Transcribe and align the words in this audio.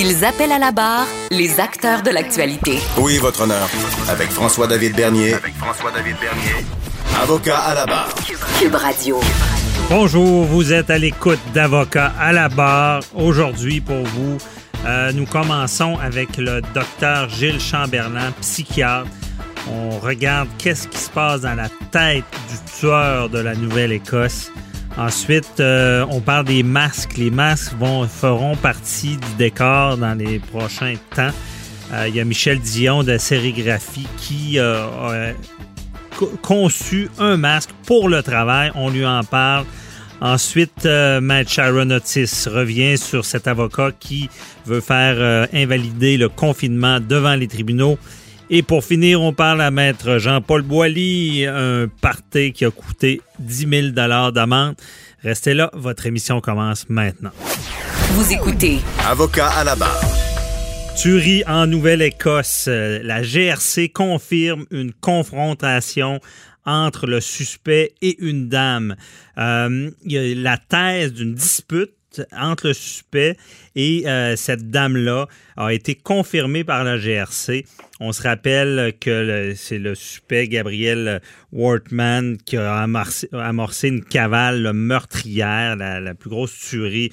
Ils 0.00 0.24
appellent 0.24 0.52
à 0.52 0.60
la 0.60 0.70
barre 0.70 1.08
les 1.32 1.58
acteurs 1.58 2.04
de 2.04 2.10
l'actualité. 2.10 2.78
Oui, 2.98 3.18
votre 3.18 3.40
honneur. 3.40 3.68
Avec 4.08 4.30
François-David 4.30 4.94
Bernier. 4.94 5.34
Avec 5.34 5.56
François-David 5.56 6.14
Bernier. 6.20 6.64
Avocat 7.20 7.58
à 7.58 7.74
la 7.74 7.84
barre. 7.84 8.14
Cube 8.60 8.76
Radio. 8.76 9.18
Bonjour, 9.90 10.44
vous 10.44 10.72
êtes 10.72 10.90
à 10.90 10.98
l'écoute 10.98 11.40
d'Avocat 11.52 12.12
à 12.16 12.32
la 12.32 12.48
barre. 12.48 13.02
Aujourd'hui, 13.16 13.80
pour 13.80 14.04
vous, 14.04 14.38
euh, 14.86 15.10
nous 15.10 15.26
commençons 15.26 15.98
avec 16.00 16.36
le 16.36 16.60
docteur 16.72 17.28
Gilles 17.28 17.60
Chamberlain, 17.60 18.30
psychiatre. 18.40 19.10
On 19.68 19.98
regarde 19.98 20.48
qu'est-ce 20.58 20.86
qui 20.86 20.98
se 20.98 21.10
passe 21.10 21.40
dans 21.40 21.56
la 21.56 21.68
tête 21.90 22.22
du 22.48 22.72
tueur 22.78 23.30
de 23.30 23.40
la 23.40 23.56
Nouvelle-Écosse. 23.56 24.52
Ensuite, 24.98 25.60
euh, 25.60 26.04
on 26.10 26.20
parle 26.20 26.44
des 26.44 26.62
masques. 26.62 27.16
Les 27.16 27.30
masques 27.30 27.72
vont, 27.78 28.06
feront 28.06 28.56
partie 28.56 29.16
du 29.16 29.34
décor 29.38 29.96
dans 29.96 30.14
les 30.14 30.38
prochains 30.40 30.96
temps. 31.14 31.30
Euh, 31.92 32.08
il 32.08 32.16
y 32.16 32.20
a 32.20 32.24
Michel 32.24 32.58
Dion 32.58 33.04
de 33.04 33.16
Sérigraphie 33.16 34.08
qui 34.18 34.58
a 34.58 35.32
conçu 36.42 37.08
un 37.18 37.36
masque 37.36 37.70
pour 37.86 38.08
le 38.08 38.22
travail. 38.22 38.72
On 38.74 38.90
lui 38.90 39.06
en 39.06 39.22
parle. 39.22 39.64
Ensuite, 40.20 40.84
euh, 40.84 41.20
Matt 41.20 41.48
Sharon 41.48 41.90
Otis 41.90 42.46
revient 42.48 42.98
sur 42.98 43.24
cet 43.24 43.46
avocat 43.46 43.92
qui 43.98 44.28
veut 44.66 44.80
faire 44.80 45.14
euh, 45.18 45.46
invalider 45.52 46.16
le 46.16 46.28
confinement 46.28 46.98
devant 46.98 47.36
les 47.36 47.46
tribunaux. 47.46 47.98
Et 48.50 48.62
pour 48.62 48.82
finir, 48.82 49.20
on 49.20 49.34
parle 49.34 49.60
à 49.60 49.70
Maître 49.70 50.16
Jean-Paul 50.16 50.62
Boilly, 50.62 51.44
un 51.44 51.86
party 52.00 52.52
qui 52.52 52.64
a 52.64 52.70
coûté 52.70 53.20
10 53.40 53.92
000 53.92 54.30
d'amende. 54.30 54.74
Restez 55.22 55.52
là, 55.52 55.70
votre 55.74 56.06
émission 56.06 56.40
commence 56.40 56.88
maintenant. 56.88 57.32
Vous 58.12 58.32
écoutez 58.32 58.78
Avocat 59.06 59.48
à 59.50 59.64
la 59.64 59.76
barre. 59.76 60.00
Tuerie 60.96 61.44
en 61.46 61.66
Nouvelle-Écosse. 61.66 62.68
La 62.68 63.22
GRC 63.22 63.90
confirme 63.90 64.64
une 64.70 64.94
confrontation 64.94 66.18
entre 66.64 67.06
le 67.06 67.20
suspect 67.20 67.92
et 68.00 68.16
une 68.20 68.48
dame. 68.48 68.96
Euh, 69.36 69.90
il 70.04 70.12
y 70.12 70.18
a 70.18 70.34
la 70.34 70.56
thèse 70.56 71.12
d'une 71.12 71.34
dispute 71.34 71.97
entre 72.32 72.68
le 72.68 72.72
suspect 72.72 73.36
et 73.76 74.04
euh, 74.06 74.36
cette 74.36 74.70
dame-là 74.70 75.26
a 75.56 75.72
été 75.72 75.94
confirmée 75.94 76.64
par 76.64 76.84
la 76.84 76.98
GRC. 76.98 77.64
On 78.00 78.12
se 78.12 78.22
rappelle 78.22 78.94
que 79.00 79.52
c'est 79.56 79.78
le 79.78 79.94
suspect 79.94 80.48
Gabriel 80.48 81.20
Wortman 81.52 82.36
qui 82.38 82.56
a 82.56 82.76
amorcé, 82.78 83.88
une 83.88 84.04
cavale 84.04 84.72
meurtrière, 84.72 85.76
la, 85.76 86.14
plus 86.14 86.30
grosse 86.30 86.56
tuerie 86.58 87.12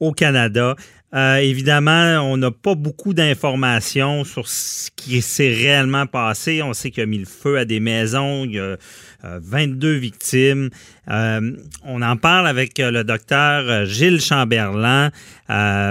au 0.00 0.12
Canada. 0.12 0.74
Euh, 1.14 1.36
évidemment, 1.36 2.20
on 2.22 2.38
n'a 2.38 2.50
pas 2.50 2.74
beaucoup 2.74 3.12
d'informations 3.12 4.24
sur 4.24 4.48
ce 4.48 4.90
qui 4.96 5.20
s'est 5.20 5.52
réellement 5.52 6.06
passé. 6.06 6.62
On 6.62 6.72
sait 6.72 6.90
qu'il 6.90 7.02
a 7.02 7.06
mis 7.06 7.18
le 7.18 7.26
feu 7.26 7.58
à 7.58 7.66
des 7.66 7.80
maisons. 7.80 8.46
Il 8.46 8.58
a 8.58 8.76
22 9.22 9.88
euh, 9.88 9.98
victimes. 9.98 10.70
Euh, 11.10 11.52
on 11.84 12.02
en 12.02 12.16
parle 12.16 12.46
avec 12.46 12.78
le 12.78 13.04
docteur 13.04 13.84
Gilles 13.86 14.20
Chamberlain. 14.20 15.10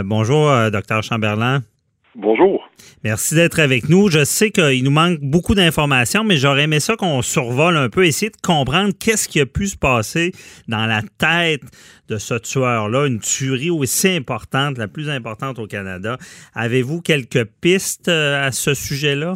bonjour, 0.03 0.71
docteur 0.71 1.03
Chamberlain. 1.03 1.61
Bonjour. 2.15 2.69
Merci 3.05 3.35
d'être 3.35 3.59
avec 3.59 3.87
nous. 3.87 4.09
Je 4.09 4.25
sais 4.25 4.51
qu'il 4.51 4.83
nous 4.83 4.91
manque 4.91 5.19
beaucoup 5.21 5.55
d'informations, 5.55 6.25
mais 6.25 6.35
j'aurais 6.35 6.63
aimé 6.63 6.81
ça 6.81 6.97
qu'on 6.97 7.21
survole 7.21 7.77
un 7.77 7.87
peu, 7.89 8.05
essayer 8.05 8.29
de 8.29 8.37
comprendre 8.45 8.93
qu'est-ce 8.99 9.29
qui 9.29 9.39
a 9.39 9.45
pu 9.45 9.67
se 9.67 9.77
passer 9.77 10.33
dans 10.67 10.85
la 10.85 11.01
tête 11.17 11.61
de 12.09 12.17
ce 12.17 12.33
tueur-là, 12.33 13.07
une 13.07 13.19
tuerie 13.19 13.69
aussi 13.69 14.09
importante, 14.09 14.77
la 14.77 14.89
plus 14.89 15.09
importante 15.09 15.57
au 15.57 15.67
Canada. 15.67 16.17
Avez-vous 16.53 17.01
quelques 17.01 17.45
pistes 17.61 18.09
euh, 18.09 18.45
à 18.45 18.51
ce 18.51 18.73
sujet-là? 18.73 19.35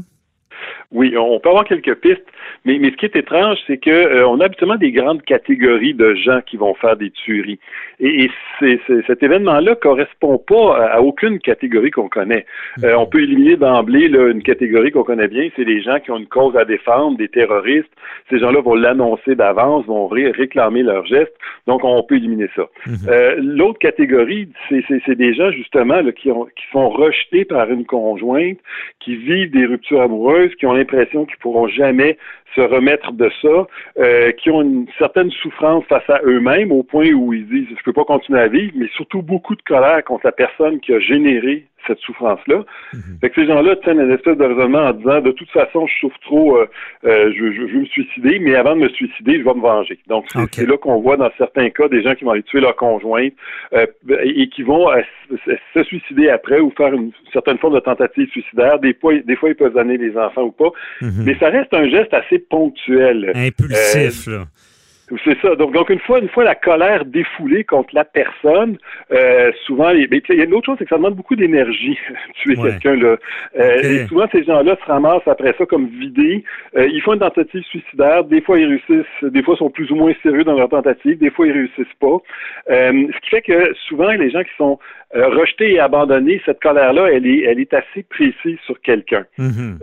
Oui, 0.92 1.16
on 1.18 1.40
peut 1.40 1.50
avoir 1.50 1.66
quelques 1.66 1.96
pistes. 2.02 2.26
Mais, 2.66 2.80
mais 2.80 2.92
ce 2.92 2.96
qui 2.96 3.06
est 3.06 3.16
étrange, 3.16 3.58
c'est 3.68 3.78
que 3.78 3.90
euh, 3.90 4.28
on 4.28 4.40
a 4.40 4.46
habituellement 4.46 4.76
des 4.76 4.92
grandes 4.92 5.24
catégories 5.24 5.94
de 5.94 6.16
gens 6.16 6.42
qui 6.46 6.58
vont 6.58 6.74
faire 6.76 6.96
des 6.96 7.12
tueries. 7.12 7.60
Et, 8.00 8.26
et 8.26 8.32
c'est, 8.60 8.80
cet 9.08 9.24
événement-là 9.24 9.76
correspond 9.76 10.38
pas 10.38 10.78
à, 10.78 11.02
aucune 11.02 11.40
catégorie 11.40 11.92
qu'on 11.92 12.10
connaît. 12.10 12.46
Euh, 12.84 12.96
on 12.96 13.06
peut 13.06 13.22
éliminer 13.22 13.56
d'emblée 13.56 14.08
une 14.08 14.44
catégorie 14.44 14.92
qu'on 14.92 15.04
connaît 15.04 15.28
bien, 15.28 15.50
c'est 15.56 15.64
les 15.64 15.82
gens 15.82 16.00
qui 16.00 16.12
ont 16.12 16.18
une 16.18 16.28
cause 16.28 16.56
à 16.56 16.66
défendre, 16.66 17.18
des 17.18 17.28
terroristes. 17.28 17.92
Ces 18.30 18.40
gens-là 18.40 18.62
vont 18.62 18.76
l'annoncer 18.76 19.36
d'avance, 19.36 19.86
vont 19.86 20.08
réclamer 20.08 20.84
leurs 20.84 21.06
gestes. 21.06 21.36
Donc, 21.68 21.84
on 21.84 22.02
peut 22.04 22.16
éliminer 22.16 22.50
ça. 22.56 22.64
Mhm. 22.88 22.96
Euh, 23.08 23.36
l'autre 23.40 23.80
catégorie, 23.80 24.50
c'est, 24.70 24.84
c'est, 24.88 25.16
des 25.16 25.34
gens 25.34 25.52
justement 25.52 26.02
là, 26.02 26.12
qui, 26.12 26.32
ont, 26.32 26.46
qui 26.46 26.66
sont 26.72 26.90
rejetés 26.90 27.46
par 27.46 27.70
une 27.70 27.86
conjointe, 27.86 28.58
qui 29.00 29.16
vivent 29.16 29.52
des 29.52 29.66
ruptures 29.66 30.02
amoureuses, 30.02 30.54
qui 30.56 30.66
ont 30.66 30.74
l'impression 30.74 31.26
qu'ils 31.26 31.38
pourront 31.38 31.68
jamais 31.68 32.18
se 32.56 32.62
remettre 32.62 33.12
de 33.12 33.30
ça, 33.42 33.68
euh, 34.00 34.32
qui 34.32 34.50
ont 34.50 34.62
une 34.62 34.88
certaine 34.98 35.30
souffrance 35.32 35.84
face 35.86 36.10
à 36.10 36.22
eux-mêmes 36.24 36.72
au 36.72 36.84
point 36.84 37.12
où 37.12 37.34
ils 37.34 37.48
disent 37.48 37.68
je 37.78 37.84
peux 37.84 37.94
pas 37.94 38.06
continuer 38.06 38.40
à 38.40 38.48
vivre, 38.48 38.74
mais 38.76 38.88
surtout 38.96 39.22
beaucoup 39.22 39.56
de 39.56 39.62
colère 39.62 40.04
contre 40.04 40.26
la 40.26 40.32
personne 40.32 40.80
qui 40.80 40.94
a 40.94 41.00
généré 41.00 41.66
cette 41.88 42.00
souffrance-là. 42.00 42.64
Mhm. 42.94 43.02
Fait 43.22 43.30
que 43.30 43.42
ces 43.42 43.48
gens-là 43.48 43.76
tiennent 43.78 44.00
une 44.00 44.12
espèce 44.12 44.38
de 44.38 44.44
raisonnement 44.44 44.86
en 44.88 44.94
disant 44.94 45.22
de 45.22 45.32
toute 45.32 45.50
façon, 45.52 45.88
je 45.88 45.94
souffre 46.00 46.20
trop, 46.22 46.58
euh, 46.58 46.68
euh, 47.06 47.32
je, 47.36 47.52
je, 47.52 47.62
veux 47.62 47.80
me 47.82 47.86
suicider, 47.86 48.40
mais 48.40 48.56
avant 48.56 48.76
de 48.76 48.82
me 48.82 48.90
suicider, 48.90 49.40
je 49.40 49.44
vais 49.44 49.54
me 49.54 49.62
venger. 49.62 50.00
Donc 50.08 50.26
c'est 50.52 50.68
là 50.68 50.78
qu'on 50.78 51.02
voit 51.02 51.18
dans 51.18 51.30
certains 51.38 51.70
cas 51.70 51.88
des 51.88 52.04
gens 52.04 52.16
qui 52.16 52.24
vont 52.24 52.32
aller 52.32 52.44
tuer 52.44 52.62
leur 52.62 52.76
conjointe 52.76 53.34
euh, 53.74 53.86
et 54.24 54.50
qui 54.50 54.64
vont 54.64 54.88
se 55.74 55.84
suicider 55.84 56.30
après 56.30 56.60
ou 56.60 56.72
faire 56.78 56.94
une 56.94 57.12
certaine 57.34 57.58
forme 57.58 57.76
de 57.76 57.80
tentative 57.80 58.30
suicidaire. 58.30 58.80
Des 58.80 58.94
fois, 58.94 59.14
des 59.18 59.36
fois 59.36 59.50
ils 59.50 59.56
peuvent 59.56 59.74
donner 59.74 59.98
les 59.98 60.18
enfants 60.18 60.44
ou 60.44 60.52
pas, 60.52 60.72
mhm. 61.02 61.24
mais 61.26 61.38
ça 61.40 61.50
reste 61.50 61.74
un 61.74 61.88
geste 61.90 62.14
assez 62.14 62.40
ponctuel. 62.40 63.32
Impulsif, 63.36 64.28
là. 64.28 64.46
C'est 65.24 65.40
ça. 65.40 65.56
Donc, 65.56 65.74
donc, 65.74 65.90
une 65.90 66.00
fois, 66.00 66.20
une 66.20 66.30
fois 66.30 66.44
la 66.44 66.56
colère 66.56 67.06
défoulée 67.06 67.64
contre 67.64 67.94
la 67.94 68.06
personne, 68.06 68.78
euh, 69.12 69.52
souvent, 69.66 69.92
il 69.92 70.02
y 70.02 70.42
a 70.42 70.44
une 70.44 70.54
autre 70.54 70.66
chose, 70.66 70.76
c'est 70.80 70.86
que 70.86 70.90
ça 70.90 70.98
demande 70.98 71.16
beaucoup 71.16 71.36
d'énergie 71.36 71.98
tuer 72.42 72.56
quelqu'un 72.56 72.96
là. 72.96 73.18
Euh, 73.60 73.82
Et 73.84 74.08
souvent, 74.08 74.26
ces 74.32 74.44
gens-là 74.44 74.76
se 74.84 74.92
ramassent 74.92 75.28
après 75.28 75.54
ça 75.58 75.66
comme 75.66 75.88
vidés. 75.88 76.44
Euh, 76.76 76.88
ils 76.88 77.02
font 77.02 77.14
une 77.14 77.20
tentative 77.20 77.64
suicidaire. 77.64 78.24
Des 78.24 78.42
fois, 78.42 78.60
ils 78.60 78.66
réussissent. 78.66 79.06
Des 79.24 79.44
fois, 79.44 79.56
ils 79.56 79.60
sont 79.60 79.70
plus 79.70 79.92
ou 79.92 79.96
moins 79.96 80.14
sérieux 80.24 80.44
dans 80.44 80.58
leur 80.58 80.70
tentative. 80.70 81.18
Des 81.20 81.30
fois, 81.30 81.46
ils 81.48 81.54
réussissent 81.54 81.86
pas. 82.00 82.18
Euh, 82.72 83.08
ce 83.14 83.20
qui 83.22 83.30
fait 83.30 83.42
que 83.42 83.74
souvent, 83.88 84.12
les 84.12 84.32
gens 84.32 84.44
qui 84.44 84.56
sont 84.58 84.80
euh, 85.16 85.30
rejeter 85.30 85.74
et 85.74 85.80
abandonner, 85.80 86.42
cette 86.46 86.60
colère-là, 86.60 87.10
elle 87.12 87.26
est, 87.26 87.44
elle 87.44 87.60
est 87.60 87.74
assez 87.74 88.04
précise 88.04 88.58
sur 88.66 88.82
quelqu'un. 88.82 89.24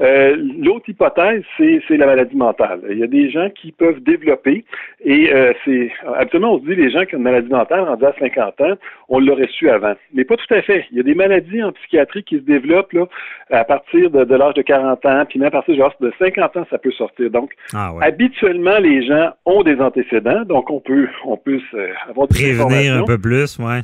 Euh, 0.00 0.36
L'autre 0.58 0.90
hypothèse, 0.90 1.42
c'est 1.56 1.96
la 1.96 2.06
maladie 2.06 2.36
mentale. 2.36 2.80
Il 2.90 2.98
y 2.98 3.02
a 3.02 3.06
des 3.06 3.30
gens 3.30 3.48
qui 3.48 3.72
peuvent 3.72 4.00
développer, 4.00 4.64
et 5.04 5.11
euh, 5.32 5.52
c'est 5.64 5.90
absolument 6.16 6.54
on 6.54 6.60
se 6.60 6.64
dit 6.64 6.74
les 6.74 6.90
gens 6.90 7.04
qui 7.04 7.14
ont 7.14 7.18
une 7.18 7.24
maladie 7.24 7.50
mentale 7.50 7.80
rendue 7.80 8.04
à 8.04 8.14
50 8.18 8.60
ans, 8.60 8.74
on 9.08 9.18
l'aurait 9.18 9.48
su 9.48 9.68
avant. 9.68 9.94
Mais 10.14 10.24
pas 10.24 10.36
tout 10.36 10.54
à 10.54 10.62
fait. 10.62 10.86
Il 10.90 10.96
y 10.96 11.00
a 11.00 11.02
des 11.02 11.14
maladies 11.14 11.62
en 11.62 11.72
psychiatrie 11.72 12.22
qui 12.22 12.36
se 12.36 12.42
développent 12.42 12.92
là, 12.92 13.06
à 13.50 13.64
partir 13.64 14.10
de, 14.10 14.34
l'âge 14.34 14.54
de 14.54 14.62
40 14.62 15.04
ans, 15.06 15.24
puis 15.28 15.38
même 15.38 15.48
à 15.48 15.50
partir 15.50 15.74
de 16.00 16.12
50 16.18 16.56
ans, 16.56 16.66
ça 16.70 16.78
peut 16.78 16.92
sortir. 16.92 17.30
Donc, 17.30 17.52
ah 17.74 17.92
habituellement, 18.00 18.78
les 18.78 19.06
gens 19.06 19.30
ont 19.44 19.62
des 19.62 19.80
antécédents, 19.80 20.44
donc 20.44 20.70
on 20.70 20.80
peut, 20.80 21.08
on 21.24 21.36
peut 21.36 21.60
avoir 22.08 22.28
des 22.28 22.34
Prévenir 22.34 22.96
un 22.96 23.04
peu 23.04 23.18
plus, 23.18 23.58
ouais. 23.58 23.80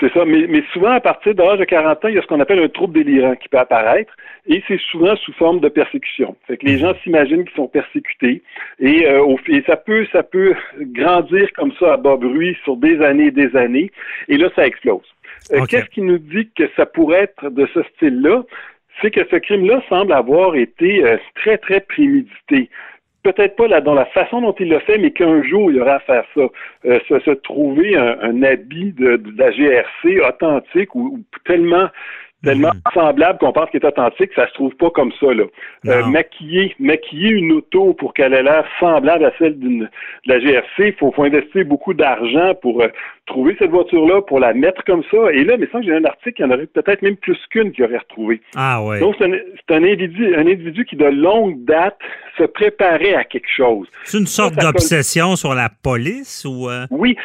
C'est 0.00 0.12
ça, 0.12 0.24
mais, 0.24 0.46
mais 0.48 0.62
souvent, 0.72 0.92
à 0.92 1.00
partir 1.00 1.34
de 1.34 1.42
l'âge 1.42 1.58
de 1.58 1.64
40 1.64 2.04
ans, 2.04 2.08
il 2.08 2.14
y 2.14 2.18
a 2.18 2.22
ce 2.22 2.26
qu'on 2.28 2.38
appelle 2.38 2.60
un 2.60 2.68
trouble 2.68 2.94
délirant 2.94 3.34
qui 3.34 3.48
peut 3.48 3.58
apparaître, 3.58 4.14
et 4.46 4.62
c'est 4.68 4.80
souvent 4.90 5.16
sous 5.16 5.32
forme 5.32 5.58
de 5.58 5.68
persécution. 5.68 6.36
Fait 6.46 6.56
que 6.56 6.66
les 6.66 6.74
mhm. 6.74 6.80
gens 6.80 6.94
s'imaginent 7.02 7.44
qu'ils 7.44 7.56
sont 7.56 7.66
persécutés, 7.66 8.42
et, 8.78 9.08
euh, 9.08 9.34
et 9.48 9.62
ça 9.66 9.76
peut 9.76 10.06
ça 10.12 10.22
peut 10.22 10.54
grandir 10.80 11.52
comme 11.54 11.72
ça 11.80 11.94
à 11.94 11.96
bas 11.96 12.16
bruit 12.16 12.56
sur 12.62 12.76
des 12.76 13.00
années 13.02 13.26
et 13.26 13.30
des 13.32 13.56
années, 13.56 13.90
et 14.28 14.36
là, 14.36 14.48
ça 14.54 14.66
explose. 14.66 15.02
Euh, 15.52 15.64
qu'est-ce 15.66 15.90
qui 15.90 16.02
nous 16.02 16.18
dit 16.18 16.48
que 16.56 16.68
ça 16.76 16.86
pourrait 16.86 17.24
être 17.24 17.50
de 17.50 17.66
ce 17.74 17.82
style-là? 17.94 18.44
C'est 19.00 19.10
que 19.10 19.20
ce 19.30 19.36
crime-là 19.36 19.82
semble 19.88 20.12
avoir 20.12 20.54
été 20.56 21.04
euh, 21.04 21.16
très, 21.36 21.58
très 21.58 21.80
prémédité 21.80 22.68
peut-être 23.22 23.56
pas 23.56 23.68
là, 23.68 23.80
dans 23.80 23.94
la 23.94 24.06
façon 24.06 24.40
dont 24.40 24.54
il 24.58 24.68
l'a 24.68 24.80
fait, 24.80 24.98
mais 24.98 25.10
qu'un 25.10 25.42
jour, 25.42 25.70
il 25.70 25.80
aura 25.80 25.96
à 25.96 26.00
faire 26.00 26.24
ça. 26.34 26.48
Euh, 26.86 26.98
se, 27.08 27.30
trouver 27.30 27.96
un, 27.96 28.42
habit 28.42 28.92
de, 28.92 29.20
la 29.36 29.50
GRC 29.50 30.20
authentique 30.26 30.94
ou 30.94 31.20
tellement 31.44 31.88
tellement 32.44 32.72
mhm. 32.72 32.80
semblable 32.94 33.38
qu'on 33.38 33.52
pense 33.52 33.70
qu'il 33.70 33.80
est 33.82 33.86
authentique, 33.86 34.30
ça 34.34 34.46
se 34.48 34.54
trouve 34.54 34.74
pas 34.76 34.90
comme 34.90 35.12
ça. 35.18 35.34
Là. 35.34 35.44
Euh, 35.86 36.06
maquiller, 36.06 36.74
maquiller 36.78 37.30
une 37.30 37.52
auto 37.52 37.94
pour 37.94 38.14
qu'elle 38.14 38.32
ait 38.32 38.42
l'air 38.42 38.64
semblable 38.78 39.24
à 39.24 39.32
celle 39.38 39.58
d'une 39.58 39.80
de 39.80 39.88
la 40.26 40.38
GRC, 40.38 40.66
il 40.78 40.92
faut, 40.94 41.10
faut, 41.12 41.24
investir 41.24 41.64
beaucoup 41.64 41.94
d'argent 41.94 42.54
pour 42.60 42.82
euh, 42.82 42.88
trouver 43.26 43.56
cette 43.58 43.70
voiture-là, 43.70 44.22
pour 44.22 44.40
la 44.40 44.54
mettre 44.54 44.84
comme 44.84 45.02
ça. 45.10 45.32
Et 45.32 45.44
là, 45.44 45.56
mais 45.56 45.68
sans 45.72 45.80
que 45.80 45.86
j'ai 45.86 45.94
un 45.94 46.04
article, 46.04 46.40
il 46.40 46.42
y 46.42 46.46
en 46.46 46.50
aurait 46.50 46.66
peut-être 46.66 47.02
même 47.02 47.16
plus 47.16 47.38
qu'une 47.50 47.72
qui 47.72 47.82
aurait 47.82 47.98
retrouvé. 47.98 48.40
Ah 48.56 48.82
ouais. 48.84 49.00
Donc 49.00 49.16
c'est 49.18 49.26
un, 49.26 49.32
un, 49.32 49.84
individu, 49.84 50.34
un 50.34 50.46
individu 50.46 50.84
qui 50.84 50.96
de 50.96 51.06
longue 51.06 51.64
date 51.64 51.96
se 52.36 52.44
préparait 52.44 53.14
à 53.14 53.24
quelque 53.24 53.50
chose. 53.54 53.88
C'est 54.04 54.18
une 54.18 54.26
sorte 54.26 54.54
d'obsession 54.54 55.36
sur 55.36 55.54
la 55.54 55.68
police 55.68 56.44
ou 56.44 56.68
euh? 56.68 56.86
Oui. 56.90 57.16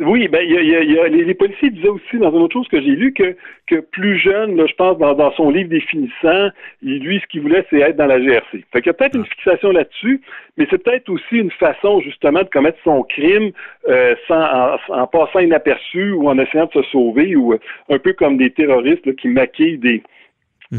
Oui, 0.00 0.26
ben, 0.26 0.42
y 0.42 0.56
a, 0.56 0.82
y 0.82 0.98
a, 0.98 1.06
les, 1.06 1.34
policiers 1.34 1.70
disaient 1.70 1.88
aussi 1.88 2.18
dans 2.18 2.32
une 2.32 2.42
autre 2.42 2.54
chose 2.54 2.66
que 2.66 2.80
j'ai 2.80 2.96
lu 2.96 3.12
que, 3.12 3.36
que 3.68 3.76
plus 3.76 4.18
jeune, 4.18 4.56
là, 4.56 4.66
je 4.66 4.74
pense, 4.74 4.98
dans, 4.98 5.14
dans, 5.14 5.30
son 5.34 5.50
livre 5.50 5.68
définissant, 5.68 6.48
lui, 6.82 7.20
ce 7.20 7.26
qu'il 7.28 7.42
voulait, 7.42 7.64
c'est 7.70 7.78
être 7.78 7.96
dans 7.96 8.06
la 8.06 8.20
GRC. 8.20 8.64
Fait 8.72 8.82
qu'il 8.82 8.86
y 8.86 8.90
a 8.90 8.92
peut-être 8.92 9.16
une 9.16 9.24
fixation 9.24 9.70
là-dessus, 9.70 10.20
mais 10.56 10.66
c'est 10.68 10.82
peut-être 10.82 11.08
aussi 11.08 11.36
une 11.36 11.52
façon, 11.52 12.00
justement, 12.00 12.40
de 12.40 12.48
commettre 12.48 12.78
son 12.82 13.04
crime 13.04 13.52
euh, 13.88 14.16
sans, 14.26 14.78
en, 14.88 15.06
passant 15.06 15.38
inaperçu 15.38 16.10
ou 16.10 16.28
en 16.28 16.40
essayant 16.40 16.66
de 16.66 16.82
se 16.82 16.90
sauver, 16.90 17.36
ou 17.36 17.52
euh, 17.52 17.60
un 17.88 18.00
peu 18.00 18.14
comme 18.14 18.36
des 18.36 18.50
terroristes 18.50 19.14
qui 19.14 19.28
maquillent 19.28 19.78
des. 19.78 20.02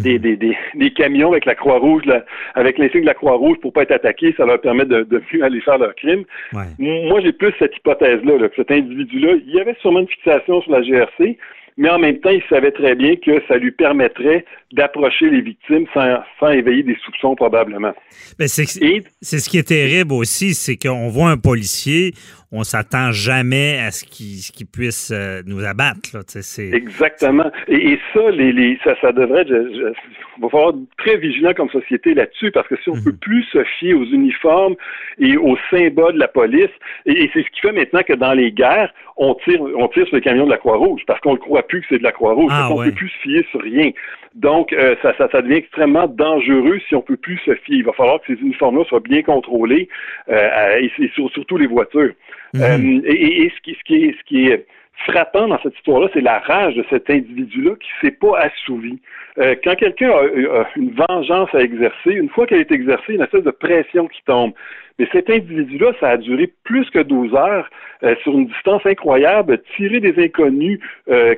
Des, 0.04 0.20
des, 0.20 0.36
des, 0.36 0.58
des, 0.76 0.92
camions 0.92 1.32
avec 1.32 1.46
la 1.46 1.56
Croix-Rouge, 1.56 2.04
avec 2.56 2.78
l'insigne 2.78 3.02
de 3.02 3.06
la 3.06 3.14
Croix-Rouge 3.14 3.58
pour 3.62 3.74
pas 3.74 3.84
être 3.84 3.92
attaqué, 3.92 4.34
ça 4.38 4.46
leur 4.46 4.62
permet 4.62 4.86
de, 4.86 5.04
de 5.04 5.22
mieux 5.34 5.44
aller 5.44 5.62
faire 5.62 5.78
leur 5.78 5.96
crime. 5.96 6.24
Moi, 6.52 7.22
j'ai 7.22 7.34
plus 7.34 7.54
cette 7.60 7.76
hypothèse-là, 7.78 8.38
là, 8.38 8.50
que 8.50 8.56
cet 8.56 8.72
individu-là, 8.72 9.34
il 9.46 9.54
y 9.54 9.60
avait 9.60 9.76
sûrement 9.82 10.00
une 10.00 10.08
fixation 10.08 10.62
sur 10.62 10.72
la 10.72 10.82
GRC, 10.82 11.38
mais 11.78 11.90
en 11.90 12.00
même 12.00 12.20
temps, 12.20 12.30
il 12.30 12.42
savait 12.50 12.72
très 12.72 12.96
bien 12.96 13.16
que 13.18 13.42
ça 13.48 13.58
lui 13.58 13.72
permettrait 13.72 14.46
d'approcher 14.72 15.30
les 15.30 15.42
victimes 15.42 15.86
sans, 15.94 16.20
sans, 16.40 16.50
éveiller 16.50 16.84
des 16.84 16.98
soupçons 17.04 17.36
probablement. 17.36 17.94
C'est 18.40 18.66
ce 18.66 19.50
qui 19.50 19.58
est 19.58 19.68
terrible 19.68 20.14
aussi, 20.14 20.54
c'est 20.54 20.78
qu'on 20.78 21.10
voit 21.10 21.30
un 21.30 21.38
policier, 21.38 22.14
on 22.56 22.64
s'attend 22.64 23.12
jamais 23.12 23.80
à 23.80 23.92
ce 23.92 24.04
qu'il 24.04 24.68
puisse 24.68 25.12
euh, 25.12 25.42
nous 25.46 25.64
abattre. 25.64 26.10
Là, 26.14 26.22
Exactement. 26.74 27.52
Et, 27.68 28.00
ça, 28.14 28.32
les, 28.32 28.52
les, 28.52 28.80
ça, 28.84 28.96
ça 29.02 29.12
devrait 29.12 29.42
être... 29.42 29.52
il 29.52 30.42
va 30.42 30.50
falloir 30.50 30.70
être 30.70 30.80
très 30.98 31.18
vigilant 31.18 31.54
comme 31.54 31.70
société 31.70 32.14
là-dessus, 32.14 32.52
parce 32.52 32.68
que 32.68 32.76
si 32.78 32.90
on 32.90 32.94
ne 32.94 33.00
mhm. 33.00 33.06
peut 33.06 33.18
plus 33.20 33.44
se 33.52 33.64
fier 33.80 33.94
aux 33.94 34.06
uniformes 34.06 34.76
et 35.20 35.38
aux 35.38 35.58
symboles 35.70 36.14
de 36.14 36.20
la 36.20 36.28
police, 36.28 36.72
et, 37.06 37.30
c'est 37.34 37.44
ce 37.44 37.50
qui 37.52 37.62
fait 37.62 37.72
maintenant 37.72 38.02
que 38.04 38.14
dans 38.14 38.34
les 38.34 38.52
guerres, 38.52 38.94
on 39.18 39.36
tire, 39.36 39.62
on 39.62 39.88
tire 39.88 40.06
sur 40.08 40.16
les 40.16 40.22
camions 40.22 40.46
de 40.46 40.52
la 40.52 40.58
Croix-Rouge, 40.58 41.02
parce 41.08 41.20
qu'on 41.22 41.34
ne 41.34 41.38
croit 41.38 41.64
plus 41.64 41.82
que 41.82 41.88
c'est 41.90 42.00
de 42.00 42.04
la 42.04 42.12
Croix-Rouge, 42.12 42.52
ah, 42.54 42.70
on 42.72 42.82
ne 42.82 42.90
peut 42.90 42.96
plus 42.96 43.10
se 43.10 43.18
fier 43.20 43.46
sur 43.52 43.62
rien. 43.62 43.92
Donc, 44.36 44.74
euh, 44.74 44.96
ça, 45.02 45.14
ça, 45.18 45.30
ça, 45.32 45.42
devient 45.42 45.56
extrêmement 45.56 46.08
dangereux 46.08 46.80
si 46.90 46.96
on 46.96 47.02
peut 47.02 47.16
plus 47.16 47.38
se 47.46 47.56
fier. 47.56 47.78
Il 47.78 47.86
va 47.86 47.94
falloir 47.94 48.20
que 48.20 48.36
ces 48.36 48.42
uniformes-là 48.42 48.84
soient 48.86 49.00
bien 49.00 49.22
contrôlés, 49.22 49.88
euh, 50.30 50.80
et, 50.80 50.92
surtout 51.14 51.58
les 51.58 51.68
voitures. 51.68 52.12
Mhm. 52.56 53.02
Euh, 53.06 53.12
et, 53.12 53.52
ce, 53.56 53.62
qui, 53.62 53.74
ce, 53.76 53.84
qui 53.84 53.96
est, 54.06 54.16
ce 54.18 54.24
qui 54.26 54.48
est 54.48 54.66
frappant 55.08 55.48
dans 55.48 55.60
cette 55.62 55.76
histoire-là, 55.76 56.08
c'est 56.14 56.22
la 56.22 56.40
rage 56.40 56.76
de 56.76 56.86
cet 56.90 57.10
individu-là 57.10 57.72
qui 57.76 57.90
ne 58.02 58.10
s'est 58.10 58.16
pas 58.16 58.40
assouvi. 58.40 59.00
Euh, 59.38 59.56
quand 59.64 59.76
quelqu'un 59.76 60.12
a, 60.12 60.66
une 60.76 60.96
vengeance 61.10 61.54
à 61.54 61.60
exercer, 61.60 62.12
une 62.12 62.30
fois 62.30 62.48
qu'elle 62.48 62.62
est 62.62 62.72
exercée, 62.72 63.14
une 63.14 63.22
espèce 63.22 63.44
de 63.44 63.52
pression 63.52 64.08
qui 64.08 64.22
tombe. 64.26 64.54
Mais 64.98 65.08
cet 65.12 65.30
individu-là, 65.30 65.92
ça 66.00 66.12
a 66.12 66.18
duré 66.18 66.54
plus 66.64 66.90
que 66.90 67.00
12 67.00 67.36
heures 67.36 67.70
euh, 68.04 68.16
sur 68.24 68.32
une 68.32 68.48
distance 68.48 68.86
incroyable, 68.86 69.62
tirer 69.76 70.00
des 70.00 70.24
inconnus, 70.24 70.80
euh, 71.10 71.36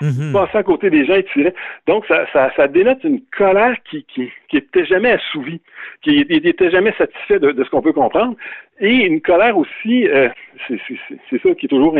mm 0.00 0.32
passer 0.32 0.58
à 0.58 0.62
côté 0.62 0.88
des 0.88 1.04
gens 1.04 1.16
et 1.16 1.24
tirer. 1.24 1.52
Donc, 1.86 2.06
ça, 2.06 2.24
ça, 2.32 2.50
ça 2.56 2.66
dénote 2.66 3.04
une 3.04 3.20
colère 3.36 3.76
qui 3.90 4.04
qui, 4.04 4.30
qui 4.48 4.56
était 4.56 4.86
jamais 4.86 5.10
assouvie, 5.10 5.60
qui 6.00 6.24
n'était 6.30 6.70
jamais 6.70 6.94
satisfait 6.96 7.38
de, 7.38 7.52
de 7.52 7.64
ce 7.64 7.68
qu'on 7.68 7.82
peut 7.82 7.92
comprendre, 7.92 8.36
et 8.80 9.06
une 9.06 9.20
colère 9.20 9.58
aussi, 9.58 10.08
euh, 10.08 10.28
c'est 10.68 11.42
ça 11.42 11.54
qui 11.54 11.66
est 11.66 11.68
toujours 11.68 11.94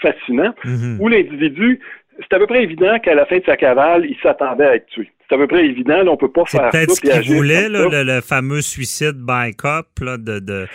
fascinant, 0.00 0.54
mhm. 0.64 0.98
où 1.00 1.08
l'individu, 1.08 1.80
c'est 2.18 2.34
à 2.34 2.38
peu 2.38 2.46
près 2.46 2.62
évident 2.62 2.98
qu'à 2.98 3.14
la 3.14 3.26
fin 3.26 3.38
de 3.38 3.44
sa 3.44 3.56
cavale, 3.56 4.04
il 4.06 4.16
s'attendait 4.22 4.66
à 4.66 4.74
être 4.76 4.86
tué. 4.86 5.10
C'est 5.28 5.34
à 5.34 5.38
peu 5.38 5.46
près 5.46 5.64
évident, 5.64 6.02
là, 6.02 6.10
on 6.10 6.16
peut 6.16 6.32
pas 6.32 6.44
faire 6.46 6.60
ça. 6.60 6.70
C'est 6.72 6.78
peut-être 6.78 6.96
ce 6.96 7.00
qu'il 7.00 7.36
voulait, 7.36 7.68
là, 7.68 8.02
le, 8.02 8.20
fameux 8.20 8.62
suicide 8.62 9.16
by 9.16 9.54
cop, 9.54 9.86
là, 10.00 10.16
de... 10.16 10.38
de... 10.38 10.66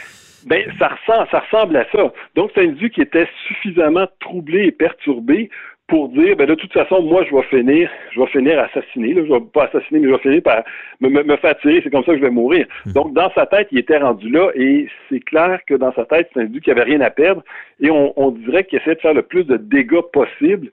Ben, 0.46 0.62
ça 0.78 0.90
ressemble, 0.90 1.28
ça 1.32 1.40
ressemble 1.40 1.78
à 1.78 1.86
ça. 1.92 2.12
Donc, 2.36 2.52
c'est 2.54 2.62
un 2.62 2.66
individu 2.66 2.90
qui 2.90 3.02
était 3.02 3.28
suffisamment 3.48 4.08
troublé 4.20 4.66
et 4.66 4.72
perturbé 4.72 5.50
pour 5.88 6.10
dire, 6.10 6.36
ben 6.38 6.48
de 6.48 6.56
toute 6.56 6.72
façon, 6.72 7.02
moi, 7.02 7.26
je 7.30 7.36
vais 7.36 7.44
finir, 7.44 7.90
je 8.14 8.20
vais 8.20 8.28
finir 8.28 8.58
assassiné. 8.60 9.14
Là. 9.14 9.24
Je 9.26 9.34
vais 9.34 9.42
pas 9.54 9.66
assassiner, 9.66 10.00
mais 10.00 10.08
je 10.08 10.14
vais 10.14 10.20
finir 10.20 10.42
par 10.42 10.64
me, 11.02 11.10
me, 11.10 11.38
faire 11.38 11.58
tirer. 11.60 11.82
C'est 11.84 11.90
comme 11.90 12.06
ça 12.06 12.14
que 12.14 12.20
je 12.20 12.24
vais 12.24 12.30
mourir. 12.30 12.66
Hmm. 12.86 12.94
Donc, 12.94 13.14
dans 13.14 13.32
sa 13.34 13.46
tête, 13.46 13.68
il 13.72 13.80
était 13.80 13.98
rendu 13.98 14.30
là, 14.30 14.50
et 14.56 14.88
c'est 15.10 15.20
clair 15.20 15.60
que 15.68 15.74
dans 15.74 15.94
sa 15.94 16.06
tête, 16.06 16.30
c'est 16.34 16.40
un 16.40 16.44
individu 16.44 16.62
qui 16.62 16.72
avait 16.72 16.84
rien 16.84 17.02
à 17.02 17.10
perdre, 17.10 17.44
et 17.82 17.90
on, 17.92 18.14
on 18.18 18.32
dirait 18.32 18.64
qu'il 18.64 18.80
essaie 18.80 18.96
de 18.96 19.02
faire 19.02 19.14
le 19.14 19.24
plus 19.24 19.44
de 19.44 19.58
dégâts 19.58 20.02
possible. 20.14 20.70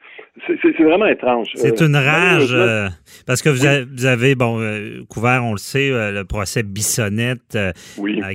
C'est 0.46 0.82
vraiment 0.82 1.06
étrange. 1.06 1.48
C'est 1.56 1.80
une 1.80 1.96
euh, 1.96 2.00
rage, 2.00 2.52
euh, 2.52 2.88
parce 3.26 3.42
que 3.42 3.48
vous, 3.50 3.66
avez, 3.66 3.84
vous 3.84 4.06
avez, 4.06 4.34
bon, 4.36 4.60
euh, 4.60 5.02
couvert, 5.08 5.44
on 5.44 5.52
le 5.52 5.58
sait, 5.58 5.90
le 5.90 6.22
procès 6.22 6.62
Bissonnette, 6.62 7.58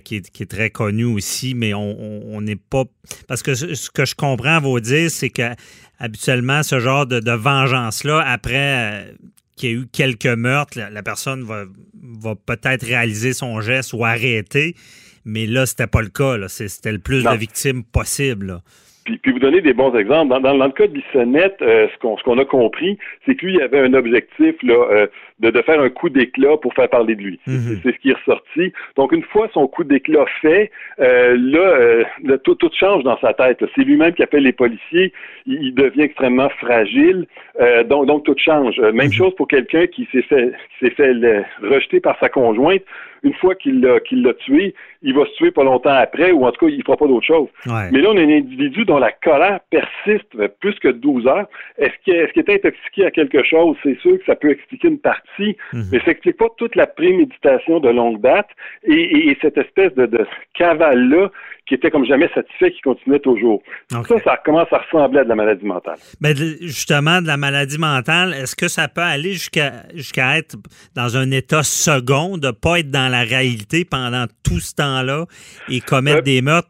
qui, 0.04 0.18
est, 0.18 0.30
qui, 0.30 0.44
est, 0.44 0.52
très 0.52 0.70
connu 0.70 1.06
aussi, 1.06 1.56
mais 1.56 1.74
on 1.74 2.42
n'est 2.42 2.58
pas... 2.58 2.84
Parce 3.28 3.44
que 3.44 3.56
ce 3.56 3.90
que 3.92 4.06
je 4.06 4.16
comprends 4.16 4.58
à 4.58 4.60
vous 4.60 4.80
dire, 4.80 5.10
c'est 5.10 5.30
que 5.30 5.44
habituellement, 6.00 6.64
ce 6.64 6.80
genre 6.80 7.06
de, 7.06 7.32
vengeance-là, 7.32 8.24
après 8.26 8.54
euh, 8.56 9.12
qu'il 9.56 9.70
y 9.70 9.74
ait 9.74 9.76
eu 9.76 9.86
quelques 9.92 10.26
meurtres, 10.26 10.78
la, 10.78 11.04
personne 11.04 11.44
va, 11.44 11.64
va 12.02 12.36
peut-être 12.36 12.86
réaliser 12.86 13.34
son 13.34 13.62
geste 13.62 13.94
ou 13.94 14.06
arrêter. 14.06 14.76
Mais 15.26 15.48
là, 15.48 15.66
c'était 15.66 15.88
pas 15.88 16.02
le 16.02 16.10
cas. 16.10 16.36
C'était 16.48 16.92
le 16.92 17.00
plus 17.00 17.24
de 17.24 17.36
victimes 17.36 17.84
possible. 17.84 18.62
Puis, 19.06 19.18
puis, 19.20 19.32
vous 19.32 19.40
donner 19.40 19.62
des 19.62 19.74
bons 19.74 19.96
exemples. 19.96 20.30
Dans, 20.30 20.40
dans, 20.40 20.66
le 20.66 20.72
cas 20.72 20.88
de 20.88 20.94
Bissonnette, 20.94 21.58
euh, 21.62 21.88
ce 21.94 22.00
qu'on 22.00 22.18
ce 22.18 22.24
qu'on 22.24 22.40
a 22.40 22.46
compris, 22.46 22.98
c'est 23.26 23.36
que 23.36 23.46
lui, 23.46 23.54
il 23.56 23.62
avait 23.62 23.80
un 23.80 23.94
objectif 23.94 24.56
là, 24.64 24.74
euh, 24.74 25.08
de, 25.40 25.50
de 25.50 25.62
faire 25.62 25.80
un 25.80 25.90
coup 25.90 26.10
d'éclat 26.10 26.58
pour 26.58 26.74
faire 26.74 26.90
parler 26.90 27.16
de 27.16 27.22
lui. 27.22 27.40
Mhm. 27.48 27.80
C'est 27.84 27.92
ce 27.94 27.98
qui 28.00 28.10
est 28.10 28.14
ressorti. 28.14 28.74
Donc, 28.96 29.12
une 29.12 29.24
fois 29.24 29.50
son 29.54 29.68
coup 29.68 29.84
d'éclat 29.84 30.26
fait, 30.42 30.72
euh, 31.00 31.36
là, 31.38 32.38
tout, 32.44 32.56
tout 32.56 32.72
change 32.74 33.04
dans 33.04 33.20
sa 33.20 33.34
tête. 33.34 33.64
C'est 33.76 33.84
lui-même 33.84 34.14
qui 34.14 34.24
appelle 34.24 34.44
les 34.44 34.54
policiers. 34.54 35.14
Il, 35.46 35.74
devient 35.76 36.04
extrêmement 36.04 36.50
fragile. 36.50 37.28
donc, 37.88 38.06
donc, 38.08 38.24
tout 38.24 38.36
change. 38.38 38.80
même 38.80 39.08
mhm. 39.08 39.12
chose 39.12 39.36
pour 39.36 39.48
quelqu'un 39.48 39.88
qui 39.88 40.08
s'est 40.12 40.22
fait, 40.24 40.54
qui 40.80 40.86
s'est 40.86 40.96
fait 40.96 41.14
rejeter 41.62 42.00
par 42.00 42.18
sa 42.20 42.30
conjointe 42.30 42.84
une 43.26 43.34
fois 43.34 43.56
qu'il 43.56 43.82
l'a 43.82 44.00
qu'il 44.00 44.22
l'a 44.22 44.34
tué, 44.36 44.76
il 45.02 45.14
va 45.14 45.26
se 45.26 45.32
tuer 45.34 45.52
pas 45.52 45.64
longtemps 45.64 45.90
après, 45.90 46.32
ou 46.32 46.46
en 46.46 46.52
tout 46.52 46.66
cas, 46.66 46.72
il 46.72 46.78
ne 46.78 46.84
fera 46.84 46.96
pas 46.96 47.08
d'autre 47.08 47.26
chose. 47.26 47.50
Mais 47.66 48.00
là, 48.00 48.10
on 48.12 48.18
a 48.18 48.22
un 48.22 48.30
individu 48.30 48.86
dont 48.86 49.00
la 49.00 49.12
colère 49.12 49.60
persiste 49.72 50.32
plus 50.60 50.76
que 50.80 50.90
12 50.90 51.28
heures. 51.28 51.48
Est-ce 51.78 51.94
qu'il 52.04 52.14
est, 52.14 52.38
est, 52.38 52.50
intoxiqué 52.50 53.06
à 53.06 53.12
quelque 53.12 53.44
chose? 53.44 53.76
C'est 53.84 54.00
sûr 54.00 54.20
que 54.20 54.26
ça 54.26 54.36
peut 54.36 54.52
expliquer 54.52 54.90
une 54.90 55.00
partie, 55.00 55.25
mhm. 55.74 55.84
mais 55.92 56.00
ça 56.00 56.06
n'explique 56.08 56.38
pas 56.38 56.48
toute 56.58 56.76
la 56.76 56.88
préméditation 56.88 57.80
de 57.80 57.90
longue 57.90 58.22
date 58.22 58.50
et, 58.84 59.38
cette 59.42 59.58
espèce 59.58 59.94
de, 59.96 60.06
de 60.06 60.26
cavale-là 60.54 61.30
qui 61.68 61.74
était 61.74 61.90
comme 61.90 62.06
jamais 62.06 62.30
satisfait, 62.34 62.72
qui 62.72 62.82
continuait 62.82 63.20
toujours. 63.20 63.62
Ça, 63.90 64.04
ça 64.24 64.38
commence 64.44 64.72
à 64.72 64.78
ressembler 64.78 65.20
à 65.20 65.24
de 65.24 65.30
la 65.30 65.36
maladie 65.36 65.66
mentale. 65.66 65.98
Mais 66.22 66.36
justement, 66.36 67.22
de 67.22 67.28
la 67.28 67.38
maladie 67.38 67.80
mentale, 67.80 68.34
est-ce 68.34 68.56
que 68.56 68.68
ça 68.68 68.88
peut 68.88 69.02
aller 69.02 69.34
jusqu'à 69.34 70.38
être 70.38 70.58
dans 70.96 71.18
un 71.18 71.32
état 71.32 71.64
second, 71.64 72.38
de 72.38 72.48
ne 72.48 72.52
pas 72.52 72.80
être 72.80 72.92
dans 72.92 73.12
la 73.12 73.24
réalité 73.24 73.84
pendant 73.84 74.26
tout 74.44 74.60
ce 74.60 74.76
temps-là 74.76 75.26
et 75.70 75.82
commettre 75.82 76.20
euh, 76.20 76.22
des 76.22 76.42
meurtres 76.42 76.70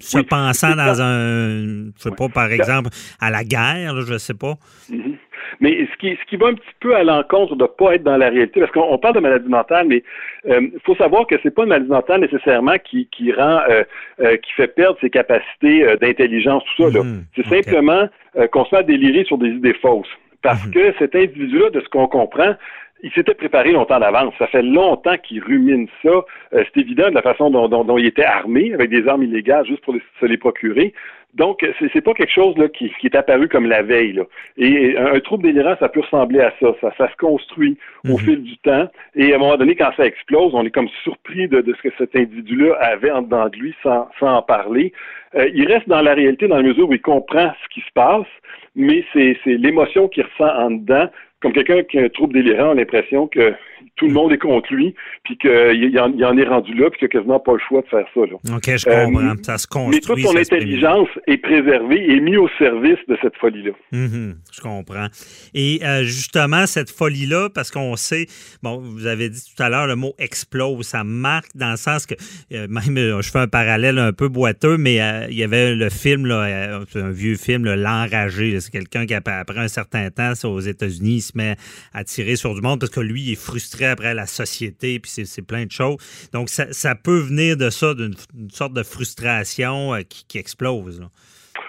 se 0.00 0.18
pensant 0.18 0.76
dans 0.76 1.00
un, 1.02 1.86
je 1.96 2.02
sais 2.02 2.10
pas, 2.10 2.28
par 2.28 2.50
exemple, 2.52 2.90
à 3.20 3.30
la 3.30 3.42
guerre, 3.42 4.00
je 4.02 4.18
sais 4.18 4.34
pas? 4.34 4.54
Mm-hmm. 4.90 5.15
Mais 5.60 5.86
ce 5.90 5.96
qui, 5.98 6.16
ce 6.20 6.24
qui 6.28 6.36
va 6.36 6.48
un 6.48 6.54
petit 6.54 6.74
peu 6.80 6.94
à 6.94 7.02
l'encontre 7.02 7.56
de 7.56 7.62
ne 7.62 7.66
pas 7.66 7.94
être 7.94 8.02
dans 8.02 8.16
la 8.16 8.28
réalité, 8.28 8.60
parce 8.60 8.72
qu'on 8.72 8.98
parle 8.98 9.14
de 9.14 9.20
maladie 9.20 9.48
mentale, 9.48 9.86
mais 9.88 10.02
il 10.44 10.52
euh, 10.52 10.68
faut 10.84 10.94
savoir 10.96 11.26
que 11.26 11.36
c'est 11.42 11.54
pas 11.54 11.62
une 11.62 11.70
maladie 11.70 11.90
mentale 11.90 12.20
nécessairement 12.20 12.76
qui, 12.78 13.08
qui 13.10 13.32
rend, 13.32 13.60
euh, 13.68 13.84
euh, 14.20 14.36
qui 14.36 14.52
fait 14.52 14.68
perdre 14.68 14.98
ses 15.00 15.10
capacités 15.10 15.86
d'intelligence, 16.00 16.62
tout 16.76 16.90
ça. 16.90 17.02
Mmh, 17.02 17.24
c'est 17.34 17.46
simplement 17.46 18.08
qu'on 18.52 18.64
se 18.64 18.76
fait 18.76 18.84
délirer 18.84 19.24
sur 19.24 19.38
des 19.38 19.48
idées 19.48 19.74
fausses. 19.74 20.08
Parce 20.42 20.64
mmh. 20.66 20.70
que 20.70 20.94
cet 20.98 21.14
individu-là, 21.14 21.70
de 21.70 21.80
ce 21.80 21.88
qu'on 21.88 22.06
comprend, 22.06 22.54
il 23.02 23.12
s'était 23.12 23.34
préparé 23.34 23.72
longtemps 23.72 24.00
d'avance. 24.00 24.34
Ça 24.38 24.46
fait 24.46 24.62
longtemps 24.62 25.16
qu'il 25.18 25.42
rumine 25.42 25.86
ça. 26.02 26.08
Euh, 26.08 26.64
c'est 26.64 26.80
évident 26.80 27.08
de 27.08 27.14
la 27.14 27.22
façon 27.22 27.50
dont, 27.50 27.98
il 27.98 28.06
était 28.06 28.24
armé, 28.24 28.72
avec 28.74 28.90
des 28.90 29.06
armes 29.06 29.22
illégales, 29.22 29.66
juste 29.66 29.84
pour 29.84 29.94
se 30.20 30.26
les 30.26 30.38
procurer. 30.38 30.94
Donc, 31.34 31.58
c'est, 31.78 31.90
c'est 31.92 32.00
pas 32.00 32.14
quelque 32.14 32.32
chose 32.32 32.56
là, 32.56 32.68
qui, 32.68 32.90
est 33.04 33.14
apparu 33.14 33.48
comme 33.48 33.66
la 33.66 33.82
veille. 33.82 34.14
Là. 34.14 34.22
Et 34.56 34.96
un, 34.96 35.20
trouble 35.20 35.42
délirant, 35.42 35.76
ça 35.78 35.90
peut 35.90 36.00
ressembler 36.00 36.40
à 36.40 36.52
ça. 36.58 36.68
Ça, 36.80 37.10
se 37.10 37.16
construit 37.18 37.76
au 38.08 38.12
mhm. 38.12 38.18
fil 38.18 38.42
du 38.42 38.56
temps. 38.58 38.88
Et 39.14 39.32
à 39.32 39.36
un 39.36 39.38
moment 39.38 39.56
donné, 39.58 39.76
quand 39.76 39.90
ça 39.98 40.06
explose, 40.06 40.54
on 40.54 40.64
est 40.64 40.70
comme 40.70 40.88
surpris 41.04 41.46
de, 41.46 41.62
ce 41.76 41.88
que 41.88 41.94
cet 41.98 42.16
individu-là 42.16 42.74
avait 42.80 43.10
en 43.10 43.20
dedans 43.20 43.50
de 43.50 43.56
lui 43.56 43.74
sans, 43.82 44.08
sans 44.18 44.36
en 44.38 44.42
parler. 44.42 44.94
Euh, 45.34 45.50
il 45.52 45.70
reste 45.70 45.88
dans 45.88 46.00
la 46.00 46.14
réalité 46.14 46.48
dans 46.48 46.56
la 46.56 46.62
mesure 46.62 46.88
où 46.88 46.94
il 46.94 47.02
comprend 47.02 47.52
ce 47.62 47.68
qui 47.74 47.80
se 47.80 47.92
passe, 47.92 48.26
mais 48.74 49.04
c'est, 49.12 49.36
c'est 49.44 49.58
l'émotion 49.58 50.08
qu'il 50.08 50.24
ressent 50.24 50.54
en 50.58 50.70
dedans 50.70 51.08
comme 51.46 51.52
quelqu'un 51.52 51.84
qui 51.84 52.00
a 52.00 52.02
un 52.02 52.08
trouble 52.08 52.34
délirant 52.34 52.70
a 52.70 52.74
l'impression 52.74 53.28
que 53.28 53.54
tout 53.96 54.06
le 54.06 54.12
monde 54.12 54.32
est 54.32 54.38
contre 54.38 54.72
lui, 54.72 54.94
puis 55.24 55.38
qu'il 55.38 55.98
en, 55.98 56.12
en, 56.12 56.36
est 56.36 56.44
rendu 56.44 56.74
là, 56.74 56.90
puis 56.90 56.98
qu'il 56.98 57.08
n'a 57.08 57.12
quasiment 57.12 57.40
pas 57.40 57.54
le 57.54 57.60
choix 57.66 57.80
de 57.80 57.88
faire 57.88 58.06
ça. 58.14 58.20
OK, 58.20 58.76
je 58.76 58.84
comprends. 58.84 59.30
Euh, 59.30 59.34
ça 59.42 59.58
se 59.58 59.66
construit. 59.66 59.96
Mais 59.96 60.00
toute 60.00 60.20
son 60.20 60.36
intelligence 60.36 61.08
est 61.26 61.38
préservée 61.38 62.12
et 62.12 62.20
mise 62.20 62.36
au 62.36 62.48
service 62.58 62.98
de 63.08 63.16
cette 63.22 63.36
folie-là. 63.36 63.72
Mm-hmm, 63.92 64.34
je 64.52 64.60
comprends. 64.60 65.06
Et 65.54 65.80
euh, 65.82 66.02
justement, 66.02 66.66
cette 66.66 66.90
folie-là, 66.90 67.48
parce 67.54 67.70
qu'on 67.70 67.96
sait, 67.96 68.26
bon, 68.62 68.78
vous 68.78 69.06
avez 69.06 69.30
dit 69.30 69.42
tout 69.56 69.62
à 69.62 69.70
l'heure, 69.70 69.86
le 69.86 69.96
mot 69.96 70.12
explose, 70.18 70.86
ça 70.86 71.02
marque 71.02 71.56
dans 71.56 71.70
le 71.70 71.78
sens 71.78 72.04
que, 72.04 72.14
euh, 72.52 72.66
même, 72.68 73.20
je 73.22 73.30
fais 73.30 73.38
un 73.38 73.48
parallèle 73.48 73.98
un 73.98 74.12
peu 74.12 74.28
boiteux, 74.28 74.76
mais 74.76 74.96
il 75.30 75.36
y 75.36 75.42
avait 75.42 75.74
le 75.74 75.88
film, 75.88 76.26
là, 76.26 76.80
un 76.94 77.10
vieux 77.10 77.36
film, 77.36 77.64
L'Enragé. 77.64 78.60
C'est 78.60 78.70
quelqu'un 78.70 79.06
qui, 79.06 79.14
après 79.14 79.58
un 79.58 79.68
certain 79.68 80.10
temps, 80.10 80.32
aux 80.44 80.60
États-Unis, 80.60 81.22
se 81.22 81.32
met 81.34 81.56
à 81.94 82.04
tirer 82.04 82.36
sur 82.36 82.54
du 82.54 82.60
monde 82.60 82.78
parce 82.78 82.92
que 82.92 83.00
lui, 83.00 83.22
il 83.22 83.32
est 83.32 83.40
frustré 83.40 83.85
après 83.86 84.14
la 84.14 84.26
société, 84.26 84.98
puis 84.98 85.10
c'est 85.10 85.46
plein 85.46 85.64
de 85.64 85.70
choses. 85.70 85.96
Donc, 86.32 86.48
ça, 86.48 86.94
peut 86.94 87.18
venir 87.18 87.56
de 87.56 87.70
ça, 87.70 87.94
d'une 87.94 88.14
sorte 88.50 88.72
de 88.72 88.82
frustration 88.82 89.94
euh, 89.94 90.00
qui, 90.08 90.38
explose. 90.38 91.02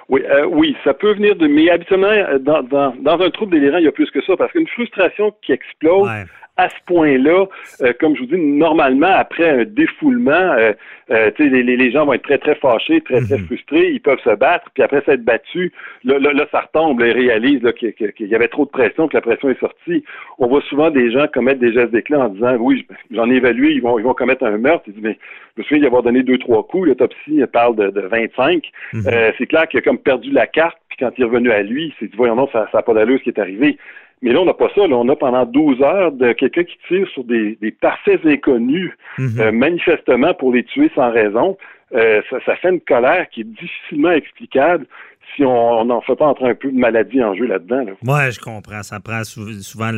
Oui, 0.09 0.21
euh, 0.25 0.45
oui, 0.45 0.75
ça 0.83 0.93
peut 0.93 1.13
venir 1.13 1.35
de. 1.35 1.47
Mais 1.47 1.69
habituellement, 1.69 2.07
euh, 2.07 2.39
dans, 2.39 2.63
dans, 2.63 3.19
un 3.21 3.29
trouble 3.29 3.53
délirant, 3.53 3.77
il 3.77 3.85
y 3.85 3.87
a 3.87 3.91
plus 3.91 4.09
que 4.11 4.21
ça, 4.23 4.35
parce 4.37 4.51
qu'une 4.51 4.67
frustration 4.67 5.33
qui 5.41 5.51
explose, 5.51 6.09
à 6.57 6.69
ce 6.69 6.75
point-là, 6.87 7.45
euh, 7.81 7.93
comme 7.99 8.15
je 8.15 8.21
vous 8.21 8.27
dis, 8.27 8.37
normalement, 8.37 9.13
après 9.15 9.47
un 9.49 9.63
défoulement, 9.63 10.31
euh, 10.31 10.73
euh 11.11 11.31
les, 11.37 11.63
les, 11.63 11.91
gens 11.91 12.05
vont 12.05 12.13
être 12.13 12.23
très, 12.23 12.39
très 12.39 12.55
fâchés, 12.55 13.01
très, 13.01 13.21
très 13.21 13.37
mhm. 13.37 13.45
frustrés, 13.45 13.91
ils 13.91 14.01
peuvent 14.01 14.19
se 14.23 14.35
battre, 14.35 14.69
puis 14.73 14.83
après 14.83 15.01
s'être 15.05 15.23
battus, 15.23 15.71
là, 16.03 16.17
là, 16.19 16.45
ça 16.51 16.61
retombe, 16.61 16.99
là, 16.99 17.07
ils 17.07 17.13
réalisent 17.13 17.71
qu'il 17.77 18.27
y 18.27 18.35
avait 18.35 18.47
trop 18.47 18.65
de 18.65 18.71
pression, 18.71 19.07
que 19.07 19.15
la 19.15 19.21
pression 19.21 19.49
est 19.49 19.59
sortie. 19.59 20.03
On 20.39 20.47
voit 20.47 20.61
souvent 20.61 20.89
des 20.89 21.11
gens 21.11 21.27
commettre 21.27 21.59
des 21.59 21.73
gestes 21.73 21.91
d'éclat 21.91 22.21
en 22.21 22.29
disant, 22.29 22.55
oui, 22.59 22.85
j'en 23.11 23.29
ai 23.29 23.35
évalué, 23.35 23.71
ils 23.71 23.81
vont, 23.81 23.99
ils 23.99 24.03
vont 24.03 24.13
commettre 24.13 24.43
un 24.43 24.57
meurtre. 24.57 24.85
Ils 24.87 24.93
disent, 24.93 25.03
mais 25.03 25.17
je 25.55 25.61
me 25.61 25.63
souviens 25.63 25.81
d'y 25.81 25.87
avoir 25.87 26.03
donné 26.03 26.23
deux, 26.23 26.37
trois 26.39 26.65
coups, 26.65 26.87
l'autopsie 26.87 27.41
parle 27.53 27.75
de, 27.75 27.89
de 27.89 28.01
25. 28.01 28.63
Mhm. 28.93 29.03
euh, 29.07 29.31
c'est 29.37 29.45
clair 29.45 29.67
qu'il 29.67 29.79
a 29.79 29.81
comme 29.81 29.99
perdu 29.99 30.31
la 30.31 30.47
carte, 30.47 30.77
puis 30.89 30.97
quand 30.99 31.11
il 31.17 31.21
est 31.21 31.25
revenu 31.25 31.51
à 31.51 31.61
lui, 31.61 31.85
il 31.85 31.93
s'est 31.99 32.09
dit, 32.09 32.17
voyons 32.17 32.35
non, 32.35 32.49
ça 32.51 32.67
n'a 32.73 32.81
pas 32.81 32.93
d'allure 32.93 33.19
ce 33.19 33.23
qui 33.23 33.29
est 33.29 33.39
arrivé. 33.39 33.77
Mais 34.21 34.31
là, 34.31 34.41
on 34.41 34.45
n'a 34.45 34.53
pas 34.53 34.69
ça. 34.73 34.87
Là. 34.87 34.95
On 34.95 35.07
a 35.09 35.15
pendant 35.15 35.45
12 35.45 35.81
heures 35.81 36.11
de 36.11 36.33
quelqu'un 36.33 36.63
qui 36.63 36.77
tire 36.87 37.07
sur 37.09 37.23
des, 37.23 37.57
des 37.61 37.71
parfaits 37.71 38.25
inconnus, 38.25 38.91
mhm. 39.17 39.39
euh, 39.39 39.51
manifestement 39.51 40.33
pour 40.33 40.51
les 40.51 40.63
tuer 40.63 40.89
sans 40.95 41.11
raison. 41.11 41.57
Euh, 41.93 42.21
ça, 42.29 42.37
ça, 42.45 42.55
fait 42.57 42.69
une 42.69 42.81
colère 42.81 43.29
qui 43.29 43.41
est 43.41 43.45
difficilement 43.45 44.11
explicable 44.11 44.85
si 45.35 45.43
on 45.43 45.85
n'en 45.85 46.01
fait 46.01 46.15
pas 46.15 46.25
entrer 46.25 46.49
un 46.49 46.55
peu 46.55 46.71
de 46.71 46.77
maladie 46.77 47.23
en 47.23 47.35
jeu 47.35 47.45
là-dedans. 47.45 47.83
Là. 47.83 47.91
Oui, 48.03 48.31
je 48.31 48.39
comprends. 48.39 48.83
Ça 48.83 48.99
prend 48.99 49.23
souvent 49.23 49.91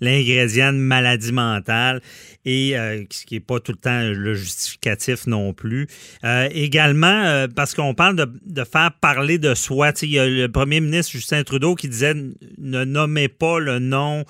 l'ingrédient 0.00 0.72
de 0.72 0.78
maladie 0.78 1.32
mentale 1.32 2.00
et 2.44 2.76
euh, 2.76 3.04
ce 3.10 3.24
qui 3.26 3.34
n'est 3.34 3.40
pas 3.40 3.60
tout 3.60 3.72
le 3.72 3.78
temps 3.78 4.00
le 4.00 4.34
justificatif 4.34 5.26
non 5.26 5.52
plus. 5.52 5.86
Euh, 6.24 6.48
également, 6.52 7.06
euh, 7.06 7.46
parce 7.54 7.74
qu'on 7.74 7.94
parle 7.94 8.16
de, 8.16 8.64
faire 8.64 8.90
parler 9.00 9.38
de 9.38 9.54
soi. 9.54 9.90
Il 10.02 10.10
y 10.10 10.18
a 10.18 10.26
le 10.26 10.48
premier 10.48 10.80
ministre 10.80 11.12
Justin 11.12 11.42
Trudeau 11.42 11.74
qui 11.74 11.88
disait 11.88 12.14
ne 12.58 12.84
nommez 12.84 13.28
pas 13.28 13.58
le 13.58 13.78
nom 13.78 14.24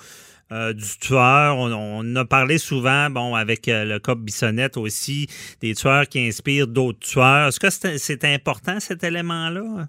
du 0.51 0.97
tueur. 0.99 1.57
On, 1.57 2.15
a 2.17 2.25
parlé 2.25 2.57
souvent, 2.57 3.09
bon, 3.09 3.35
avec 3.35 3.67
le 3.67 3.99
cas 3.99 4.15
Bissonnette 4.15 4.75
aussi, 4.75 5.27
des 5.61 5.73
tueurs 5.75 6.05
qui 6.09 6.27
inspirent 6.27 6.67
d'autres 6.67 6.99
tueurs. 6.99 7.47
Est-ce 7.47 7.59
que 7.59 7.69
c'est 7.97 8.25
important 8.25 8.81
cet 8.81 9.01
élément-là? 9.05 9.87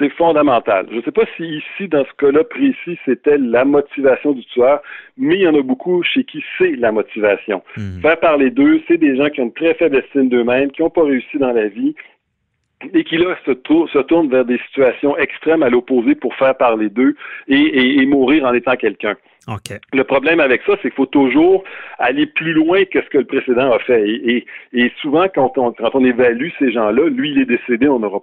C'est 0.00 0.08
fondamental. 0.14 0.86
Je 0.90 0.96
ne 0.96 1.02
sais 1.02 1.12
pas 1.12 1.26
si 1.36 1.44
ici, 1.44 1.86
dans 1.86 2.04
ce 2.06 2.12
cas-là 2.16 2.42
précis, 2.42 2.98
c'était 3.04 3.36
la 3.36 3.66
motivation 3.66 4.32
du 4.32 4.42
tueur, 4.46 4.80
mais 5.18 5.34
il 5.34 5.42
y 5.42 5.46
en 5.46 5.54
a 5.54 5.62
beaucoup 5.62 6.02
chez 6.02 6.24
qui 6.24 6.42
c'est 6.56 6.74
la 6.76 6.90
motivation. 6.90 7.62
Hmm. 7.76 8.00
Faire 8.00 8.18
parler 8.18 8.50
d'eux, 8.50 8.80
c'est 8.88 8.96
des 8.96 9.14
gens 9.14 9.28
qui 9.28 9.42
ont 9.42 9.44
une 9.44 9.52
très 9.52 9.74
faible 9.74 9.98
estime 9.98 10.30
d'eux-mêmes, 10.30 10.70
qui 10.70 10.80
n'ont 10.80 10.88
pas 10.88 11.04
réussi 11.04 11.36
dans 11.36 11.52
la 11.52 11.68
vie 11.68 11.94
et 12.94 13.04
qui 13.04 13.18
là 13.18 13.36
se, 13.44 13.52
tournent 14.00 14.30
vers 14.30 14.46
des 14.46 14.58
situations 14.68 15.14
extrêmes 15.18 15.62
à 15.62 15.68
l'opposé 15.68 16.14
pour 16.14 16.34
faire 16.36 16.56
parler 16.56 16.88
d'eux 16.88 17.14
et 17.46 18.06
mourir 18.06 18.46
en 18.46 18.54
étant 18.54 18.76
quelqu'un. 18.76 19.16
Le 19.92 20.04
problème 20.04 20.38
avec 20.38 20.62
ça, 20.66 20.74
c'est 20.76 20.90
qu'il 20.90 20.96
faut 20.96 21.06
toujours 21.06 21.64
aller 21.98 22.26
plus 22.26 22.52
loin 22.52 22.84
que 22.84 23.02
ce 23.02 23.08
que 23.08 23.18
le 23.18 23.24
précédent 23.24 23.72
a 23.72 23.78
fait. 23.78 24.06
Et, 24.08 24.92
souvent, 25.00 25.26
quand 25.34 25.56
on, 25.56 25.72
quand 25.72 25.94
on 25.94 26.04
évalue 26.04 26.48
ces 26.58 26.72
gens-là, 26.72 27.08
lui, 27.08 27.30
il 27.30 27.40
est 27.40 27.46
décédé, 27.46 27.88
on 27.88 28.02
aura 28.02 28.20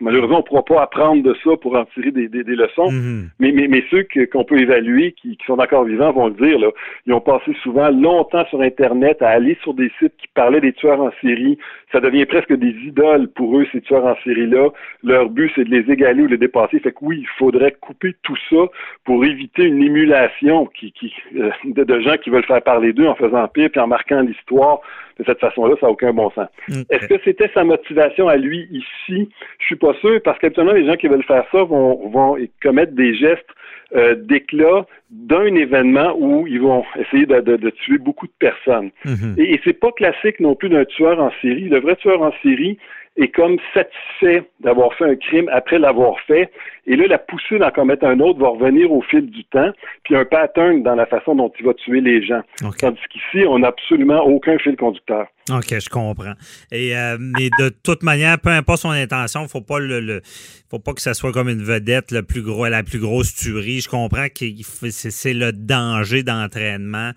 malheureusement, 0.00 0.36
on 0.36 0.40
ne 0.40 0.44
pourra 0.44 0.64
pas 0.64 0.82
apprendre 0.82 1.22
de 1.22 1.36
ça 1.42 1.56
pour 1.60 1.76
en 1.76 1.84
tirer 1.86 2.12
des, 2.12 2.28
des, 2.28 2.42
leçons. 2.44 2.90
Mm-hmm. 2.90 3.24
mais, 3.40 3.52
mais, 3.52 3.68
mais, 3.68 3.84
ceux 3.90 4.06
qu'on 4.32 4.44
peut 4.44 4.58
évaluer, 4.58 5.12
qui, 5.12 5.36
sont 5.46 5.58
encore 5.58 5.84
vivants, 5.84 6.12
vont 6.12 6.28
le 6.28 6.34
dire. 6.34 6.58
Là, 6.58 6.68
ils 7.06 7.12
ont 7.12 7.20
passé 7.20 7.52
souvent 7.62 7.90
longtemps 7.90 8.46
sur 8.46 8.60
Internet 8.60 9.22
à 9.22 9.30
aller 9.30 9.58
sur 9.62 9.74
des 9.74 9.90
sites 9.98 10.16
qui 10.18 10.28
parlaient 10.34 10.60
des 10.60 10.72
tueurs 10.72 11.00
en 11.00 11.10
série. 11.20 11.58
Ça 11.92 12.00
devient 12.00 12.26
presque 12.26 12.52
des 12.52 12.74
idoles 12.86 13.28
pour 13.28 13.58
eux, 13.58 13.66
ces 13.72 13.80
tueurs 13.80 14.06
en 14.06 14.16
série-là. 14.24 14.70
Leur 15.02 15.28
but, 15.30 15.50
c'est 15.54 15.64
de 15.64 15.70
les 15.70 15.92
égaler 15.92 16.22
ou 16.22 16.26
de 16.26 16.32
les 16.32 16.38
dépasser. 16.38 16.78
Fait 16.78 16.92
que 16.92 16.98
oui, 17.02 17.18
il 17.20 17.28
faudrait 17.38 17.72
couper 17.80 18.14
tout 18.22 18.36
ça 18.50 18.66
pour 19.04 19.24
éviter 19.24 19.64
une 19.64 19.82
émulation 19.82 20.43
qui, 20.74 21.14
euh, 21.36 21.50
de, 21.64 22.00
gens 22.00 22.16
qui 22.16 22.30
veulent 22.30 22.44
faire 22.44 22.62
parler 22.62 22.92
d'eux 22.92 23.06
en 23.06 23.14
faisant 23.14 23.46
pire 23.48 23.70
puis 23.70 23.80
en 23.80 23.86
marquant 23.86 24.20
l'histoire 24.20 24.80
de 25.18 25.24
cette 25.24 25.40
façon-là, 25.40 25.74
ça 25.80 25.86
n'a 25.86 25.92
aucun 25.92 26.12
bon 26.12 26.30
sens. 26.30 26.48
Est-ce 26.90 27.06
que 27.06 27.20
c'était 27.24 27.50
sa 27.54 27.64
motivation 27.64 28.28
à 28.28 28.36
lui 28.36 28.68
ici? 28.70 29.28
Je 29.58 29.66
suis 29.66 29.76
pas 29.76 29.94
sûr, 30.00 30.20
parce 30.24 30.38
qu'habituellement, 30.38 30.72
les 30.72 30.86
gens 30.86 30.96
qui 30.96 31.08
veulent 31.08 31.24
faire 31.24 31.44
ça 31.52 31.62
vont, 31.62 32.08
vont 32.08 32.36
commettre 32.62 32.92
des 32.92 33.14
gestes 33.14 33.48
euh, 33.94 34.14
d'éclat 34.16 34.86
d'un 35.10 35.54
événement 35.54 36.16
où 36.18 36.46
ils 36.46 36.60
vont 36.60 36.84
essayer 36.98 37.26
de, 37.26 37.70
tuer 37.70 37.98
beaucoup 37.98 38.26
de 38.26 38.32
personnes. 38.38 38.90
Mm-hmm. 39.04 39.40
Et, 39.40 39.54
et 39.54 39.60
c'est 39.64 39.78
pas 39.78 39.92
classique 39.92 40.40
non 40.40 40.54
plus 40.54 40.68
d'un 40.68 40.84
tueur 40.84 41.20
en 41.20 41.30
série. 41.40 41.68
Le 41.68 41.80
vrai 41.80 41.94
tueur 41.96 42.22
en 42.22 42.32
série, 42.42 42.78
est 43.16 43.28
comme 43.28 43.58
satisfait 43.72 44.42
d'avoir 44.60 44.92
fait 44.94 45.04
un 45.04 45.14
crime 45.14 45.48
après 45.52 45.78
l'avoir 45.78 46.18
fait. 46.20 46.50
Et 46.86 46.96
là, 46.96 47.06
la 47.06 47.18
poussée 47.18 47.58
d'en 47.58 47.70
commettre 47.70 48.04
un 48.04 48.18
autre 48.20 48.40
va 48.40 48.48
revenir 48.48 48.90
au 48.90 49.02
fil 49.02 49.30
du 49.30 49.44
temps, 49.44 49.70
puis 50.02 50.16
un 50.16 50.24
pattern 50.24 50.82
dans 50.82 50.96
la 50.96 51.06
façon 51.06 51.34
dont 51.36 51.50
il 51.58 51.64
va 51.64 51.74
tuer 51.74 52.00
les 52.00 52.24
gens. 52.24 52.42
Tandis 52.78 53.00
qu'ici, 53.10 53.46
on 53.46 53.60
n'a 53.60 53.68
absolument 53.68 54.20
aucun 54.24 54.58
fil 54.58 54.76
conducteur. 54.76 55.03
OK, 55.10 55.78
je 55.78 55.88
comprends. 55.90 56.34
Et 56.72 56.96
euh, 56.96 57.18
mais 57.20 57.50
de 57.58 57.68
toute 57.68 58.02
manière, 58.02 58.38
peu 58.38 58.50
importe 58.50 58.80
son 58.80 58.90
intention, 58.90 59.46
faut 59.48 59.60
pas 59.60 59.78
le, 59.78 60.22
faut 60.70 60.78
pas 60.78 60.94
que 60.94 61.02
ça 61.02 61.12
soit 61.12 61.32
comme 61.32 61.48
une 61.48 61.62
vedette 61.62 62.10
le 62.10 62.22
plus 62.22 62.42
gros, 62.42 62.66
la 62.66 62.82
plus 62.82 62.98
grosse 62.98 63.34
tuerie. 63.34 63.80
Je 63.80 63.88
comprends 63.88 64.28
que 64.28 64.44
c'est 64.90 65.34
le 65.34 65.52
danger 65.52 66.22
d'entraînement. 66.22 67.12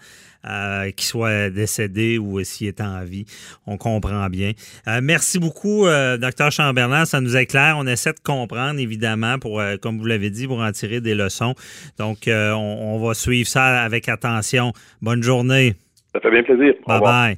Euh, 0.47 0.91
qu'il 0.91 1.03
soit 1.03 1.49
décédé 1.49 2.17
ou 2.17 2.41
s'il 2.43 2.67
est 2.67 2.79
en 2.79 3.03
vie. 3.03 3.25
On 3.65 3.75
comprend 3.75 4.29
bien. 4.29 4.51
Euh, 4.87 5.01
merci 5.03 5.39
beaucoup, 5.39 5.87
docteur 6.19 6.51
Chamberlain. 6.51 7.03
Ça 7.03 7.19
nous 7.19 7.35
éclaire. 7.35 7.75
On 7.77 7.85
essaie 7.85 8.13
de 8.13 8.19
comprendre, 8.23 8.79
évidemment, 8.79 9.39
pour, 9.39 9.61
comme 9.81 9.97
vous 9.97 10.05
l'avez 10.05 10.29
dit, 10.29 10.47
pour 10.47 10.61
en 10.61 10.71
tirer 10.71 11.01
des 11.01 11.15
leçons. 11.15 11.53
Donc, 11.97 12.27
on, 12.27 12.53
on, 12.53 13.05
va 13.05 13.13
suivre 13.13 13.49
ça 13.49 13.81
avec 13.81 14.07
attention. 14.07 14.71
Bonne 15.01 15.23
journée. 15.23 15.73
Ça 16.13 16.21
fait 16.21 16.31
bien 16.31 16.43
plaisir. 16.43 16.75
Bye 16.85 17.01
bye. 17.01 17.37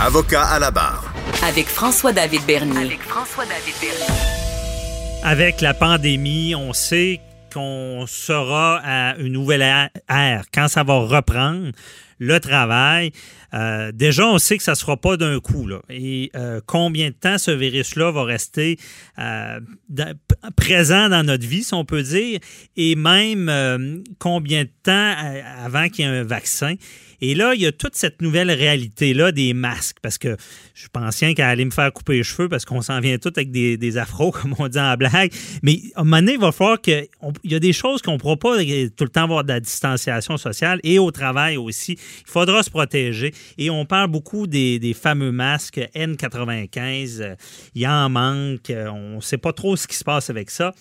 Avocat 0.00 0.44
à 0.44 0.60
la 0.60 0.70
barre. 0.70 1.12
Avec 1.42 1.66
François-David 1.66 2.42
Bernier. 2.46 2.86
Avec 2.86 3.02
François-David 3.02 3.74
Bernier. 3.80 4.14
Avec 5.24 5.60
la 5.60 5.74
pandémie, 5.74 6.54
on 6.54 6.72
sait 6.72 7.20
qu'on 7.52 8.04
sera 8.06 8.80
à 8.84 9.16
une 9.18 9.32
nouvelle 9.32 9.62
ère, 10.08 10.44
quand 10.54 10.68
ça 10.68 10.84
va 10.84 11.00
reprendre 11.00 11.72
le 12.20 12.38
travail. 12.38 13.10
Euh, 13.54 13.90
déjà, 13.92 14.26
on 14.26 14.38
sait 14.38 14.56
que 14.56 14.62
ça 14.62 14.72
ne 14.72 14.76
sera 14.76 14.96
pas 14.96 15.16
d'un 15.16 15.40
coup. 15.40 15.66
Là. 15.66 15.80
Et 15.90 16.30
euh, 16.36 16.60
combien 16.64 17.08
de 17.08 17.14
temps 17.14 17.38
ce 17.38 17.50
virus-là 17.50 18.12
va 18.12 18.22
rester 18.22 18.78
euh, 19.18 19.58
présent 20.56 21.08
dans 21.08 21.24
notre 21.24 21.46
vie, 21.46 21.64
si 21.64 21.74
on 21.74 21.84
peut 21.84 22.02
dire, 22.02 22.38
et 22.76 22.94
même 22.94 24.04
combien 24.18 24.62
de 24.62 24.70
temps 24.82 25.14
avant 25.64 25.88
qu'il 25.88 26.04
y 26.04 26.08
ait 26.08 26.18
un 26.18 26.24
vaccin. 26.24 26.74
Et 27.20 27.34
là, 27.34 27.54
il 27.54 27.60
y 27.60 27.66
a 27.66 27.72
toute 27.72 27.96
cette 27.96 28.22
nouvelle 28.22 28.50
réalité-là 28.50 29.32
des 29.32 29.54
masques, 29.54 29.98
parce 30.02 30.18
que 30.18 30.36
je 30.74 30.80
suis 30.80 30.88
pensais 30.88 31.34
qu'à 31.34 31.48
aller 31.48 31.64
me 31.64 31.70
faire 31.70 31.92
couper 31.92 32.14
les 32.14 32.22
cheveux 32.22 32.48
parce 32.48 32.64
qu'on 32.64 32.82
s'en 32.82 33.00
vient 33.00 33.18
tout 33.18 33.32
avec 33.36 33.50
des, 33.50 33.76
des, 33.76 33.98
afros, 33.98 34.30
comme 34.32 34.54
on 34.58 34.68
dit 34.68 34.78
en 34.78 34.96
blague. 34.96 35.32
Mais 35.62 35.80
à 35.94 36.00
un 36.00 36.04
moment 36.04 36.18
donné, 36.18 36.32
il 36.34 36.40
va 36.40 36.52
falloir 36.52 36.80
qu'il 36.80 37.08
y 37.44 37.54
a 37.54 37.60
des 37.60 37.72
choses 37.72 38.02
qu'on 38.02 38.12
ne 38.12 38.18
pourra 38.18 38.36
pas 38.36 38.56
tout 38.58 39.04
le 39.04 39.08
temps 39.08 39.24
avoir 39.24 39.44
de 39.44 39.48
la 39.48 39.60
distanciation 39.60 40.36
sociale 40.36 40.80
et 40.82 40.98
au 40.98 41.10
travail 41.10 41.56
aussi. 41.56 41.92
Il 41.92 42.30
faudra 42.30 42.62
se 42.62 42.70
protéger. 42.70 43.32
Et 43.56 43.70
on 43.70 43.84
parle 43.84 44.10
beaucoup 44.10 44.46
des 44.46 44.96
fameux 45.00 45.32
masques 45.32 45.80
N95. 45.94 47.36
Il 47.74 47.82
y 47.82 47.86
en 47.86 48.08
manque. 48.08 48.70
On 48.70 49.16
ne 49.16 49.20
sait 49.20 49.38
pas 49.38 49.52
trop 49.52 49.76
ce 49.76 49.86
qui 49.86 49.96
se 49.96 50.04
passe 50.04 50.30
avec 50.30 50.50
ça. 50.50 50.74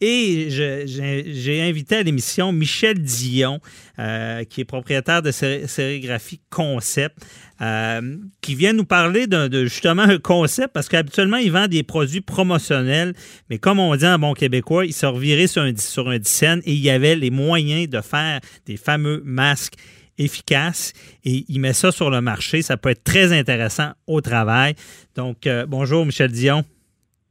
Et 0.00 0.48
j'ai 0.50 1.62
invité 1.62 1.96
à 1.96 2.02
l'émission 2.02 2.52
Michel 2.52 3.00
Dion, 3.00 3.60
euh, 3.98 4.44
qui 4.44 4.60
est 4.60 4.64
propriétaire 4.64 5.22
de 5.22 5.30
sérigraphie 5.30 6.40
Concept, 6.50 7.16
euh, 7.60 8.16
qui 8.40 8.54
vient 8.54 8.72
nous 8.72 8.84
parler 8.84 9.26
de, 9.26 9.64
justement 9.64 10.02
un 10.02 10.18
concept, 10.18 10.72
parce 10.72 10.88
qu'habituellement, 10.88 11.38
il 11.38 11.50
vend 11.50 11.66
des 11.66 11.82
produits 11.82 12.20
promotionnels, 12.20 13.14
mais 13.50 13.58
comme 13.58 13.80
on 13.80 13.96
dit 13.96 14.06
en 14.06 14.18
bon 14.18 14.34
québécois, 14.34 14.86
il 14.86 14.94
se 14.94 15.06
revirait 15.06 15.48
sur 15.48 15.62
un, 15.62 15.74
sur 15.76 16.12
et 16.12 16.20
il 16.66 16.78
y 16.78 16.90
avait 16.90 17.16
les 17.16 17.30
moyens 17.30 17.88
de 17.88 18.00
faire 18.00 18.40
des 18.66 18.76
fameux 18.76 19.22
masques 19.24 19.74
efficaces 20.18 20.92
et 21.24 21.44
il 21.48 21.60
met 21.60 21.72
ça 21.72 21.92
sur 21.92 22.10
le 22.10 22.20
marché. 22.20 22.62
Ça 22.62 22.76
peut 22.76 22.90
être 22.90 23.04
très 23.04 23.36
intéressant 23.36 23.92
au 24.06 24.20
travail. 24.20 24.74
Donc, 25.14 25.46
euh, 25.46 25.66
bonjour 25.66 26.04
Michel 26.04 26.30
Dion. 26.30 26.64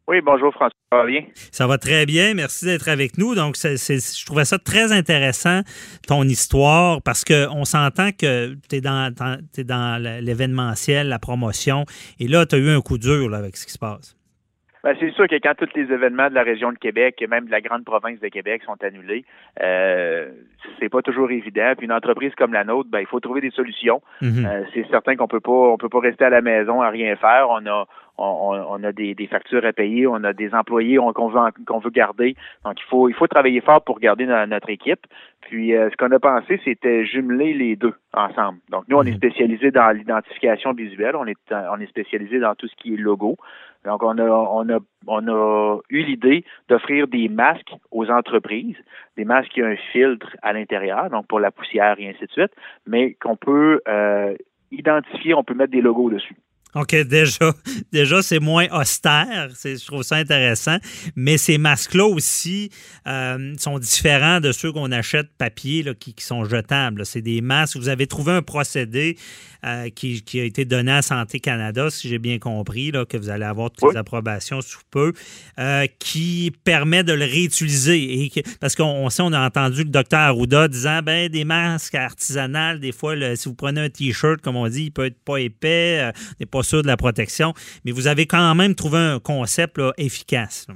Oui, 0.08 0.22
bonjour 0.22 0.54
François. 0.54 0.72
Ça 0.90 1.00
va 1.00 1.06
bien? 1.06 1.24
Ça 1.52 1.68
va 1.68 1.78
très 1.78 2.06
bien. 2.06 2.34
Merci 2.34 2.66
d'être 2.66 2.88
avec 2.88 3.18
nous. 3.18 3.36
Donc, 3.36 3.56
je 3.58 4.26
trouvais 4.26 4.46
ça 4.46 4.58
très 4.58 4.94
intéressant, 4.94 5.62
ton 6.08 6.24
histoire, 6.24 7.02
parce 7.02 7.26
qu'on 7.26 7.66
s'entend 7.66 8.12
que 8.12 8.56
tu 8.70 8.78
es 8.78 8.82
dans, 8.82 9.14
dans 9.14 10.02
l'événementiel, 10.22 11.10
la 11.10 11.20
promotion, 11.20 11.84
et 12.22 12.28
là, 12.30 12.46
tu 12.46 12.56
as 12.56 12.60
eu 12.60 12.70
un 12.70 12.80
coup 12.80 12.98
dur 12.98 13.34
avec 13.34 13.58
ce 13.58 13.66
qui 13.66 13.74
se 13.74 13.80
passe. 13.80 14.18
Ben, 14.88 14.96
c'est 15.02 15.12
sûr 15.12 15.28
que 15.28 15.36
quand 15.36 15.54
tous 15.58 15.68
les 15.76 15.92
événements 15.92 16.30
de 16.30 16.36
la 16.36 16.44
région 16.44 16.72
de 16.72 16.78
Québec 16.78 17.22
et 17.22 17.28
même 17.28 17.48
de 17.48 17.52
la 17.52 17.60
grande 17.60 17.84
province 17.84 18.22
de 18.22 18.28
Québec 18.30 18.62
sont 18.66 18.82
annulés, 18.82 19.26
euh, 19.62 20.30
c'est 20.80 20.88
pas 20.88 21.02
toujours 21.02 21.30
évident. 21.30 21.74
Puis 21.76 21.88
une 21.88 21.92
entreprise 21.92 22.34
comme 22.36 22.54
la 22.54 22.64
nôtre, 22.64 22.90
ben, 22.90 23.00
il 23.00 23.06
faut 23.06 23.20
trouver 23.20 23.42
des 23.42 23.52
solutions. 23.52 24.02
Mm-hmm. 24.22 24.48
Euh, 24.48 24.64
c'est 24.74 24.88
certain 24.90 25.18
qu'on 25.18 25.28
peut 25.28 25.42
pas 25.42 25.52
on 25.52 25.78
peut 25.78 25.90
pas 25.90 26.00
rester 26.00 26.24
à 26.24 26.30
la 26.30 26.42
maison 26.42 26.82
à 26.82 26.90
rien 26.90 27.18
faire. 27.18 27.48
On 27.50 27.66
a 27.66 27.86
on, 28.18 28.84
a 28.84 28.92
des, 28.92 29.28
factures 29.30 29.66
à 29.66 29.74
payer, 29.74 30.08
on 30.08 30.24
a 30.24 30.34
des 30.34 30.54
employés 30.54 30.98
qu'on 31.16 31.28
veut, 31.28 31.40
qu'on 31.66 31.80
veut 31.80 31.90
garder. 31.90 32.36
Donc, 32.66 32.80
il 32.80 32.86
faut, 32.90 33.10
il 33.10 33.16
faut 33.16 33.28
travailler 33.28 33.62
fort 33.62 33.84
pour 33.84 34.00
garder 34.00 34.26
notre 34.26 34.70
équipe. 34.70 35.06
Puis, 35.42 35.76
euh, 35.76 35.90
ce 35.90 35.98
qu'on 35.98 36.12
a 36.12 36.20
pensé, 36.20 36.60
c'était 36.64 37.06
jumeler 37.06 37.54
les 37.54 37.76
deux 37.76 37.94
ensemble. 38.14 38.60
Donc, 38.70 38.86
nous, 38.88 38.98
on 38.98 39.04
est 39.04 39.12
mhm. 39.12 39.18
spécialisé 39.18 39.72
dans 39.72 39.96
l'identification 39.96 40.74
visuelle, 40.74 41.16
on 41.16 41.26
est, 41.26 41.38
on 41.52 41.80
est 41.80 41.88
spécialisé 41.88 42.40
dans 42.40 42.56
tout 42.56 42.68
ce 42.68 42.76
qui 42.76 42.94
est 42.94 42.98
logo. 42.98 43.38
Donc, 43.86 44.04
on 44.04 44.18
a, 44.18 44.24
on 44.24 44.70
a, 44.70 44.80
on 45.08 45.28
a 45.28 45.80
eu 45.90 46.02
l'idée 46.04 46.44
d'offrir 46.68 47.08
des 47.08 47.30
masques 47.30 47.74
aux 47.92 48.10
entreprises, 48.10 48.76
des 49.16 49.24
masques 49.24 49.52
qui 49.52 49.64
ont 49.64 49.68
un 49.68 49.78
filtre 49.94 50.36
à 50.42 50.52
l'intérieur, 50.54 51.10
donc 51.10 51.28
pour 51.28 51.40
la 51.40 51.52
poussière 51.52 51.96
et 52.00 52.10
ainsi 52.10 52.26
de 52.26 52.32
suite, 52.32 52.52
mais 52.86 53.14
qu'on 53.14 53.38
peut 53.38 53.80
euh, 53.88 54.36
identifier, 54.72 55.34
on 55.34 55.44
peut 55.44 55.54
mettre 55.54 55.72
des 55.72 55.82
logos 55.82 56.10
dessus. 56.10 56.36
OK, 56.76 56.96
déjà, 57.08 57.54
déjà 57.92 58.22
c'est 58.22 58.40
moins 58.40 58.68
austère. 58.72 59.50
Je 59.64 59.86
trouve 59.86 60.04
ça 60.04 60.18
intéressant. 60.18 60.78
Mais 61.16 61.38
ces 61.38 61.58
masques-là 61.58 62.06
aussi 62.06 62.70
euh, 63.08 63.54
sont 63.58 63.80
différents 63.80 64.40
de 64.40 64.52
ceux 64.52 64.72
qu'on 64.72 64.92
achète 64.92 65.28
papier 65.38 65.84
là, 65.84 65.94
qui, 65.94 66.14
sont 66.20 66.46
jetables. 66.46 67.06
C'est 67.06 67.22
des 67.22 67.42
masques. 67.42 67.78
Vous 67.78 67.90
avez 67.90 68.08
trouvé 68.08 68.34
un 68.34 68.42
procédé 68.42 69.18
euh, 69.66 69.90
qui, 69.90 70.24
a 70.36 70.44
été 70.44 70.66
donné 70.66 70.92
à 70.92 71.02
Santé 71.02 71.40
Canada, 71.40 71.90
si 71.90 72.10
j'ai 72.10 72.20
bien 72.20 72.38
compris, 72.38 72.92
là, 72.92 73.06
que 73.06 73.18
vous 73.18 73.30
allez 73.30 73.46
avoir 73.46 73.72
toutes 73.72 73.94
les 73.94 73.98
approbations 73.98 74.62
sous 74.62 74.82
peu, 74.92 75.14
euh, 75.60 75.88
qui 76.00 76.54
permet 76.64 77.04
de 77.04 77.14
le 77.14 77.26
réutiliser. 77.26 78.26
Et 78.26 78.44
parce 78.60 78.76
qu'on 78.76 79.10
sait, 79.10 79.24
on 79.24 79.34
a 79.34 79.46
entendu 79.46 79.84
le 79.84 79.90
docteur 79.90 80.20
Arruda 80.20 80.68
disant 80.68 81.02
ben 81.02 81.30
des 81.30 81.44
masques 81.44 81.96
artisanales, 81.96 82.80
des 82.80 82.92
fois, 82.92 83.16
si 83.36 83.50
vous 83.50 83.56
prenez 83.56 83.82
un 83.82 83.90
T-shirt, 83.90 84.42
comme 84.42 84.56
on 84.56 84.68
dit, 84.68 84.86
il 84.86 84.92
peut 84.92 85.06
être 85.06 85.20
pas 85.24 85.38
épais, 85.38 86.12
n'est 86.40 86.46
pas 86.46 86.64
sûr 86.68 86.82
de 86.82 86.88
la 86.88 86.98
protection, 86.98 87.54
mais 87.86 87.92
vous 87.92 88.08
avez 88.08 88.26
quand 88.26 88.54
même 88.56 88.76
trouvé 88.76 88.98
un 88.98 89.20
concept 89.20 89.82
efficace. 89.98 90.68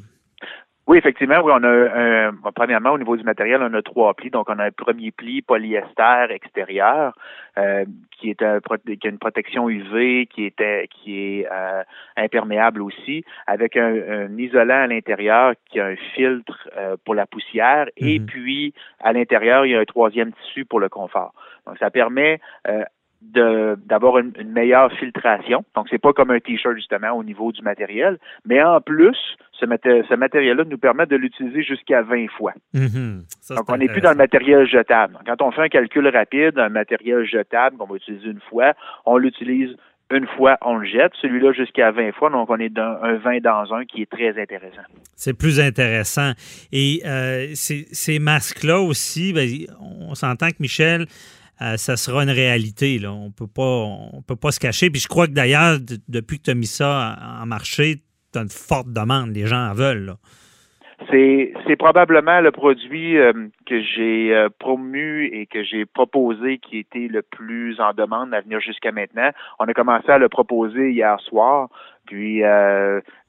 Oui, 0.92 0.98
effectivement, 0.98 1.40
oui, 1.42 1.54
on 1.56 1.64
a 1.64 1.70
un, 1.70 2.34
premièrement 2.54 2.92
au 2.92 2.98
niveau 2.98 3.16
du 3.16 3.24
matériel, 3.24 3.62
on 3.62 3.74
a 3.74 3.82
trois 3.82 4.14
plis. 4.14 4.30
Donc, 4.30 4.50
on 4.50 4.60
a 4.60 4.66
un 4.66 4.72
premier 4.72 5.12
pli 5.12 5.42
polyester 5.42 6.26
extérieur 6.32 7.14
euh, 7.58 7.86
qui 8.20 8.32
est 8.32 8.42
un, 8.42 8.60
qui 8.60 9.08
a 9.08 9.10
une 9.10 9.18
protection 9.18 9.70
UV, 9.70 10.26
qui 10.26 10.44
était 10.44 10.90
qui 10.90 11.18
est 11.18 11.48
euh, 11.50 11.84
imperméable 12.18 12.82
aussi, 12.82 13.24
avec 13.48 13.78
un, 13.78 14.38
isolant 14.38 14.82
à 14.82 14.88
l'intérieur 14.88 15.54
qui 15.70 15.80
a 15.80 15.86
un 15.86 15.96
filtre 16.16 16.68
euh, 16.76 16.98
pour 17.06 17.16
la 17.16 17.26
poussière, 17.26 17.86
et 17.96 18.20
mhm. 18.20 18.26
puis 18.26 18.74
à 19.00 19.14
l'intérieur 19.14 19.66
il 19.66 19.72
y 19.72 19.76
a 19.76 19.80
un 19.80 19.86
troisième 19.86 20.34
tissu 20.34 20.66
pour 20.66 20.82
le 20.82 20.90
confort. 20.90 21.34
Donc, 21.68 21.78
ça 21.78 21.90
permet 21.90 22.42
d'avoir 23.22 24.18
une, 24.18 24.34
meilleure 24.46 24.92
filtration. 24.94 25.64
Donc, 25.76 25.88
c'est 25.90 26.02
pas 26.02 26.14
comme 26.14 26.32
un 26.32 26.40
T-shirt, 26.40 26.76
justement, 26.76 27.12
au 27.12 27.24
niveau 27.24 27.52
du 27.52 27.62
matériel. 27.62 28.18
Mais 28.46 28.62
en 28.62 28.82
plus, 28.82 29.18
ce, 29.54 29.66
ce 29.66 30.16
matériel-là 30.16 30.64
nous 30.66 30.78
permet 30.78 31.06
de 31.06 31.16
l'utiliser 31.16 31.64
jusqu'à 31.64 32.02
20 32.02 32.28
fois. 32.38 32.54
Mm-hmm. 32.76 33.56
Donc, 33.56 33.70
on 33.70 33.78
n'est 33.78 33.88
plus 33.88 34.02
dans 34.02 34.12
le 34.12 34.18
matériel 34.18 34.68
jetable. 34.68 35.18
Quand 35.26 35.42
on 35.42 35.52
fait 35.52 35.62
un 35.62 35.70
calcul 35.70 36.08
rapide, 36.08 36.58
un 36.58 36.70
matériel 36.70 37.26
jetable 37.26 37.78
qu'on 37.78 37.86
va 37.86 37.96
utiliser 37.96 38.30
une 38.30 38.42
fois, 38.50 38.74
on 39.06 39.18
l'utilise 39.18 39.76
une 40.14 40.28
fois, 40.28 40.58
on 40.62 40.76
le 40.76 40.88
jette. 40.88 41.14
Celui-là 41.22 41.54
jusqu'à 41.54 41.92
20 41.92 42.12
fois. 42.14 42.30
Donc, 42.30 42.50
on 42.50 42.58
est 42.58 42.70
dans 42.70 43.00
un 43.02 43.16
20 43.16 43.42
dans 43.42 43.74
un 43.74 43.86
qui 43.86 44.02
est 44.02 44.12
très 44.12 44.40
intéressant. 44.40 44.82
C'est 45.16 45.38
plus 45.38 45.60
intéressant. 45.60 46.32
Et 46.72 47.02
euh, 47.06 47.48
ces, 47.54 48.20
masques-là 48.20 48.80
aussi, 48.80 49.34
ben, 49.34 49.48
on 49.80 50.14
s'entend 50.16 50.50
que 50.50 50.58
Michel, 50.60 51.06
euh, 51.62 51.78
ça 51.78 51.98
sera 51.98 52.24
une 52.24 52.30
réalité. 52.30 53.00
On 53.06 53.32
peut 53.32 53.48
pas, 53.48 53.62
on 53.62 54.22
peut 54.22 54.36
pas 54.36 54.52
se 54.52 54.60
cacher. 54.60 54.90
Puis 54.90 55.02
je 55.02 55.08
crois 55.08 55.28
que 55.28 55.34
d'ailleurs, 55.34 55.78
depuis 56.08 56.40
que 56.40 56.44
tu 56.44 56.52
as 56.52 56.56
mis 56.56 56.66
ça 56.66 57.18
en 57.42 57.46
marché, 57.46 58.02
tu 58.34 58.40
as 58.40 58.42
une 58.42 58.50
forte 58.50 58.92
demande. 58.92 59.30
Les 59.30 59.48
gens 59.48 59.70
en 59.70 59.74
veulent. 59.74 60.16
C'est, 61.10 61.76
probablement 61.80 62.42
le 62.42 62.52
produit 62.52 63.18
euh, 63.18 63.34
que 63.66 63.82
j'ai 63.82 64.36
euh, 64.36 64.50
promu 64.60 65.26
et 65.26 65.48
que 65.48 65.64
j'ai 65.64 65.86
proposé 65.86 66.60
qui 66.60 66.78
était 66.78 67.08
le 67.08 67.22
plus 67.22 67.80
en 67.80 67.94
demande 67.94 68.34
à 68.34 68.42
venir 68.42 68.60
jusqu'à 68.60 68.92
maintenant. 68.92 69.32
On 69.58 69.66
a 69.66 69.74
commencé 69.74 70.10
à 70.10 70.18
le 70.18 70.30
proposer 70.30 70.92
hier 70.92 71.20
soir. 71.22 71.70
Puis 72.08 72.42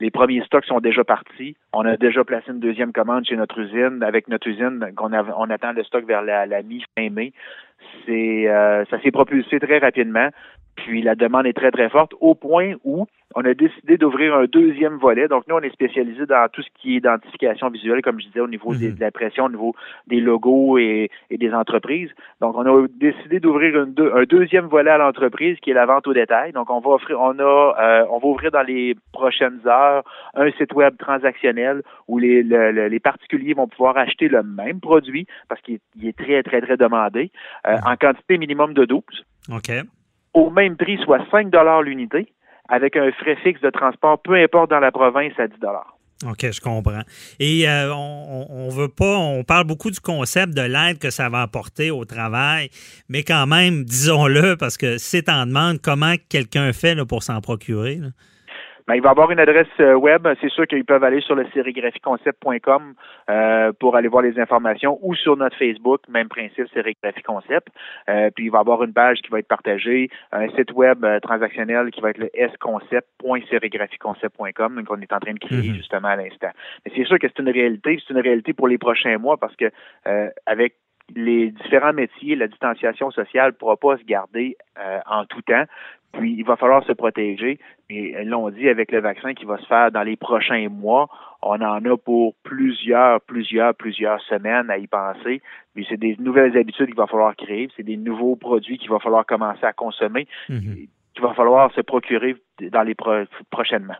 les 0.01 0.11
premiers 0.11 0.43
stocks 0.45 0.65
sont 0.65 0.81
déjà 0.81 1.05
partis. 1.05 1.57
On 1.73 1.85
a 1.85 1.97
déjà 1.97 2.25
placé 2.25 2.51
une 2.51 2.61
deuxième 2.61 2.93
commande 2.93 3.25
chez 3.25 3.37
notre 3.37 3.59
usine. 3.61 4.03
Avec 4.03 4.29
notre 4.29 4.49
usine, 4.49 4.93
on 4.99 5.51
attend 5.51 5.73
le 5.73 5.85
stock 5.85 6.05
vers 6.05 6.23
la, 6.23 6.47
la 6.47 6.63
mi-fin 6.63 7.11
mai 7.11 7.33
c'est 8.07 8.49
euh, 8.49 8.85
ça 8.87 9.01
s'est 9.01 9.11
propulsé 9.11 9.61
très 9.61 9.79
rapidement. 9.79 10.29
Puis 10.85 11.03
la 11.03 11.15
demande 11.15 11.47
est 11.47 11.53
très, 11.53 11.71
très 11.71 11.89
forte, 11.89 12.13
au 12.21 12.35
point 12.35 12.75
où 12.85 13.07
on 13.35 13.45
a 13.45 13.55
décidé 13.55 13.97
d'ouvrir 13.97 14.35
un 14.35 14.45
deuxième 14.45 14.97
volet. 14.99 15.29
Donc, 15.29 15.45
nous, 15.49 15.55
on 15.55 15.61
est 15.61 15.73
spécialisé 15.73 16.27
dans 16.27 16.49
tout 16.53 16.63
ce 16.63 16.69
qui 16.81 16.95
est 16.95 16.97
identification 16.99 17.71
visuelle, 17.71 18.03
comme 18.03 18.21
je 18.21 18.27
disais, 18.27 18.41
au 18.41 18.49
niveau 18.49 18.73
mhm. 18.73 18.95
de 18.95 19.01
l'impression, 19.01 19.47
au 19.47 19.49
niveau 19.49 19.75
des 20.07 20.21
logos 20.21 20.79
et, 20.79 21.11
des 21.31 21.53
entreprises. 21.53 22.11
Donc, 22.41 22.57
on 22.57 22.67
a 22.67 22.87
décidé 22.89 23.41
d'ouvrir 23.41 23.77
un 23.77 24.25
deuxième 24.25 24.67
volet 24.67 24.91
à 24.91 24.99
l'entreprise 24.99 25.59
qui 25.61 25.71
est 25.71 25.75
la 25.75 25.87
vente 25.87 26.07
au 26.07 26.13
détail. 26.13 26.53
Donc, 26.53 26.71
on 26.71 26.81
va 26.81 26.91
offrir, 26.91 27.21
on 27.21 27.39
a, 27.39 27.75
euh, 27.81 28.05
on 28.11 28.19
va 28.19 28.27
ouvrir 28.27 28.51
dans 28.51 28.63
les 28.63 28.95
prochaines 29.13 29.61
heures 29.67 30.05
un 30.35 30.51
site 30.53 30.73
web 30.75 30.97
transactionnel 30.99 31.83
où 32.09 32.19
les, 32.19 32.43
les 32.43 33.01
particuliers 33.01 33.55
vont 33.55 33.69
pouvoir 33.69 33.97
acheter 33.97 34.29
le 34.29 34.43
même 34.43 34.81
produit 34.81 35.27
parce 35.49 35.61
qu'il 35.63 35.79
est 36.03 36.17
très, 36.17 36.43
très, 36.43 36.61
très 36.61 36.77
demandé 36.77 37.31
euh, 37.67 37.77
mhm. 37.77 37.81
en 37.87 37.97
quantité 37.97 38.39
minimum 38.39 38.75
de 38.75 38.85
12. 38.85 39.03
OK 39.55 39.71
au 40.35 40.51
même 40.51 40.77
prix, 40.77 40.99
soit 41.05 41.25
5 41.31 41.51
l'unité, 41.85 42.33
avec 42.69 42.97
un 42.97 43.11
frais 43.13 43.37
fixe 43.37 43.61
de 43.61 43.71
transport, 43.71 44.21
peu 44.23 44.35
importe 44.35 44.71
dans 44.71 44.81
la 44.81 44.91
province, 44.91 45.33
à 45.39 45.47
10 45.47 45.57
OK, 46.29 46.51
je 46.53 46.61
comprends. 46.61 47.03
Et 47.41 47.69
euh, 47.69 47.93
on, 47.93 48.47
on, 48.49 48.69
veut 48.69 48.89
pas, 48.89 49.17
on 49.17 49.43
parle 49.43 49.67
beaucoup 49.67 49.91
du 49.91 49.99
concept 49.99 50.55
de 50.55 50.63
l'aide 50.63 50.99
que 50.99 51.11
ça 51.11 51.29
va 51.29 51.43
apporter 51.43 51.91
au 51.91 52.05
travail, 52.05 52.71
mais 53.09 53.25
quand 53.25 53.47
même, 53.47 53.85
disons-le, 53.85 54.57
parce 54.57 54.77
que 54.77 54.99
c'est 54.99 55.29
en 55.29 55.47
demande, 55.47 55.81
comment 55.81 56.15
quelqu'un 56.29 56.73
fait 56.73 56.95
là, 56.95 57.05
pour 57.05 57.23
s'en 57.23 57.41
procurer? 57.41 57.99
Ben, 58.87 58.95
il 58.95 59.03
va 59.03 59.11
avoir 59.11 59.31
une 59.31 59.41
adresse 59.41 59.67
euh, 59.81 59.95
web. 59.95 60.27
C'est 60.41 60.51
sûr 60.51 60.67
qu'ils 60.67 60.85
peuvent 60.85 61.05
aller 61.05 61.21
sur 61.21 61.35
le 61.35 61.47
sérigraphieconcept.com 61.55 62.95
euh, 63.31 63.73
pour 63.79 63.97
aller 63.97 64.09
voir 64.09 64.23
les 64.23 64.39
informations 64.39 64.99
ou 65.03 65.15
sur 65.15 65.37
notre 65.37 65.57
Facebook, 65.57 66.01
même 66.09 66.29
principe, 66.29 66.69
Sérigraphie 66.73 67.23
Concept. 67.23 67.69
Euh, 68.09 68.31
puis 68.35 68.47
il 68.47 68.51
va 68.51 68.59
avoir 68.61 68.83
une 68.83 68.93
page 68.93 69.19
qui 69.23 69.31
va 69.31 69.39
être 69.39 69.49
partagée, 69.49 70.11
un 70.33 70.49
site 70.51 70.73
web 70.73 71.05
euh, 71.05 71.21
transactionnel 71.21 71.91
qui 71.91 72.01
va 72.01 72.11
être 72.11 72.19
le 72.19 72.31
sconcept.sérigraphieconcept.com, 72.55 74.77
donc 74.77 74.87
on 74.91 75.01
est 75.01 75.13
en 75.13 75.21
train 75.21 75.33
de 75.35 75.39
créer 75.39 75.69
Mhm. 75.69 75.75
justement 75.75 76.09
à 76.09 76.17
l'instant. 76.17 76.51
Mais 76.85 76.93
c'est 76.97 77.05
sûr 77.05 77.19
que 77.19 77.27
c'est 77.29 77.39
une 77.43 77.51
réalité, 77.51 78.01
c'est 78.07 78.13
une 78.15 78.21
réalité 78.21 78.53
pour 78.53 78.69
les 78.69 78.79
prochains 78.79 79.19
mois 79.19 79.37
parce 79.37 79.55
que 79.57 79.71
euh, 80.07 80.29
avec 80.47 80.75
les 81.15 81.51
différents 81.51 81.93
métiers, 81.93 82.37
la 82.37 82.49
distanciation 82.49 83.11
sociale 83.11 83.49
ne 83.53 83.57
pourra 83.57 83.77
pas 83.77 83.97
se 83.99 84.05
garder 84.05 84.57
euh, 84.79 85.01
en 85.07 85.25
tout 85.25 85.43
temps. 85.43 85.65
Puis 86.13 86.35
il 86.37 86.45
va 86.45 86.57
falloir 86.57 86.85
se 86.85 86.93
protéger. 86.93 87.59
Et 87.89 88.25
là, 88.25 88.39
on 88.39 88.51
dit 88.51 88.69
avec 88.69 88.93
le 88.93 89.01
vaccin 89.01 89.33
qui 89.33 89.45
va 89.45 89.59
se 89.59 89.67
faire 89.67 89.91
dans 89.91 90.03
les 90.03 90.17
prochains 90.17 90.69
mois, 90.69 91.09
on 91.43 91.61
en 91.61 91.85
a 91.85 91.97
pour 91.97 92.35
plusieurs, 92.43 93.21
plusieurs, 93.23 93.75
plusieurs 93.75 94.21
semaines 94.23 94.71
à 94.71 94.79
y 94.79 94.87
penser. 94.87 95.41
Puis 95.75 95.87
c'est 95.89 95.99
des 95.99 96.17
nouvelles 96.19 96.57
habitudes 96.57 96.87
qu'il 96.87 96.97
va 96.97 97.07
falloir 97.07 97.35
créer. 97.35 97.69
C'est 97.77 97.83
des 97.83 97.97
nouveaux 97.97 98.37
produits 98.37 98.79
qu'il 98.79 98.91
va 98.91 98.99
falloir 98.99 99.25
commencer 99.27 99.65
à 99.65 99.73
consommer, 99.73 100.27
Mhm. 100.49 100.87
Qu'il 101.15 101.23
va 101.23 101.35
falloir 101.35 101.73
se 101.75 101.81
procurer 101.81 102.37
dans 102.71 102.83
les 102.83 102.95
pro- 102.95 103.25
prochainement. 103.51 103.97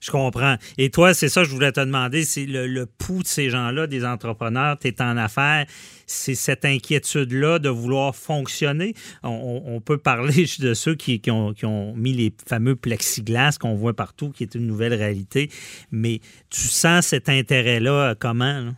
Je 0.00 0.10
comprends. 0.10 0.56
Et 0.76 0.90
toi, 0.90 1.14
c'est 1.14 1.28
ça 1.28 1.42
que 1.42 1.48
je 1.48 1.54
voulais 1.54 1.72
te 1.72 1.80
demander, 1.80 2.22
c'est 2.22 2.44
le, 2.44 2.66
le 2.66 2.86
pouls 2.86 3.22
de 3.22 3.26
ces 3.26 3.48
gens-là, 3.48 3.86
des 3.86 4.04
entrepreneurs, 4.04 4.78
tu 4.78 4.88
es 4.88 5.02
en 5.02 5.16
affaires, 5.16 5.64
c'est 6.06 6.34
cette 6.34 6.64
inquiétude-là 6.64 7.58
de 7.58 7.68
vouloir 7.68 8.14
fonctionner. 8.14 8.92
On, 9.22 9.80
peut 9.80 9.98
parler 9.98 10.44
de 10.60 10.74
ceux 10.74 10.94
qui, 10.94 11.20
qui 11.20 11.30
ont, 11.30 11.52
qui 11.52 11.64
ont 11.64 11.94
mis 11.94 12.12
les 12.12 12.32
fameux 12.46 12.76
plexiglas 12.76 13.56
qu'on 13.58 13.74
voit 13.74 13.94
partout, 13.94 14.30
qui 14.30 14.42
est 14.42 14.54
une 14.54 14.66
nouvelle 14.66 14.94
réalité, 14.94 15.48
mais 15.90 16.18
tu 16.50 16.60
sens 16.60 17.06
cet 17.06 17.28
intérêt-là 17.28 18.14
comment? 18.20 18.60
là? 18.60 18.72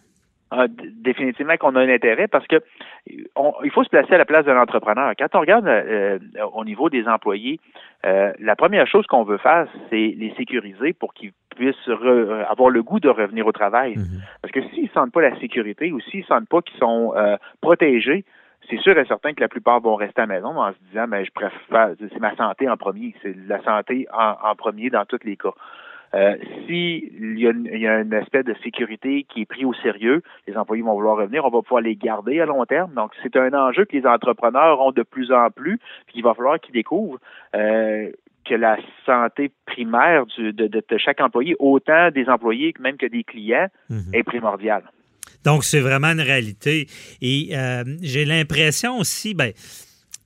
Ah, 0.57 0.67
définitivement 0.69 1.57
qu'on 1.57 1.75
a 1.75 1.81
un 1.81 1.89
intérêt 1.89 2.29
parce 2.29 2.47
que 2.47 2.63
on- 3.37 3.55
il 3.63 3.71
faut 3.71 3.85
se 3.85 3.89
placer 3.91 4.15
à 4.15 4.19
la 4.19 4.25
place 4.25 4.47
de 4.47 4.53
l'entrepreneur. 4.53 5.13
Quand 5.19 5.35
on 5.35 5.41
regarde 5.41 5.67
euh, 5.67 6.19
au 6.55 6.65
niveau 6.65 6.89
des 6.89 7.07
employés, 7.07 7.61
euh, 8.07 8.33
la 8.39 8.57
première 8.57 8.87
chose 8.87 9.07
qu'on 9.07 9.25
veut 9.25 9.39
faire, 9.39 9.67
c'est 9.91 10.15
les 10.17 10.33
sécuriser 10.37 10.93
pour 10.95 11.13
qu'ils 11.15 11.33
puissent 11.55 11.89
re- 11.89 12.05
euh, 12.07 12.45
avoir 12.49 12.71
le 12.71 12.83
goût 12.83 13.01
de 13.01 13.09
revenir 13.09 13.47
au 13.47 13.53
travail. 13.53 13.97
Mhm. 13.97 14.23
Parce 14.43 14.53
que 14.53 14.63
s'ils 14.71 14.91
sentent 14.91 15.13
pas 15.13 15.23
la 15.23 15.39
sécurité 15.39 15.93
ou 15.93 16.01
s'ils 16.01 16.25
sentent 16.25 16.49
pas 16.49 16.63
qu'ils 16.63 16.79
sont 16.79 17.13
euh, 17.17 17.37
protégés, 17.61 18.25
c'est 18.71 18.79
sûr 18.79 18.99
et 18.99 19.05
certain 19.05 19.35
que 19.35 19.43
la 19.43 19.49
plupart 19.49 19.81
vont 19.81 19.95
rester 19.95 20.23
à 20.23 20.27
la 20.27 20.35
maison 20.35 20.59
en 20.59 20.73
se 20.73 20.79
disant, 20.91 21.05
mais 21.07 21.25
je 21.27 21.31
préfère, 21.33 21.91
c'est 21.99 22.19
ma 22.21 22.35
santé 22.37 22.67
en 22.69 22.79
premier, 22.79 23.15
c'est 23.23 23.37
la 23.47 23.63
santé 23.63 24.07
en, 24.13 24.37
en 24.51 24.55
premier 24.57 24.89
dans 24.89 25.05
tous 25.05 25.19
les 25.25 25.37
cas. 25.37 25.53
Euh, 26.15 26.37
si 26.67 27.11
il 27.21 27.39
y, 27.41 27.47
a 27.47 27.51
une, 27.51 27.69
il 27.73 27.81
y 27.81 27.89
a 27.89 28.01
une 28.01 28.13
espèce 28.13 28.45
de 28.45 28.55
sécurité 28.63 29.27
qui 29.29 29.43
est 29.43 29.47
pris 29.47 29.65
au 29.65 29.75
sérieux, 29.75 30.23
les 30.47 30.57
employés 30.57 30.83
vont 30.83 30.95
vouloir 30.95 31.17
revenir, 31.17 31.45
on 31.45 31.51
va 31.51 31.61
pouvoir 31.61 31.83
les 31.83 31.97
garder 31.97 32.41
à 32.41 32.47
long 32.47 32.65
terme. 32.67 32.93
Donc, 32.95 33.11
c'est 33.23 33.35
un 33.37 33.53
enjeu 33.53 33.85
que 33.85 33.97
les 33.97 34.07
entrepreneurs 34.07 34.81
ont 34.81 34.93
de 34.93 35.03
plus 35.03 35.33
en 35.33 35.51
plus, 35.51 35.79
puis 36.07 36.17
il 36.17 36.23
va 36.23 36.35
falloir 36.35 36.61
qu'ils 36.61 36.75
découvrent 36.75 37.19
euh, 37.57 38.11
que 38.49 38.55
la 38.55 38.77
santé 39.07 39.51
primaire 39.67 40.27
du, 40.27 40.53
de, 40.53 40.67
de, 40.69 40.83
de 40.89 40.99
chaque 40.99 41.21
employé, 41.21 41.57
autant 41.59 42.11
des 42.11 42.29
employés 42.29 42.73
que 42.75 42.83
même 42.83 42.97
que 42.97 43.07
des 43.07 43.25
clients, 43.25 43.67
Mhm. 43.91 44.11
est 44.13 44.23
primordiale. 44.23 44.85
Donc, 45.45 45.65
c'est 45.65 45.81
vraiment 45.81 46.09
une 46.13 46.21
réalité. 46.21 46.87
Et 47.21 47.51
euh, 47.57 47.83
j'ai 48.03 48.25
l'impression 48.25 48.99
aussi, 48.99 49.35
ben, 49.35 49.53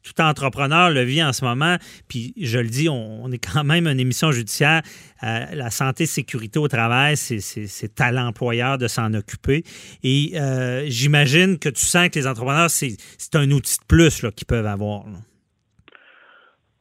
tout 0.02 0.20
entrepreneur 0.22 0.90
le 0.90 1.02
vit 1.02 1.22
en 1.22 1.32
ce 1.32 1.44
moment, 1.44 1.76
puis 2.08 2.32
je 2.40 2.58
le 2.58 2.68
dis, 2.68 2.88
on, 2.88 3.30
est 3.30 3.38
quand 3.38 3.64
même 3.64 3.86
une 3.86 4.00
émission 4.00 4.30
judiciaire. 4.32 4.82
Euh, 5.22 5.44
la 5.52 5.70
santé, 5.70 6.06
sécurité 6.06 6.58
au 6.58 6.68
travail, 6.68 7.16
c'est- 7.16 8.00
à 8.00 8.12
l'employeur 8.12 8.78
de 8.78 8.86
s'en 8.86 9.12
occuper. 9.14 9.64
Et 10.04 10.32
euh, 10.36 10.84
j'imagine 10.86 11.58
que 11.58 11.68
tu 11.68 11.84
sens 11.84 12.08
que 12.08 12.18
les 12.18 12.26
entrepreneurs, 12.26 12.70
c'est 12.70 12.96
un 13.34 13.50
outil 13.50 13.78
de 13.78 13.84
plus 13.86 14.24
qu'ils 14.36 14.46
peuvent 14.46 14.66
avoir. 14.66 15.04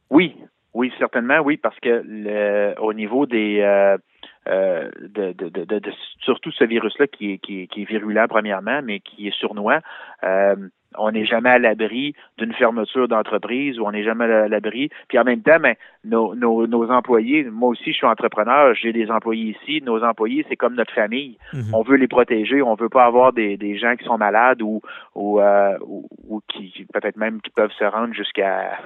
Oui, 0.10 0.36
oui, 0.74 0.92
certainement, 1.00 1.40
oui, 1.40 1.58
parce 1.58 1.80
que 1.80 2.80
au 2.80 2.94
niveau 2.94 3.26
des 3.26 3.62
euh, 4.48 4.90
de, 5.02 5.34
de, 5.34 5.50
de, 5.50 5.92
surtout 6.22 6.52
ce 6.52 6.64
virus-là 6.64 7.08
qui 7.08 7.34
est, 7.34 7.38
qui, 7.40 7.64
est, 7.64 7.68
qui 7.68 7.82
est 7.82 7.86
virulent 7.86 8.28
premièrement, 8.30 8.82
mais 8.82 9.02
qui 9.02 9.28
est 9.28 9.36
sournois, 9.38 9.82
on 10.98 11.12
n'est 11.12 11.26
jamais 11.26 11.50
à 11.50 11.60
l'abri 11.60 12.14
d'une 12.38 12.54
fermeture 12.54 13.08
d'entreprise 13.08 13.80
ou 13.80 13.86
on 13.86 13.92
n'est 13.92 14.04
jamais 14.04 14.26
à 14.26 14.48
l'abri. 14.48 14.90
Puis 15.08 15.18
en 15.20 15.24
même 15.24 15.42
temps, 15.42 15.60
ben, 15.60 15.76
nos, 16.04 16.36
nos, 16.36 16.68
nos 16.68 16.90
employés, 16.90 17.44
moi 17.46 17.70
aussi 17.70 17.92
je 17.92 17.98
suis 17.98 18.06
entrepreneur, 18.06 18.74
j'ai 18.76 18.94
des 18.94 19.10
employés 19.10 19.56
ici, 19.62 19.82
nos 19.84 20.04
employés, 20.04 20.46
c'est 20.50 20.56
comme 20.56 20.76
notre 20.76 20.94
famille. 20.94 21.38
Mhm. 21.54 21.74
On 21.74 21.82
veut 21.84 21.98
les 21.98 22.08
protéger, 22.08 22.62
on 22.62 22.76
veut 22.76 22.90
pas 22.90 23.06
avoir 23.06 23.34
des, 23.34 23.58
des 23.58 23.78
gens 23.78 23.96
qui 23.96 24.06
sont 24.06 24.18
malades 24.18 24.62
ou 24.62 24.82
ou, 25.16 25.40
euh, 25.40 25.78
ou, 25.86 26.08
ou 26.28 26.42
qui 26.48 26.86
peut-être 26.94 27.18
même 27.18 27.42
qui 27.42 27.50
peuvent 27.52 27.72
se 27.78 27.84
rendre 27.84 28.14
jusqu'à 28.14 28.78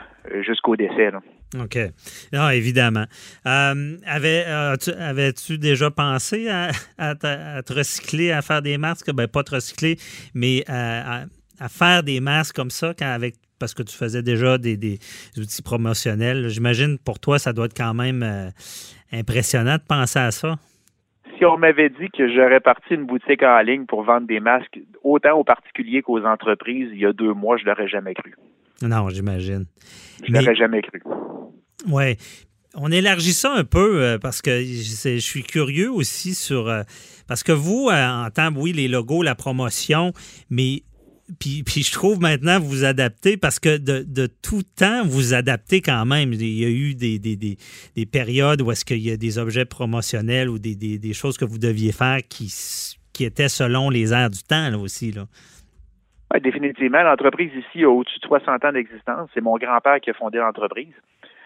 jusqu'au 0.42 0.76
décès. 0.76 1.12
Là. 1.12 1.20
OK. 1.64 1.78
Non, 2.32 2.50
évidemment. 2.50 3.04
Euh, 3.46 3.98
avais, 4.08 4.46
euh, 4.48 4.76
tu- 4.78 4.92
avais-tu 4.94 5.58
déjà 5.58 5.92
pensé 5.92 6.48
à, 6.50 6.70
à 6.98 7.16
te, 7.16 7.28
à 7.28 7.62
te 7.62 7.74
recycler, 7.74 8.32
à 8.32 8.42
faire 8.42 8.62
des 8.62 8.78
masques? 8.78 9.12
Ben, 9.14 9.28
pas 9.28 9.44
te 9.44 9.56
recycler, 9.56 9.98
mais 10.34 10.64
à, 10.70 11.24
à- 11.64 11.70
faire 11.70 12.04
des 12.04 12.20
masques 12.20 12.56
comme 12.56 12.72
ça 12.72 12.94
quand 12.98 13.12
avec 13.12 13.36
parce 13.60 13.74
que 13.76 13.84
tu 13.84 13.96
faisais 13.96 14.24
déjà 14.24 14.58
des, 14.58 14.76
des 14.76 14.98
outils 15.38 15.62
promotionnels. 15.62 16.50
J'imagine 16.50 16.98
pour 16.98 17.20
toi, 17.20 17.38
ça 17.38 17.54
doit 17.54 17.66
être 17.66 17.78
quand 17.78 17.94
même 17.94 18.24
euh, 18.24 18.50
impressionnant 19.12 19.76
de 19.76 19.84
penser 19.88 20.18
à 20.20 20.32
ça. 20.32 20.56
Si 21.38 21.46
on 21.46 21.58
m'avait 21.58 21.90
dit 21.90 22.08
que 22.16 22.28
j'aurais 22.34 22.60
parti 22.60 22.94
une 22.96 23.06
boutique 23.06 23.44
en 23.44 23.60
ligne 23.62 23.86
pour 23.86 24.04
vendre 24.04 24.28
des 24.28 24.40
masques 24.40 24.80
autant 25.04 25.38
aux 25.38 25.44
particuliers 25.44 26.02
qu'aux 26.02 26.24
entreprises 26.26 26.90
il 26.92 27.00
y 27.00 27.06
a 27.06 27.14
deux 27.14 27.34
mois, 27.34 27.58
je 27.58 27.66
l'aurais 27.66 27.88
jamais 27.88 28.14
cru. 28.14 28.34
Non, 28.82 29.10
j'imagine. 29.10 29.66
Je 30.28 30.34
l'aurais 30.34 30.56
jamais 30.56 30.82
cru. 30.82 31.02
Oui. 31.88 32.18
On 32.74 32.92
élargit 32.92 33.34
ça 33.34 33.54
un 33.54 33.64
peu 33.64 34.02
euh, 34.02 34.18
parce 34.18 34.42
que 34.42 34.60
je 34.62 35.16
je 35.16 35.18
suis 35.20 35.44
curieux 35.44 35.92
aussi 35.92 36.34
sur. 36.34 36.68
euh, 36.68 36.84
parce 37.28 37.44
que 37.44 37.52
vous, 37.52 37.90
en 37.92 38.28
tant, 38.34 38.50
oui, 38.56 38.72
les 38.74 38.88
logos, 38.88 39.22
la 39.24 39.36
promotion, 39.36 40.14
mais. 40.50 40.82
Puis, 41.40 41.64
je 41.84 41.92
trouve 41.92 42.20
maintenant 42.20 42.60
vous 42.60 42.70
vous 42.70 42.84
adaptez 42.84 43.38
parce 43.38 43.60
que 43.60 43.78
de, 43.78 44.04
de 44.08 44.28
tout 44.28 44.64
temps, 44.64 45.04
vous 45.06 45.34
adaptez 45.34 45.82
quand 45.82 46.06
même. 46.06 46.34
Il 46.34 46.44
y 46.44 46.66
a 46.66 46.70
eu 46.70 46.96
des, 46.96 47.20
des, 47.20 47.36
des, 47.36 47.58
des 47.96 48.06
périodes 48.06 48.62
où 48.62 48.72
est-ce 48.72 48.86
qu'il 48.86 49.00
y 49.00 49.12
a 49.12 49.18
des 49.18 49.38
objets 49.38 49.66
promotionnels 49.66 50.50
ou 50.50 50.60
des, 50.60 50.76
des, 50.76 51.14
choses 51.14 51.38
que 51.38 51.46
vous 51.46 51.58
deviez 51.58 51.92
faire 51.92 52.20
qui, 52.28 52.54
qui 53.14 53.26
étaient 53.26 53.50
selon 53.50 53.90
les 53.90 54.14
airs 54.14 54.30
du 54.30 54.44
temps 54.44 54.70
là, 54.70 54.78
aussi. 54.78 55.12
Là. 55.12 55.26
Ouais, 56.34 56.40
définitivement, 56.40 57.04
l'entreprise 57.04 57.52
ici 57.54 57.84
a 57.84 57.90
au-dessus 57.90 58.20
de 58.20 58.28
60 58.28 58.66
ans 58.66 58.72
d'existence. 58.72 59.30
C'est 59.34 59.42
mon 59.42 59.58
grand-père 59.58 60.00
qui 60.00 60.10
a 60.10 60.14
fondé 60.14 60.38
l'entreprise. 60.38 60.94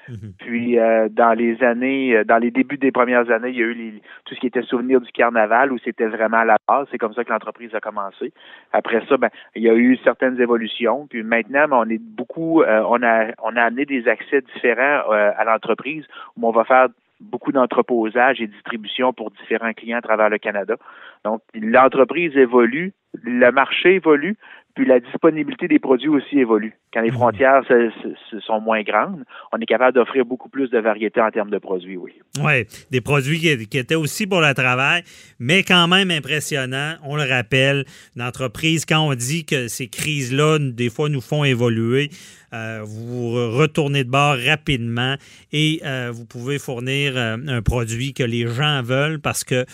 Mhm. 0.09 0.33
Puis 0.37 0.79
euh, 0.79 1.09
dans 1.09 1.33
les 1.33 1.63
années, 1.63 2.15
euh, 2.15 2.23
dans 2.23 2.37
les 2.37 2.51
débuts 2.51 2.77
des 2.77 2.91
premières 2.91 3.29
années, 3.31 3.49
il 3.49 3.57
y 3.57 3.63
a 3.63 3.65
eu 3.65 4.01
tout 4.25 4.35
ce 4.35 4.39
qui 4.39 4.47
était 4.47 4.61
souvenir 4.61 5.01
du 5.01 5.11
carnaval 5.11 5.71
où 5.71 5.77
c'était 5.79 6.07
vraiment 6.07 6.37
à 6.37 6.45
la 6.45 6.57
base. 6.67 6.87
C'est 6.91 6.97
comme 6.97 7.13
ça 7.13 7.23
que 7.23 7.31
l'entreprise 7.31 7.73
a 7.73 7.79
commencé. 7.79 8.31
Après 8.71 9.03
ça, 9.07 9.17
ben 9.17 9.29
il 9.55 9.63
y 9.63 9.69
a 9.69 9.73
eu 9.73 9.97
certaines 10.03 10.39
évolutions. 10.39 11.07
Puis 11.07 11.23
maintenant, 11.23 11.67
ben, 11.67 11.77
on 11.77 11.89
est 11.89 12.01
beaucoup, 12.01 12.61
euh, 12.61 12.83
on 12.87 13.01
a 13.03 13.31
on 13.43 13.55
a 13.55 13.63
amené 13.63 13.85
des 13.85 14.07
accès 14.07 14.41
différents 14.41 15.01
à 15.09 15.43
l'entreprise 15.43 16.05
où 16.37 16.47
on 16.47 16.51
va 16.51 16.63
faire 16.65 16.87
beaucoup 17.19 17.51
d'entreposage 17.51 18.41
et 18.41 18.47
distribution 18.47 19.13
pour 19.13 19.31
différents 19.31 19.73
clients 19.73 19.97
à 19.97 20.01
travers 20.01 20.29
le 20.29 20.37
Canada. 20.37 20.75
Donc 21.23 21.41
l'entreprise 21.53 22.35
évolue, 22.35 22.93
le 23.23 23.51
marché 23.51 23.95
évolue, 23.95 24.37
puis 24.75 24.85
la 24.85 24.99
disponibilité 24.99 25.67
des 25.67 25.79
produits 25.79 26.09
aussi 26.09 26.37
évolue. 26.37 26.73
Quand 26.93 27.01
les 27.01 27.11
frontières 27.11 27.61
se- 27.67 28.39
sont 28.41 28.59
moins 28.61 28.83
grandes, 28.83 29.23
on 29.53 29.57
est 29.57 29.65
capable 29.65 29.95
d'offrir 29.95 30.25
beaucoup 30.25 30.49
plus 30.49 30.69
de 30.69 30.77
variété 30.79 31.19
en 31.21 31.31
termes 31.31 31.49
de 31.49 31.57
produits, 31.57 31.97
oui. 31.97 32.11
Oui, 32.43 32.65
des 32.91 33.01
produits 33.01 33.39
qui, 33.39 33.67
qui 33.67 33.77
étaient 33.77 33.95
aussi 33.95 34.27
pour 34.27 34.41
le 34.41 34.53
travail, 34.53 35.03
mais 35.39 35.63
quand 35.63 35.87
même 35.87 36.11
impressionnants. 36.11 36.95
On 37.03 37.15
le 37.15 37.23
rappelle, 37.23 37.85
une 38.15 38.21
entreprise, 38.21 38.85
quand 38.85 38.99
on 39.07 39.13
dit 39.15 39.45
que 39.45 39.67
ces 39.67 39.87
crises-là, 39.87 40.59
des 40.59 40.89
fois, 40.89 41.09
nous 41.09 41.21
font 41.21 41.43
évoluer, 41.43 42.09
euh, 42.53 42.81
vous 42.83 43.31
retournez 43.57 44.03
de 44.03 44.09
bord 44.09 44.35
rapidement 44.45 45.15
et 45.51 45.81
euh, 45.85 46.11
vous 46.13 46.25
pouvez 46.25 46.59
fournir 46.59 47.13
euh, 47.15 47.37
un 47.47 47.61
produit 47.61 48.13
que 48.13 48.23
les 48.23 48.47
gens 48.47 48.81
veulent 48.83 49.19
parce 49.19 49.43
que 49.43 49.65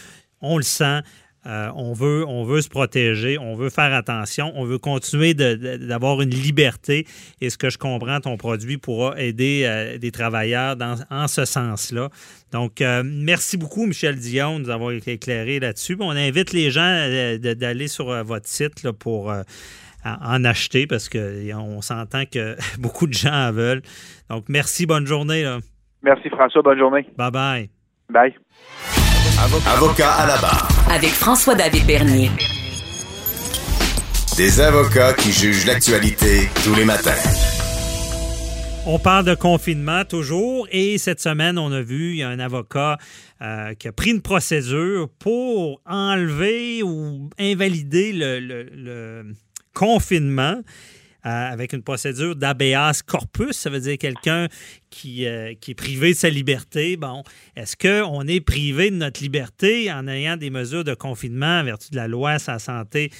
on 0.41 0.57
le 0.57 0.63
sent. 0.63 1.01
Euh, 1.45 1.69
on, 1.75 1.93
veut, 1.93 2.23
on 2.27 2.43
veut 2.43 2.61
se 2.61 2.69
protéger, 2.69 3.37
on 3.37 3.55
veut 3.55 3.69
faire 3.69 3.93
attention, 3.93 4.51
on 4.55 4.63
veut 4.65 4.77
continuer 4.77 5.33
d'avoir 5.33 6.21
une 6.21 6.29
liberté. 6.29 7.05
Et 7.41 7.49
ce 7.49 7.57
que 7.57 7.69
je 7.69 7.77
comprends, 7.77 8.19
ton 8.19 8.37
produit 8.37 8.77
pourra 8.77 9.19
aider 9.19 9.63
euh, 9.65 9.97
des 9.97 10.11
travailleurs 10.11 10.75
dans, 10.75 10.95
en 11.09 11.27
ce 11.27 11.45
sens-là. 11.45 12.09
Donc, 12.51 12.81
euh, 12.81 13.01
merci 13.03 13.57
beaucoup, 13.57 13.85
Michel 13.85 14.17
Dion, 14.17 14.59
de 14.59 14.65
nous 14.65 14.69
avoir 14.69 14.91
éclairé 14.91 15.59
là-dessus. 15.59 15.97
On 15.99 16.11
invite 16.11 16.53
les 16.53 16.69
gens 16.69 17.07
d'aller 17.39 17.87
sur 17.87 18.23
votre 18.23 18.47
site 18.47 18.83
là, 18.83 18.93
pour 18.93 19.31
en 19.31 19.43
en 20.03 20.43
acheter 20.45 20.87
parce 20.87 21.09
qu'on 21.09 21.81
s'entend 21.81 22.23
que 22.25 22.55
beaucoup 22.79 23.07
de 23.07 23.13
gens 23.13 23.49
en 23.49 23.51
veulent. 23.51 23.83
Donc, 24.29 24.45
merci, 24.49 24.85
bonne 24.85 25.05
journée. 25.05 25.43
là. 25.43 25.59
Merci 26.01 26.29
François, 26.29 26.61
bonne 26.61 26.79
journée. 26.79 27.05
Bye 27.17 27.31
bye. 27.31 27.69
Bye. 28.09 28.35
Avocat 29.45 30.11
à 30.13 30.27
la 30.27 30.37
barre. 30.37 30.67
Avec 30.91 31.09
François-David 31.09 31.85
Bernier. 31.87 32.29
Des 34.37 34.59
avocats 34.59 35.13
qui 35.13 35.31
jugent 35.31 35.65
l'actualité 35.65 36.47
tous 36.63 36.75
les 36.75 36.85
matins. 36.85 37.09
On 38.85 38.99
parle 38.99 39.25
de 39.25 39.33
confinement 39.33 40.05
toujours 40.05 40.67
et 40.71 40.97
cette 40.99 41.19
semaine, 41.21 41.57
on 41.57 41.71
a 41.71 41.81
vu, 41.81 42.11
il 42.11 42.17
y 42.17 42.23
a 42.23 42.29
un 42.29 42.39
avocat 42.39 42.97
euh, 43.41 43.73
qui 43.73 43.87
a 43.87 43.91
pris 43.91 44.11
une 44.11 44.21
procédure 44.21 45.09
pour 45.19 45.81
enlever 45.87 46.83
ou 46.83 47.29
invalider 47.39 48.13
le, 48.13 48.39
le- 48.39 48.69
le 48.75 49.23
confinement 49.73 50.55
euh, 50.57 50.61
avec 51.23 51.73
une 51.73 51.83
procédure 51.83 52.35
d'habeas 52.35 53.01
corpus. 53.05 53.53
Ça 53.53 53.69
veut 53.69 53.79
dire 53.79 53.97
quelqu'un 53.97 54.47
qui, 54.89 55.25
euh, 55.25 55.53
qui 55.59 55.71
est 55.71 55.75
privé 55.75 56.09
de 56.09 56.17
sa 56.17 56.29
liberté. 56.29 56.97
Bon, 56.97 57.23
est-ce 57.55 57.75
qu'on 57.75 58.27
est 58.27 58.41
privé 58.41 58.91
de 58.91 58.95
notre 58.95 59.21
liberté 59.21 59.91
en 59.91 60.07
ayant 60.07 60.37
des 60.37 60.49
mesures 60.49 60.83
de 60.83 60.93
confinement 60.93 61.59
en 61.59 61.63
vertu 61.63 61.91
de 61.91 61.95
la 61.95 62.07
loi 62.07 62.37
la 62.47 62.59
santé 62.59 63.11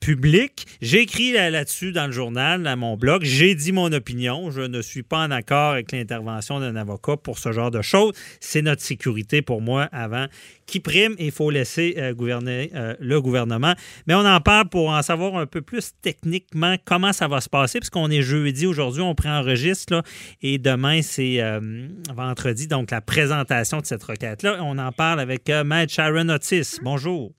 publique? 0.00 0.66
J'ai 0.80 1.00
écrit 1.00 1.32
là- 1.32 1.50
là-dessus 1.50 1.90
dans 1.92 2.06
le 2.06 2.12
journal, 2.12 2.62
dans 2.62 2.76
mon 2.76 2.96
blog. 2.96 3.22
J'ai 3.24 3.54
dit 3.54 3.72
mon 3.72 3.92
opinion. 3.92 4.50
Je 4.50 4.60
ne 4.60 4.80
suis 4.82 5.02
pas 5.02 5.18
en 5.18 5.30
accord 5.30 5.72
avec 5.72 5.90
l'intervention 5.90 6.60
d'un 6.60 6.76
avocat 6.76 7.16
pour 7.16 7.38
ce 7.38 7.50
genre 7.52 7.70
de 7.70 7.82
choses. 7.82 8.12
C'est 8.40 8.62
notre 8.62 8.82
sécurité 8.82 9.42
pour 9.42 9.60
moi 9.60 9.88
avant 9.92 10.26
qui 10.66 10.80
prime 10.80 11.14
il 11.18 11.30
faut 11.30 11.50
laisser 11.50 11.94
euh, 11.96 12.12
gouverner 12.14 12.70
euh, 12.74 12.94
le 13.00 13.20
gouvernement. 13.20 13.74
Mais 14.06 14.14
on 14.14 14.24
en 14.24 14.40
parle 14.40 14.68
pour 14.68 14.90
en 14.90 15.02
savoir 15.02 15.36
un 15.36 15.46
peu 15.46 15.60
plus 15.62 15.92
techniquement 16.02 16.76
comment 16.84 17.12
ça 17.12 17.28
va 17.28 17.40
se 17.40 17.48
passer, 17.48 17.78
puisqu'on 17.78 18.10
est 18.10 18.22
jeudi 18.22 18.66
aujourd'hui, 18.66 19.02
on 19.02 19.14
préenregistre 19.14 19.92
là, 19.94 20.02
et 20.42 20.58
demain, 20.58 21.02
c'est 21.02 21.40
euh, 21.40 21.88
vendredi, 22.14 22.66
donc 22.68 22.90
la 22.90 23.00
présentation 23.00 23.78
de 23.78 23.86
cette 23.86 24.02
requête-là. 24.02 24.58
On 24.62 24.78
en 24.78 24.92
parle 24.92 25.20
avec 25.20 25.48
Maître 25.48 25.92
Sharon 25.92 26.28
Otis. 26.28 26.78
Bonjour. 26.82 27.32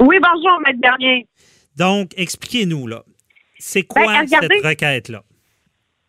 Oui, 0.00 0.16
bonjour, 0.20 0.60
Maître 0.66 0.80
Bernier. 0.80 1.28
Donc, 1.76 2.12
expliquez-nous, 2.16 2.86
là. 2.86 3.04
C'est 3.58 3.84
quoi 3.84 4.06
Ben, 4.06 4.20
regardez- 4.22 4.48
cette 4.56 4.64
requête-là? 4.66 5.24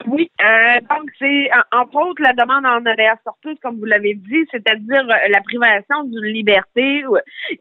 Oui, 0.07 0.29
euh, 0.43 0.79
donc 0.89 1.09
c'est 1.19 1.49
en- 1.53 1.81
entre 1.81 1.95
autres 1.95 2.21
la 2.21 2.33
demande 2.33 2.65
en 2.65 2.85
habeas 2.85 3.17
corpus, 3.23 3.57
comme 3.61 3.79
vous 3.79 3.85
l'avez 3.85 4.15
dit, 4.15 4.45
c'est-à-dire 4.51 5.05
euh, 5.09 5.27
la 5.29 5.41
privation 5.41 6.03
d'une 6.03 6.25
liberté 6.25 7.03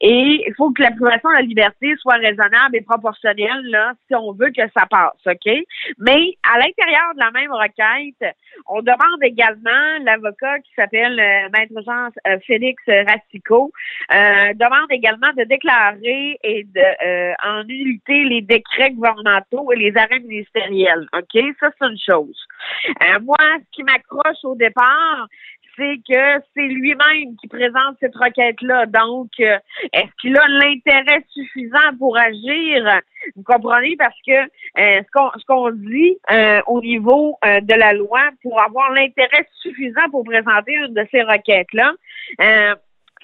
et 0.01 0.45
il 0.47 0.55
faut 0.57 0.71
que 0.73 0.83
la 0.83 0.91
privation 0.91 1.31
de 1.31 1.35
la 1.35 1.43
liberté 1.43 1.95
soit 2.01 2.15
raisonnable 2.15 2.77
et 2.77 2.81
proportionnelle 2.81 3.63
là, 3.71 3.93
si 4.07 4.15
on 4.15 4.33
veut 4.33 4.51
que 4.51 4.63
ça 4.77 4.87
passe, 4.91 5.21
ok? 5.27 5.53
Mais 5.99 6.35
à 6.53 6.59
l'intérieur 6.59 7.15
de 7.15 7.21
la 7.21 7.31
même 7.31 7.53
requête, 7.53 8.35
on 8.67 8.81
demande 8.83 9.23
également 9.23 9.99
l'avocat 10.05 10.59
qui 10.61 10.73
s'appelle 10.75 11.19
euh, 11.19 11.49
Maître 11.53 11.75
Jean 11.85 12.09
euh, 12.27 12.39
Félix 12.47 12.83
Racicot 12.87 13.73
euh, 14.15 14.53
demande 14.55 14.91
également 14.91 15.33
de 15.37 15.45
déclarer 15.45 16.39
et 16.43 16.65
de 16.65 16.83
en 17.45 17.63
les 18.09 18.41
décrets 18.43 18.91
gouvernementaux 18.91 19.73
et 19.73 19.77
les 19.77 19.97
arrêts 19.97 20.21
ministériels. 20.21 21.07
OK? 21.13 21.43
Ça, 21.61 21.71
c'est 21.79 21.87
une 21.87 21.99
chose. 21.99 22.37
Euh, 22.89 23.21
moi, 23.21 23.37
ce 23.59 23.71
qui 23.73 23.83
m'accroche 23.83 24.45
au 24.45 24.55
départ, 24.55 25.27
c'est 25.77 26.01
que 26.07 26.43
c'est 26.55 26.67
lui-même 26.67 27.35
qui 27.41 27.49
présente 27.49 27.97
cette 28.01 28.15
requête-là. 28.15 28.87
Donc, 28.87 29.31
euh, 29.41 29.59
est-ce 29.93 30.11
qu'il 30.21 30.37
a 30.37 30.47
l'intérêt 30.47 31.25
suffisant 31.31 31.97
pour 31.99 32.19
agir? 32.19 33.01
Vous 33.37 33.43
comprenez? 33.43 33.97
Parce 33.97 34.19
que 34.27 34.33
euh, 34.33 35.03
ce 35.03 35.45
qu'on 35.47 35.71
dit 35.71 36.19
au 36.67 36.81
niveau 36.83 37.39
de 37.43 37.75
la 37.75 37.95
loi, 37.95 38.21
pour 38.43 38.61
avoir 38.63 38.91
l'intérêt 38.93 39.49
suffisant 39.63 40.11
pour 40.11 40.25
présenter 40.25 40.75
une 40.75 40.95
de 40.95 41.07
ces 41.11 41.23
requêtes-là, 41.23 41.95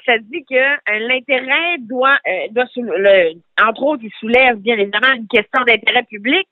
ça 0.08 0.18
dit 0.18 0.44
que 0.48 0.54
euh, 0.54 0.98
l'intérêt 1.08 1.76
doit, 1.80 2.18
euh, 2.26 2.48
doit 2.50 2.64
le, 2.76 3.34
entre 3.62 3.82
autres, 3.82 4.02
il 4.04 4.10
soulève 4.18 4.56
bien 4.56 4.78
évidemment 4.78 5.12
une 5.14 5.26
question 5.28 5.62
d'intérêt 5.64 6.04
public, 6.04 6.48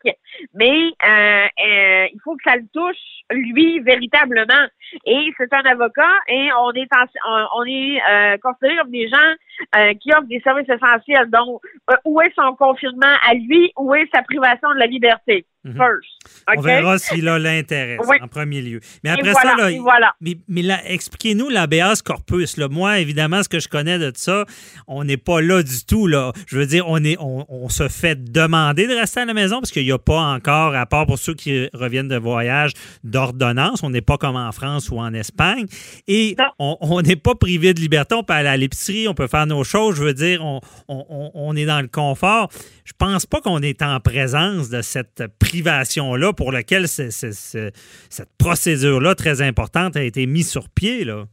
mais 0.54 0.90
euh, 1.08 2.06
il 2.12 2.18
faut 2.22 2.36
que 2.36 2.42
ça 2.44 2.56
le 2.56 2.66
touche 2.72 2.96
lui 3.30 3.80
véritablement. 3.80 4.66
Et 5.06 5.32
c'est 5.38 5.52
un 5.52 5.62
avocat 5.62 6.12
et 6.28 6.48
on 6.60 6.72
est 6.72 6.88
en- 6.92 7.46
on, 7.56 7.64
est 7.64 8.38
considéré 8.42 8.76
comme 8.76 8.90
des 8.90 9.08
gens 9.08 9.94
qui 10.00 10.12
offrent 10.12 10.28
des 10.28 10.40
services 10.40 10.68
essentiels. 10.68 11.30
Donc, 11.30 11.60
où 12.04 12.20
est 12.20 12.32
son 12.36 12.54
confinement 12.54 13.16
à 13.28 13.34
lui? 13.34 13.72
Où 13.78 13.94
est 13.94 14.08
sa 14.14 14.22
privation 14.22 14.70
de 14.74 14.78
la 14.78 14.86
liberté? 14.86 15.44
Mhm. 15.66 15.74
First. 15.76 16.56
On 16.56 16.60
verra 16.60 16.98
s'il 16.98 17.28
a 17.28 17.38
l'intérêt, 17.38 17.98
Oui. 18.06 18.16
en 18.22 18.28
premier 18.28 18.62
lieu. 18.62 18.80
Mais 19.04 19.10
après 19.10 19.32
voilà, 19.32 19.56
ça, 19.56 19.70
là, 19.70 19.76
voilà. 19.80 20.12
Mais, 20.20 20.36
mais 20.48 20.62
là, 20.62 20.80
expliquez-nous 20.86 21.48
l'habeas 21.48 22.02
corpus. 22.04 22.56
Là. 22.56 22.68
Moi, 22.68 23.00
évidemment, 23.00 23.42
ce 23.42 23.48
que 23.48 23.58
je 23.60 23.68
connais 23.68 23.98
de 23.98 24.12
ça, 24.14 24.44
on 24.86 25.04
n'est 25.04 25.16
pas 25.16 25.40
là 25.40 25.62
du 25.62 25.84
tout. 25.84 26.06
Là. 26.06 26.32
Je 26.46 26.58
veux 26.58 26.66
dire, 26.66 26.84
on, 26.88 27.02
est, 27.04 27.16
on, 27.18 27.44
on 27.48 27.68
se 27.68 27.88
fait 27.88 28.30
demander 28.32 28.86
de 28.86 28.94
rester 28.94 29.20
à 29.20 29.24
la 29.24 29.34
maison 29.34 29.60
parce 29.60 29.70
qu'il 29.72 29.84
n'y 29.84 29.92
a 29.92 29.98
pas 29.98 30.20
encore, 30.20 30.74
à 30.74 30.86
part 30.86 31.06
pour 31.06 31.18
ceux 31.18 31.34
qui 31.34 31.68
reviennent 31.74 32.08
de 32.08 32.16
voyage, 32.18 32.72
d'ordonnance. 33.04 33.82
On 33.82 33.90
n'est 33.90 34.00
pas 34.02 34.18
comme 34.18 34.36
en 34.36 34.52
France 34.52 34.88
ou 34.90 34.98
en 34.98 35.12
Espagne. 35.14 35.66
Et 36.06 36.36
Non. 36.38 36.76
on 36.80 37.02
n'est 37.02 37.16
pas 37.16 37.34
privé 37.34 37.74
de 37.74 37.80
liberté. 37.80 38.14
On 38.14 38.22
peut 38.22 38.34
aller 38.34 38.48
à 38.48 38.56
l'épicerie, 38.56 39.08
on 39.08 39.14
peut 39.14 39.26
faire 39.28 39.46
nos 39.46 39.64
choses. 39.64 39.96
Je 39.96 40.02
veux 40.04 40.14
dire, 40.14 40.44
on, 40.44 40.60
on- 40.88 41.04
on- 41.08 41.30
on 41.34 41.56
est 41.56 41.66
dans 41.66 41.80
le 41.80 41.88
confort. 41.88 42.50
Je 42.84 42.92
pense 42.96 43.26
pas 43.26 43.40
qu'on 43.40 43.60
est 43.62 43.82
en 43.82 43.98
présence 44.00 44.68
de 44.68 44.80
cette 44.82 45.24
privation-là 45.56 46.32
pour 46.32 46.52
laquelle 46.52 46.86
cette 46.88 48.30
procédure-là 48.38 49.14
très 49.14 49.42
importante 49.42 49.96
a 49.96 50.02
été 50.02 50.26
mise 50.26 50.50
sur 50.50 50.68
pied. 50.68 51.04
Là? 51.04 51.24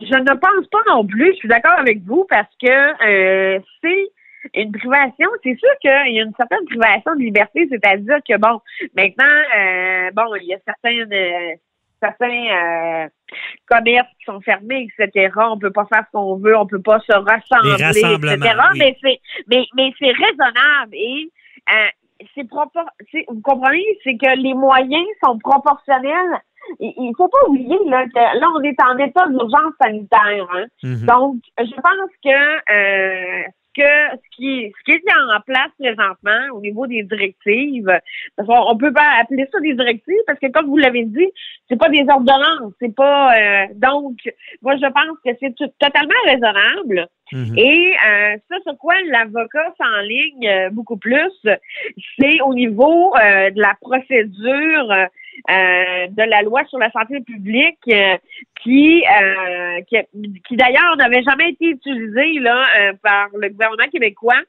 Je 0.00 0.06
ne 0.06 0.34
pense 0.34 0.66
pas 0.70 0.82
non 0.88 1.06
plus. 1.06 1.32
Je 1.32 1.38
suis 1.38 1.48
d'accord 1.48 1.78
avec 1.78 2.02
vous 2.04 2.26
parce 2.28 2.48
que 2.60 3.56
euh, 3.56 3.60
c'est 3.82 4.08
une 4.54 4.72
privation. 4.72 5.28
C'est 5.42 5.58
sûr 5.58 5.68
qu'il 5.80 6.14
y 6.14 6.20
a 6.20 6.22
une 6.22 6.32
certaine 6.36 6.64
privation 6.66 7.14
de 7.16 7.20
liberté, 7.20 7.68
c'est-à-dire 7.70 8.18
que 8.26 8.38
bon, 8.38 8.60
maintenant, 8.96 9.42
euh, 9.58 10.10
bon, 10.14 10.34
il 10.40 10.48
y 10.48 10.54
a 10.54 10.58
certaines 10.66 11.12
euh, 11.12 11.54
certains 12.02 13.04
euh, 13.04 13.08
commerces 13.66 14.08
qui 14.18 14.24
sont 14.24 14.40
fermés, 14.40 14.88
etc. 14.98 15.34
On 15.36 15.58
peut 15.58 15.70
pas 15.70 15.86
faire 15.92 16.04
ce 16.06 16.12
qu'on 16.12 16.36
veut, 16.36 16.56
on 16.56 16.66
peut 16.66 16.80
pas 16.80 16.98
se 17.00 17.12
rassembler, 17.12 17.74
etc. 17.74 18.56
oui. 18.72 18.78
Mais 18.78 18.96
c'est 19.02 19.20
mais 19.48 19.66
mais 19.76 19.92
c'est 19.98 20.12
raisonnable 20.12 20.94
et 20.94 21.30
c'est 22.34 22.48
propor 22.48 22.84
c'est- 23.10 23.24
vous 23.28 23.40
comprenez, 23.42 23.84
c'est 24.04 24.16
que 24.16 24.36
les 24.40 24.54
moyens 24.54 25.06
sont 25.24 25.38
proportionnels. 25.38 26.40
Il, 26.78 27.12
faut 27.16 27.28
pas 27.28 27.48
oublier 27.48 27.78
là 27.86 28.04
que 28.06 28.38
là 28.38 28.46
on 28.54 28.62
est 28.62 28.80
en 28.82 28.96
état 28.98 29.26
d'urgence 29.28 29.72
sanitaire. 29.80 30.46
Hein. 30.52 30.66
Mhm. 30.82 31.06
Donc, 31.06 31.36
je 31.58 31.74
pense 31.74 32.10
que 32.22 32.70
euh, 32.70 33.44
que 33.74 33.82
ce 34.16 34.36
qui 34.36 34.72
ce 34.78 34.84
qui 34.84 34.92
est 34.92 35.02
mis 35.04 35.34
en 35.34 35.40
place 35.40 35.70
présentement 35.78 36.54
au 36.54 36.60
niveau 36.60 36.86
des 36.86 37.02
directives, 37.02 37.90
parce 38.36 38.48
qu'on 38.48 38.70
on 38.72 38.76
peut 38.76 38.92
pas 38.92 39.20
appeler 39.20 39.48
ça 39.50 39.60
des 39.60 39.74
directives 39.74 40.22
parce 40.26 40.38
que 40.38 40.50
comme 40.50 40.66
vous 40.66 40.76
l'avez 40.76 41.04
dit, 41.04 41.28
c'est 41.68 41.78
pas 41.78 41.88
des 41.88 42.04
ordonnances, 42.08 42.72
c'est 42.80 42.94
pas 42.94 43.32
euh, 43.36 43.66
donc 43.74 44.16
moi 44.62 44.76
je 44.76 44.86
pense 44.86 45.18
que 45.24 45.30
c'est 45.40 45.54
totalement 45.78 46.20
raisonnable. 46.26 47.08
Mhm. 47.32 47.56
Et 47.56 47.92
euh, 47.92 48.36
ça 48.48 48.56
sur 48.62 48.76
quoi 48.78 48.94
l'avocat 49.06 49.74
s'enligne 49.78 50.48
euh, 50.48 50.70
beaucoup 50.70 50.96
plus, 50.96 51.32
c'est 52.18 52.40
au 52.40 52.54
niveau 52.54 53.14
euh, 53.16 53.50
de 53.50 53.60
la 53.60 53.74
procédure 53.80 55.08
euh, 55.48 56.06
de 56.08 56.22
la 56.28 56.42
loi 56.42 56.64
sur 56.66 56.78
la 56.78 56.90
santé 56.90 57.20
publique 57.20 57.78
euh, 57.88 58.16
qui, 58.62 59.02
euh, 59.04 59.80
qui, 59.88 59.96
qui 60.46 60.56
d'ailleurs 60.56 60.96
n'avait 60.96 61.22
jamais 61.22 61.50
été 61.50 61.66
utilisée 61.66 62.40
là 62.40 62.92
par 63.02 63.28
le 63.34 63.48
gouvernement 63.48 63.88
québécois. 63.90 64.40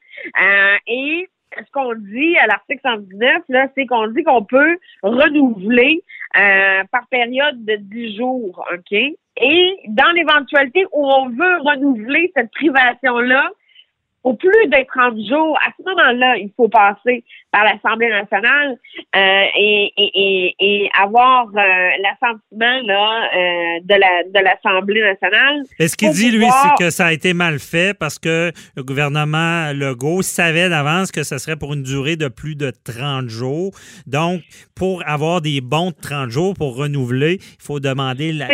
Et 0.86 1.28
ce 1.56 1.70
qu'on 1.72 1.94
dit 1.94 2.36
à 2.38 2.46
l'article 2.46 2.80
119, 2.82 3.42
là, 3.48 3.68
c'est 3.76 3.86
qu'on 3.86 4.08
dit 4.08 4.22
qu'on 4.22 4.44
peut 4.44 4.78
renouveler 5.02 6.02
euh, 6.36 6.84
par 6.90 7.06
période 7.08 7.64
de 7.64 7.76
10 7.76 8.16
jours, 8.16 8.64
OK? 8.72 8.92
Et 8.92 9.76
dans 9.88 10.12
l'éventualité 10.14 10.84
où 10.92 11.06
on 11.06 11.28
veut 11.28 11.58
renouveler 11.60 12.32
cette 12.34 12.50
privation-là, 12.52 13.50
au 14.24 14.34
plus 14.34 14.50
de 14.68 14.86
30 14.86 15.14
jours, 15.28 15.58
à 15.66 15.70
ce 15.76 15.82
moment-là, 15.88 16.36
il 16.36 16.50
faut 16.56 16.68
passer 16.68 17.24
par 17.50 17.64
l'Assemblée 17.64 18.08
nationale 18.08 18.78
euh, 19.16 19.44
et, 19.58 19.92
et, 19.96 20.10
et, 20.14 20.54
et 20.60 20.90
avoir 20.98 21.46
euh, 21.48 21.50
l'assentiment 22.00 22.80
là, 22.86 23.28
euh, 23.36 23.80
de 23.82 23.94
la 23.94 24.22
de 24.32 24.44
l'Assemblée 24.44 25.00
nationale. 25.02 25.62
Et 25.78 25.88
ce 25.88 25.96
qu'il 25.96 26.10
dit, 26.12 26.30
lui, 26.30 26.46
c'est 26.46 26.84
que 26.84 26.90
ça 26.90 27.06
a 27.06 27.12
été 27.12 27.34
mal 27.34 27.58
fait 27.58 27.98
parce 27.98 28.18
que 28.18 28.52
le 28.76 28.82
gouvernement 28.84 29.72
Legault 29.74 30.22
savait 30.22 30.68
d'avance 30.68 31.10
que 31.12 31.24
ce 31.24 31.36
serait 31.38 31.56
pour 31.56 31.74
une 31.74 31.82
durée 31.82 32.16
de 32.16 32.28
plus 32.28 32.54
de 32.54 32.72
30 32.84 33.28
jours? 33.28 33.72
Donc, 34.06 34.40
pour 34.74 35.02
avoir 35.06 35.40
des 35.40 35.60
bons 35.60 35.90
de 35.90 35.96
30 36.00 36.30
jours 36.30 36.54
pour 36.54 36.76
renouveler, 36.76 37.34
il 37.40 37.62
faut 37.62 37.80
demander 37.80 38.32
la- 38.32 38.48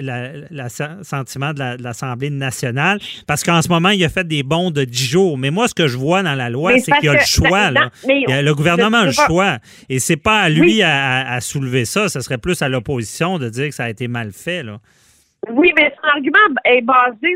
la- 0.00 0.32
l'assentiment 0.50 1.52
de 1.52 1.58
la- 1.58 1.76
de 1.76 1.82
l'Assemblée 1.82 2.30
nationale 2.30 2.98
parce 3.26 3.42
qu'en 3.44 3.62
ce 3.62 3.68
moment, 3.68 3.90
il 3.90 4.02
a 4.04 4.08
fait 4.08 4.26
des 4.26 4.42
bons 4.42 4.70
de 4.70 4.85
10 4.86 5.04
jours. 5.06 5.36
Mais 5.38 5.50
moi, 5.50 5.68
ce 5.68 5.74
que 5.74 5.86
je 5.88 5.96
vois 5.98 6.22
dans 6.22 6.34
la 6.34 6.48
loi, 6.48 6.78
c'est 6.78 6.92
qu'il 6.92 7.04
y 7.04 7.08
a 7.08 7.12
le 7.14 7.18
choix. 7.26 7.70
non, 7.70 7.80
là. 7.82 7.90
mais 8.06 8.22
Il 8.26 8.30
y 8.30 8.32
a- 8.32 8.42
le 8.42 8.54
gouvernement 8.54 8.98
a 8.98 9.06
le 9.06 9.12
pas. 9.14 9.26
choix. 9.26 9.58
Et 9.88 9.98
c'est 9.98 10.16
pas 10.16 10.40
à 10.40 10.48
lui 10.48 10.60
Oui. 10.76 10.82
à, 10.82 11.20
à- 11.20 11.34
à 11.34 11.40
soulever 11.40 11.84
ça. 11.84 12.08
Ce 12.08 12.20
serait 12.20 12.38
plus 12.38 12.62
à 12.62 12.68
l'opposition 12.68 13.38
de 13.38 13.48
dire 13.48 13.68
que 13.68 13.74
ça 13.74 13.84
a 13.84 13.90
été 13.90 14.08
mal 14.08 14.32
fait. 14.32 14.62
Là. 14.62 14.78
Oui, 15.50 15.72
mais 15.76 15.92
son 16.00 16.08
argument 16.08 16.38
est 16.64 16.80
basé 16.80 17.34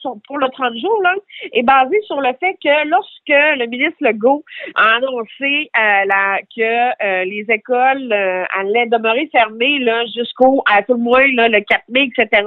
sur, 0.00 0.16
pour 0.26 0.38
le 0.38 0.48
30 0.48 0.76
jours 0.76 1.02
là, 1.02 1.14
est 1.52 1.62
basé 1.62 2.00
sur 2.06 2.20
le 2.20 2.30
fait 2.40 2.56
que 2.62 2.88
lorsque 2.88 3.28
le 3.28 3.66
ministre 3.66 3.96
Legault 4.00 4.44
a 4.74 4.96
annoncé 4.96 5.70
euh, 5.76 6.04
la, 6.06 6.40
que 6.54 7.04
euh, 7.04 7.24
les 7.24 7.44
écoles 7.48 8.12
euh, 8.12 8.44
allaient 8.54 8.86
demeurer 8.86 9.28
fermées 9.32 9.78
là, 9.78 10.04
jusqu'au, 10.16 10.62
à 10.70 10.82
tout 10.82 10.94
le 10.94 11.00
moins 11.00 11.26
là, 11.34 11.48
le 11.48 11.60
4 11.60 11.82
mai, 11.88 12.10
etc., 12.16 12.42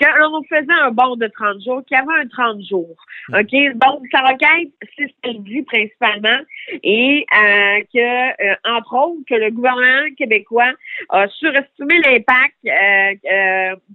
qu'on 0.00 0.42
faisait 0.44 0.80
un 0.82 0.90
bond 0.90 1.16
de 1.16 1.26
30 1.26 1.62
jours, 1.64 1.82
qu'il 1.86 1.96
y 1.96 2.00
avait 2.00 2.22
un 2.22 2.28
30 2.28 2.62
jours. 2.68 2.96
Hmm. 3.28 3.36
OK? 3.36 3.76
Donc, 3.76 4.02
sa 4.10 4.20
requête, 4.20 4.72
c'est 4.96 5.08
ce 5.08 5.12
qu'elle 5.22 5.42
dit 5.42 5.62
principalement, 5.62 6.38
et 6.82 7.26
que, 7.92 8.68
entre 8.76 8.94
autres, 8.94 9.22
que 9.28 9.34
le 9.34 9.50
gouvernement 9.50 10.14
québécois 10.16 10.72
a 11.10 11.28
surestimé 11.28 11.98
l'impact, 11.98 12.56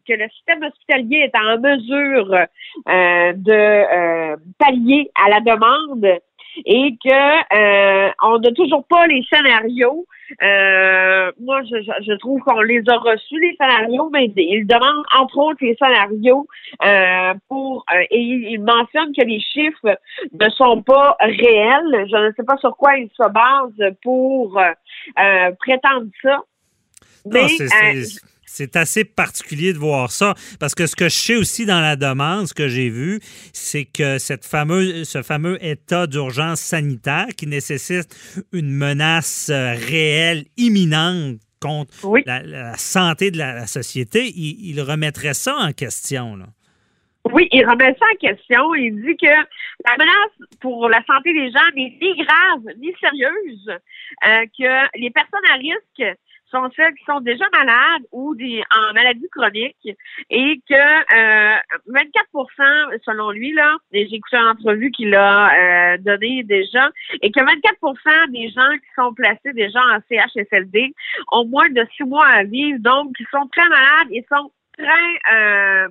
que 0.07 0.13
le 0.13 0.29
système 0.29 0.63
hospitalier 0.63 1.29
est 1.29 1.37
en 1.37 1.59
mesure 1.59 2.47
euh, 2.87 3.33
de 3.33 3.51
euh, 3.51 4.35
pallier 4.57 5.09
à 5.15 5.29
la 5.29 5.39
demande 5.41 6.19
et 6.65 6.97
que 7.03 8.07
euh, 8.07 8.11
on 8.23 8.39
n'a 8.39 8.51
toujours 8.51 8.85
pas 8.87 9.07
les 9.07 9.23
scénarios. 9.31 10.05
moi, 11.39 11.61
je, 11.63 12.17
trouve 12.17 12.41
qu'on 12.41 12.61
les 12.61 12.81
a 12.87 12.97
reçus, 12.97 13.39
les 13.39 13.55
scénarios, 13.59 14.09
mais 14.11 14.31
ils 14.35 14.65
demandent 14.65 15.05
entre 15.17 15.37
autres 15.37 15.59
les 15.61 15.75
scénarios 15.75 16.47
pour 17.47 17.85
et 18.09 18.19
ils 18.19 18.61
mentionnent 18.61 19.13
que 19.17 19.25
les 19.25 19.39
chiffres 19.39 19.97
ne 20.33 20.49
sont 20.49 20.81
pas 20.81 21.15
réels. 21.19 22.07
Je 22.09 22.27
ne 22.27 22.31
sais 22.35 22.43
pas 22.43 22.57
sur 22.57 22.75
quoi 22.75 22.97
ils 22.97 23.09
se 23.09 23.29
basent 23.29 23.95
pour 24.03 24.59
prétendre 25.59 26.07
ça. 26.21 26.39
Mais, 27.25 27.47
c'est 28.47 28.75
assez 28.75 29.03
particulier 29.03 29.73
de 29.73 29.77
voir 29.77 30.09
ça 30.09 30.33
parce 30.59 30.73
que 30.73 30.87
ce 30.87 30.95
que 30.95 31.09
je 31.09 31.15
sais 31.15 31.35
aussi 31.35 31.65
dans 31.65 31.81
la 31.81 31.95
demande, 31.95 32.47
ce 32.47 32.53
que 32.53 32.67
j'ai 32.67 32.89
vu, 32.89 33.19
c'est 33.53 33.85
que 33.85 34.17
cette 34.17 34.45
fameuse, 34.45 35.07
ce 35.07 35.21
fameux 35.21 35.63
état 35.63 36.07
d'urgence 36.07 36.61
sanitaire 36.61 37.27
qui 37.37 37.45
nécessite 37.45 38.15
une 38.53 38.71
menace 38.71 39.49
euh, 39.49 39.73
réelle, 39.73 40.45
imminente 40.55 41.37
contre 41.59 41.91
la, 42.25 42.77
santé 42.77 43.31
de 43.31 43.37
la, 43.37 43.67
société, 43.67 44.31
il, 44.35 44.79
remettrait 44.81 45.33
ça 45.33 45.55
en 45.57 45.71
question. 45.73 46.35
Là. 46.35 46.45
Oui, 47.33 47.47
il 47.51 47.67
remet 47.67 47.95
ça 47.99 48.05
en 48.13 48.17
question. 48.17 48.75
Il 48.75 49.01
dit 49.01 49.17
que 49.17 49.27
la 49.27 49.97
menace 49.97 50.49
pour 50.61 50.87
la 50.87 51.03
santé 51.05 51.33
des 51.33 51.51
gens 51.51 51.67
n'est 51.75 51.97
ni 52.01 52.15
grave 52.23 52.75
ni 52.79 52.93
sérieuse, 52.99 53.69
euh, 53.69 54.45
que 54.57 54.99
les 54.99 55.09
personnes 55.09 55.45
à 55.51 55.55
risque 55.55 56.17
sont 56.51 56.69
celles 56.75 56.93
qui 56.93 57.03
sont 57.05 57.19
déjà 57.19 57.45
malades 57.51 58.03
ou 58.11 58.35
des, 58.35 58.61
en 58.71 58.93
maladie 58.93 59.27
chronique 59.31 59.77
et 60.29 60.61
que 60.69 60.73
euh, 60.73 61.57
24% 61.89 62.99
selon 63.05 63.31
lui, 63.31 63.53
là, 63.53 63.75
j'ai 63.91 64.01
écouté 64.01 64.37
une 64.37 64.47
entrevue 64.47 64.91
qu'il 64.91 65.13
a 65.15 65.93
euh, 65.93 65.97
donnée 65.99 66.43
déjà, 66.43 66.89
et 67.21 67.31
que 67.31 67.39
24% 67.39 68.31
des 68.31 68.49
gens 68.49 68.77
qui 68.77 68.89
sont 68.95 69.13
placés 69.13 69.53
déjà 69.53 69.79
en 69.79 69.99
CHSLD 70.09 70.93
ont 71.31 71.45
moins 71.45 71.69
de 71.69 71.85
six 71.95 72.03
mois 72.03 72.25
à 72.25 72.43
vivre, 72.43 72.79
donc 72.79 73.13
ils 73.19 73.27
sont 73.31 73.47
très 73.47 73.67
malades 73.69 74.07
et 74.11 74.25
sont 74.29 74.51
très 74.77 75.33
euh, 75.33 75.87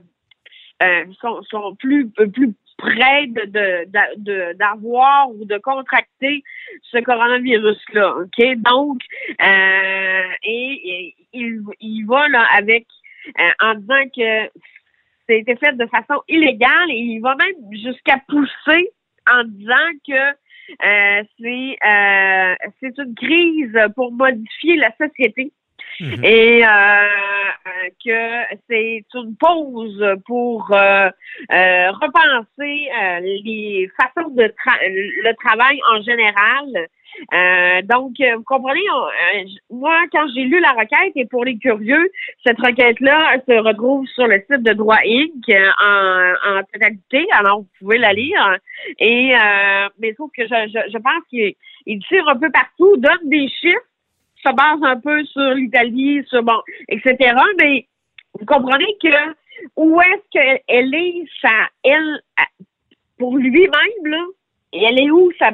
euh, 0.83 1.05
sont, 1.21 1.43
sont 1.43 1.75
plus 1.77 2.09
plus 2.11 2.55
près 2.77 3.27
de, 3.27 4.53
d'avoir 4.55 5.31
ou 5.31 5.45
de 5.45 5.59
contracter 5.59 6.43
ce 6.83 6.99
coronavirus-là. 6.99 8.17
OK? 8.17 8.57
Donc, 8.59 9.01
euh, 9.43 10.29
et, 10.43 11.15
il, 11.33 11.63
il 11.81 12.05
va 12.07 12.29
là 12.29 12.47
avec 12.57 12.87
euh, 13.39 13.51
en 13.61 13.75
disant 13.75 14.09
que 14.15 14.51
c'était 15.29 15.57
fait 15.57 15.77
de 15.77 15.87
façon 15.87 16.23
illégale 16.29 16.91
et 16.91 16.99
il 16.99 17.21
va 17.21 17.35
même 17.35 17.55
jusqu'à 17.73 18.21
pousser 18.29 18.91
en 19.29 19.45
disant 19.45 19.91
que 20.07 20.31
euh, 20.85 21.23
c'est 21.39 21.79
euh, 21.87 22.55
c'est 22.81 22.99
une 22.99 23.15
crise 23.15 23.79
pour 23.95 24.13
modifier 24.13 24.77
la 24.77 24.91
société. 24.97 25.53
Mhm. 26.01 26.25
Et 26.25 26.65
euh, 26.65 26.69
euh, 26.69 27.89
que 28.05 28.57
c'est 28.69 29.05
une 29.15 29.37
pause 29.37 30.05
pour 30.27 30.71
euh, 30.73 31.11
repenser 31.49 32.89
les 33.23 33.91
façons 33.99 34.29
de 34.31 34.43
le 34.43 35.33
travail 35.37 35.79
en 35.93 36.03
général. 36.03 36.89
donc, 37.85 38.15
vous 38.21 38.43
comprenez, 38.45 38.81
moi, 39.71 40.03
quand 40.13 40.27
j'ai 40.35 40.43
lu 40.43 40.61
la 40.61 40.73
requête, 40.73 41.13
et 41.15 41.25
pour 41.27 41.45
les 41.45 41.57
curieux, 41.59 42.11
cette 42.45 42.61
requête-là 42.61 43.37
se 43.49 43.55
retrouve 43.55 44.07
sur 44.09 44.27
le 44.27 44.37
site 44.51 44.63
de 44.63 44.73
Droit 44.73 44.99
Inc. 45.05 45.49
en, 45.83 46.33
en 46.47 46.63
totalité, 46.73 47.27
alors 47.33 47.61
vous 47.61 47.69
pouvez 47.79 47.99
la 47.99 48.13
lire. 48.13 48.59
Et 48.99 49.33
mais 49.99 50.15
sauf 50.17 50.31
que 50.37 50.43
je, 50.43 50.69
je, 50.69 50.93
je 50.93 50.99
pense 50.99 51.23
qu'il 51.31 51.55
tire 52.07 52.29
un 52.29 52.37
peu 52.37 52.51
partout, 52.51 52.97
donne 52.99 53.31
des 53.31 53.49
chiffres, 53.49 53.81
se 54.47 54.55
base 54.55 54.81
un 54.83 55.01
peu 55.01 55.25
sur 55.25 55.55
l'Italie, 55.55 56.23
sur 56.29 56.43
bon, 56.43 56.61
etc. 56.89 57.35
Mais 57.59 57.87
vous 58.39 58.47
comprenez 58.47 58.97
que 59.03 59.35
où 59.77 60.01
est-ce 60.01 60.31
qu'elle 60.31 60.95
est, 60.95 61.25
sa, 61.41 61.69
elle, 61.83 62.21
pour 63.19 63.37
lui-même, 63.37 64.05
là, 64.05 64.25
elle 64.73 65.01
est 65.01 65.11
où 65.11 65.31
sa, 65.39 65.53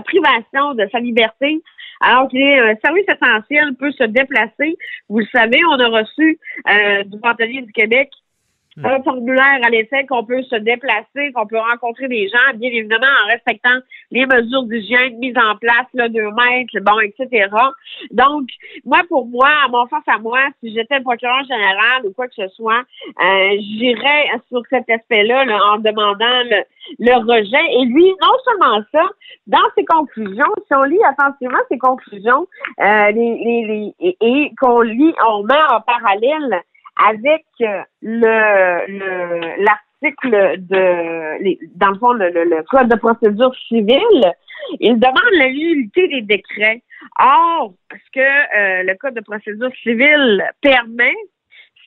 privation 0.00 0.74
de 0.74 0.88
sa 0.92 1.00
liberté, 1.00 1.60
alors 2.00 2.28
est 2.32 2.58
un 2.58 2.76
service 2.84 3.06
essentiel, 3.08 3.74
peut 3.76 3.92
se 3.92 4.04
déplacer. 4.04 4.76
Vous 5.08 5.18
le 5.18 5.26
savez, 5.34 5.60
on 5.70 5.80
a 5.80 5.88
reçu 5.88 6.38
euh, 6.68 7.04
du 7.04 7.18
Bâtonnier 7.18 7.62
du 7.62 7.72
Québec. 7.72 8.10
Un 8.82 9.02
formulaire 9.02 9.60
à 9.62 9.70
l'effet 9.70 10.04
qu'on 10.06 10.24
peut 10.24 10.42
se 10.42 10.56
déplacer, 10.56 11.32
qu'on 11.32 11.46
peut 11.46 11.58
rencontrer 11.58 12.08
des 12.08 12.28
gens, 12.28 12.56
bien 12.56 12.70
évidemment 12.70 13.06
en 13.24 13.28
respectant 13.28 13.78
les 14.10 14.26
mesures 14.26 14.64
d'hygiène 14.64 15.16
mises 15.18 15.36
en 15.38 15.56
place, 15.56 15.86
là, 15.94 16.08
deux 16.08 16.30
mètres, 16.30 16.80
bon, 16.82 16.98
etc. 17.00 17.48
Donc, 18.10 18.48
moi, 18.84 19.02
pour 19.08 19.26
moi, 19.26 19.48
à 19.64 19.68
mon 19.68 19.86
face 19.86 20.02
à 20.08 20.18
moi, 20.18 20.40
si 20.60 20.74
j'étais 20.74 20.98
le 20.98 21.04
procureur 21.04 21.44
général 21.44 22.04
ou 22.04 22.12
quoi 22.12 22.26
que 22.26 22.34
ce 22.34 22.48
soit, 22.48 22.82
euh, 23.22 23.50
j'irais 23.60 24.30
sur 24.48 24.62
cet 24.70 24.90
aspect-là 24.90 25.44
en 25.72 25.78
demandant 25.78 26.42
le, 26.98 27.14
rejet. 27.14 27.80
Et 27.80 27.84
lui, 27.86 28.06
non 28.20 28.36
seulement 28.44 28.84
ça, 28.92 29.04
dans 29.46 29.70
ses 29.76 29.84
conclusions, 29.84 30.52
si 30.66 30.74
on 30.74 30.82
lit 30.82 31.02
attentivement 31.04 31.58
ses 31.70 31.78
conclusions, 31.78 32.46
euh, 32.80 33.10
les, 33.12 33.94
les, 34.00 34.16
et 34.20 34.50
qu'on 34.60 34.80
lit, 34.80 35.14
on 35.26 35.44
met 35.44 35.54
en 35.70 35.80
parallèle 35.80 36.62
avec 36.96 37.44
euh, 37.60 37.82
le 38.02 39.64
l'article 39.64 40.58
de 40.58 41.56
dans 41.76 41.90
le 41.90 41.98
fond 41.98 42.12
le, 42.12 42.62
code 42.70 42.88
de 42.88 42.96
procédure 42.96 43.54
civile, 43.68 44.32
il 44.80 44.98
demande 44.98 45.34
la 45.38 45.48
nullité 45.48 46.08
des 46.08 46.22
décrets. 46.22 46.82
Or, 47.18 47.74
ce 47.90 48.10
que 48.12 48.20
euh, 48.20 48.82
le 48.82 48.94
code 48.96 49.14
de 49.14 49.20
procédure 49.20 49.70
civile 49.82 50.44
permet, 50.62 51.14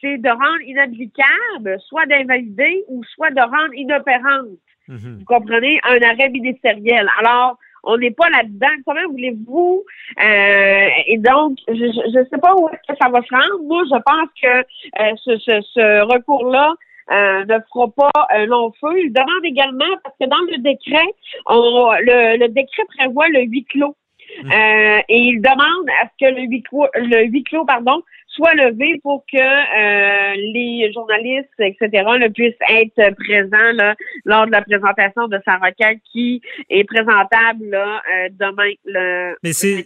c'est 0.02 0.18
de 0.18 0.30
rendre 0.30 0.62
inapplicable, 0.62 1.80
soit 1.88 2.06
d'invalider 2.06 2.84
ou 2.88 3.04
soit 3.04 3.32
de 3.32 3.42
rendre 3.42 3.74
inopérante. 3.74 4.60
Mm-hmm. 4.90 5.20
Vous 5.20 5.26
comprenez? 5.26 5.80
Un 5.84 6.02
arrêt 6.02 6.30
ministériel. 6.30 7.10
Alors, 7.20 7.58
on 7.84 7.98
n'est 7.98 8.12
pas 8.12 8.30
là-dedans. 8.30 8.68
Comment 8.86 9.10
voulez-vous? 9.10 9.84
Euh, 10.24 10.88
et 11.08 11.18
donc, 11.18 11.58
je 11.68 12.20
ne 12.20 12.26
sais 12.26 12.38
pas 12.42 12.56
où 12.56 12.70
est-ce 12.70 12.94
que 12.94 12.98
ça 13.00 13.10
va 13.10 13.22
se 13.22 13.34
rendre. 13.34 13.64
Moi, 13.64 13.84
je 13.86 14.02
pense 14.02 14.30
que 14.42 14.58
euh, 15.02 15.16
ce, 15.24 15.62
ce, 15.62 16.02
recours-là 16.14 16.74
euh, 17.12 17.46
ne 17.46 17.58
fera 17.72 17.88
pas 17.90 18.28
un 18.32 18.46
long 18.46 18.72
feu. 18.80 19.00
Il 19.00 19.14
demande 19.14 19.46
également, 19.46 19.98
parce 20.04 20.16
que 20.20 20.28
dans 20.28 20.42
le 20.52 20.58
décret, 20.58 21.08
on, 21.46 21.92
le, 22.02 22.38
le 22.38 22.48
décret 22.50 22.84
prévoit 22.98 23.28
le 23.30 23.42
huis 23.42 23.66
clos. 23.66 23.96
Mmh. 24.44 24.52
Euh, 24.58 25.00
et 25.10 25.18
il 25.18 25.42
demande 25.42 25.90
à 26.02 26.08
ce 26.08 26.26
que 26.26 26.32
le 26.32 26.48
huis 26.48 26.64
clos, 26.64 26.88
le 26.96 27.26
huis 27.26 27.44
clos 27.44 27.66
pardon, 27.66 28.02
soit 28.38 28.54
levé 28.54 29.00
pour 29.02 29.24
que 29.32 29.38
euh, 29.38 30.36
les 30.54 30.92
journalistes, 30.94 31.50
etc., 31.60 31.90
ne 32.20 32.28
puissent 32.28 32.54
être 32.70 33.16
présents 33.16 33.74
là, 33.74 33.96
lors 34.26 34.46
de 34.46 34.52
la 34.52 34.62
présentation 34.62 35.28
de 35.28 35.40
sa 35.46 35.56
requête 35.56 36.00
qui 36.12 36.42
est 36.70 36.84
présentable 36.84 37.66
là, 37.70 38.02
euh, 38.02 38.30
demain 38.32 38.72
le, 38.86 39.36
Mais 39.44 39.54
c'est, 39.54 39.86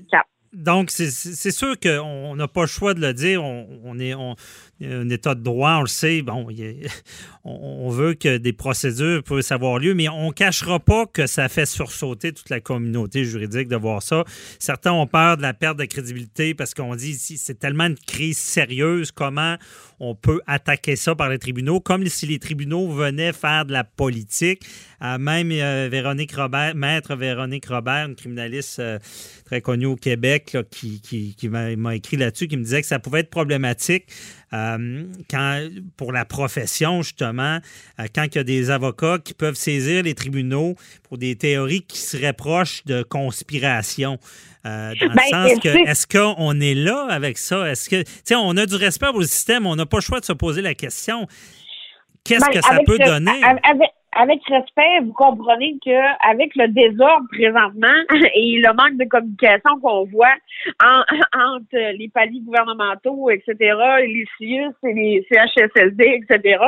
Donc, 0.54 0.92
c'est 0.92 1.52
sûr 1.52 1.76
qu'on 1.80 2.36
n'a 2.36 2.48
pas 2.48 2.62
le 2.62 2.68
choix 2.68 2.94
de 2.94 3.02
le 3.02 3.14
dire. 3.14 3.44
On, 3.44 3.68
on 3.84 4.00
est, 4.00 4.14
on, 4.14 4.36
un 4.84 5.10
état 5.10 5.36
de 5.36 5.42
droit, 5.42 5.78
on 5.78 5.82
le 5.82 5.88
sait, 5.88 6.22
bon, 6.22 6.48
on 7.44 7.90
veut 7.90 8.14
que 8.14 8.38
des 8.38 8.54
procédures 8.54 9.24
puissent 9.24 9.52
avoir 9.52 9.80
lieu, 9.80 9.94
mais 9.94 10.10
on 10.10 10.28
ne 10.28 10.32
cachera 10.32 10.80
pas 10.80 11.06
que 11.06 11.28
ça 11.28 11.50
fait 11.50 11.66
sursauter 11.66 12.34
toute 12.34 12.50
la 12.50 12.60
communauté 12.60 13.26
juridique 13.26 13.68
de 13.68 13.76
voir 13.76 14.02
ça. 14.02 14.24
Certains 14.60 14.94
ont 14.94 15.08
peur 15.08 15.38
de 15.38 15.42
la 15.42 15.54
perte 15.54 15.78
de 15.78 15.86
crédibilité 15.86 16.54
parce 16.54 16.74
qu'on 16.74 16.96
dit 16.96 17.16
c'est 17.16 17.60
tellement 17.60 17.86
une 17.86 17.98
crise 17.98 18.38
sérieuse, 18.38 19.12
comment 19.12 19.58
on 20.04 20.16
peut 20.16 20.42
attaquer 20.48 20.96
ça 20.96 21.14
par 21.14 21.30
les 21.30 21.38
tribunaux, 21.38 21.80
comme 21.80 22.08
si 22.08 22.26
les 22.26 22.40
tribunaux 22.40 22.92
venaient 22.92 23.34
faire 23.34 23.66
de 23.66 23.72
la 23.72 23.84
politique. 23.84 24.64
Euh, 25.04 25.20
même 25.20 25.52
euh, 25.52 25.90
Véronique 25.92 26.36
Robert, 26.36 26.74
maître 26.76 27.16
Véronique 27.16 27.68
Robert, 27.68 28.08
une 28.08 28.16
criminaliste 28.16 28.80
euh, 28.80 28.98
très 29.46 29.62
connue 29.62 29.86
au 29.86 29.96
Québec, 29.96 30.58
qui 30.72 31.50
m'a 31.50 31.96
écrit 31.96 32.18
là-dessus, 32.18 32.48
qui 32.48 32.58
me 32.58 32.64
disait 32.64 32.82
que 32.82 32.88
ça 32.88 32.98
pouvait 32.98 33.20
être 33.20 33.30
problématique 33.30 34.06
euh, 34.54 35.04
quand, 35.30 35.68
pour 35.98 36.12
la 36.12 36.26
profession, 36.26 37.02
justement, 37.02 37.60
euh, 38.00 38.06
quand 38.14 38.26
il 38.26 38.36
y 38.36 38.40
a 38.40 38.44
des 38.44 38.70
avocats 38.70 39.18
qui 39.24 39.34
peuvent 39.34 39.56
saisir 39.56 40.04
les 40.04 40.14
tribunaux 40.14 40.76
pour 41.04 41.18
des 41.18 41.36
théories 41.36 41.84
qui 41.84 42.00
seraient 42.00 42.34
proches 42.34 42.84
de 42.86 43.04
conspiration. 43.04 44.20
Euh, 44.66 44.94
dans 45.00 45.08
le 45.08 45.16
Ben, 45.16 45.24
sens 45.32 45.60
que, 45.60 45.90
est-ce 45.90 46.06
qu'on 46.06 46.60
est 46.60 46.76
là 46.76 47.08
avec 47.10 47.38
ça? 47.38 47.68
Est-ce 47.70 47.90
que, 47.90 48.04
tu 48.04 48.12
sais, 48.26 48.36
on 48.36 48.56
a 48.58 48.66
du 48.66 48.76
respect 48.76 49.08
pour 49.08 49.20
le 49.20 49.26
système, 49.26 49.66
on 49.66 49.76
n'a 49.76 49.86
pas 49.86 49.98
le 49.98 50.02
choix 50.02 50.20
de 50.20 50.26
se 50.26 50.34
poser 50.34 50.62
la 50.62 50.76
question. 50.76 51.28
Qu'est-ce 52.24 52.46
Ben, 52.46 52.54
que 52.54 52.62
ça 52.62 52.78
peut 52.86 53.00
donner? 53.00 53.44
Avec, 53.44 53.90
avec 54.18 54.40
respect, 54.48 55.00
vous 55.04 55.14
comprenez 55.14 55.78
que 55.84 56.30
avec 56.30 56.52
le 56.56 56.68
désordre 56.68 57.26
présentement 57.32 57.88
et 58.36 58.60
le 58.60 58.74
manque 58.74 58.98
de 58.98 59.06
communication 59.06 59.80
qu'on 59.82 60.06
voit 60.06 60.34
en- 60.84 61.04
entre 61.56 61.98
les 61.98 62.10
paliers 62.10 62.42
gouvernementaux, 62.42 63.30
etc., 63.30 63.56
les 64.06 64.26
CIUS 64.38 64.74
et 64.84 64.94
les 64.94 65.28
CHSLD, 65.32 66.22
etc., 66.24 66.60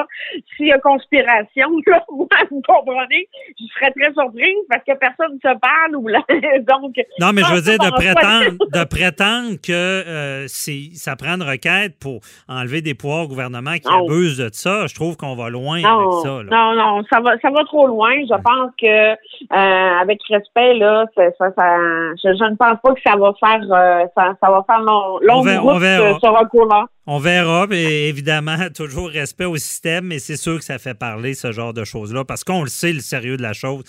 s'il 0.55 0.67
y 0.67 0.71
a 0.71 0.79
conspiration, 0.79 1.69
là, 1.87 2.03
moi, 2.09 2.27
vous 2.49 2.61
comprenez, 2.67 3.27
je 3.59 3.65
serais 3.75 3.91
très 3.91 4.13
surprise 4.13 4.57
parce 4.69 4.83
que 4.83 4.93
personne 4.97 5.33
ne 5.33 5.49
se 5.49 5.57
parle 5.59 5.95
ou 5.95 6.07
là, 6.07 6.21
donc. 6.67 6.95
Non, 7.19 7.31
mais 7.33 7.41
je 7.41 7.53
veux 7.53 7.61
dire 7.61 7.77
de 7.79 7.91
prétendre, 7.91 8.57
de 8.71 8.83
prétendre 8.85 9.55
que 9.61 9.71
euh, 9.71 10.47
ça 10.47 11.15
prend 11.15 11.35
une 11.35 11.43
requête 11.43 11.97
pour 11.99 12.21
enlever 12.47 12.81
des 12.81 12.93
pouvoirs 12.93 13.25
au 13.25 13.27
gouvernement 13.27 13.73
qui 13.73 13.87
abusent 13.91 14.37
de 14.37 14.49
ça. 14.51 14.87
Je 14.87 14.95
trouve 14.95 15.17
qu'on 15.17 15.35
va 15.35 15.49
loin 15.49 15.81
Non, 15.81 15.99
avec 15.99 16.13
ça. 16.23 16.43
là. 16.43 16.49
non, 16.51 16.75
non, 16.75 17.03
ça 17.11 17.19
va, 17.19 17.32
ça 17.41 17.49
va 17.49 17.63
trop 17.65 17.87
loin. 17.87 18.11
Je 18.21 18.33
pense 18.41 18.71
que, 18.79 19.11
euh, 19.13 20.01
avec 20.01 20.19
respect, 20.29 20.75
là, 20.75 21.05
ça, 21.15 21.23
ça, 21.37 21.45
ça- 21.57 21.77
je, 22.23 22.29
je 22.37 22.43
ne 22.49 22.55
pense 22.55 22.77
pas 22.83 22.93
que 22.93 23.01
ça 23.05 23.15
va 23.15 23.31
faire, 23.39 23.61
euh, 23.71 24.05
ça, 24.15 24.33
ça 24.41 24.49
va 24.51 24.63
faire 24.67 24.79
long, 24.81 25.19
longue 25.21 25.47
route 25.59 25.81
verra. 25.81 26.03
euh, 26.09 26.13
recours-là. 26.41 26.85
On 27.05 27.19
verra, 27.19 27.67
mais 27.67 28.07
évidemment, 28.07 28.55
toujours 28.75 29.09
respect 29.09 29.45
au 29.45 29.57
système, 29.57 30.05
mais 30.05 30.19
c'est 30.19 30.37
sûr 30.37 30.57
que 30.59 30.63
ça 30.63 30.79
fait 30.79 30.97
parler 30.97 31.33
ce 31.33 31.51
genre 31.51 31.73
de 31.73 31.83
choses-là, 31.83 32.23
parce 32.23 32.43
qu'on 32.43 32.61
le 32.63 32.69
sait, 32.69 32.93
le 32.93 33.01
sérieux 33.01 33.37
de 33.37 33.41
la 33.43 33.53
chose. 33.53 33.83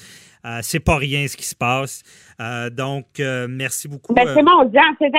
Euh, 0.46 0.58
c'est 0.60 0.80
pas 0.84 0.96
rien 0.96 1.26
ce 1.26 1.38
qui 1.38 1.46
se 1.46 1.56
passe. 1.56 2.02
Euh, 2.38 2.68
donc, 2.68 3.06
euh, 3.18 3.46
merci 3.48 3.88
beaucoup. 3.88 4.12
Ben, 4.12 4.26
c'est 4.34 4.42
mondial, 4.42 4.84
c'est. 4.98 5.10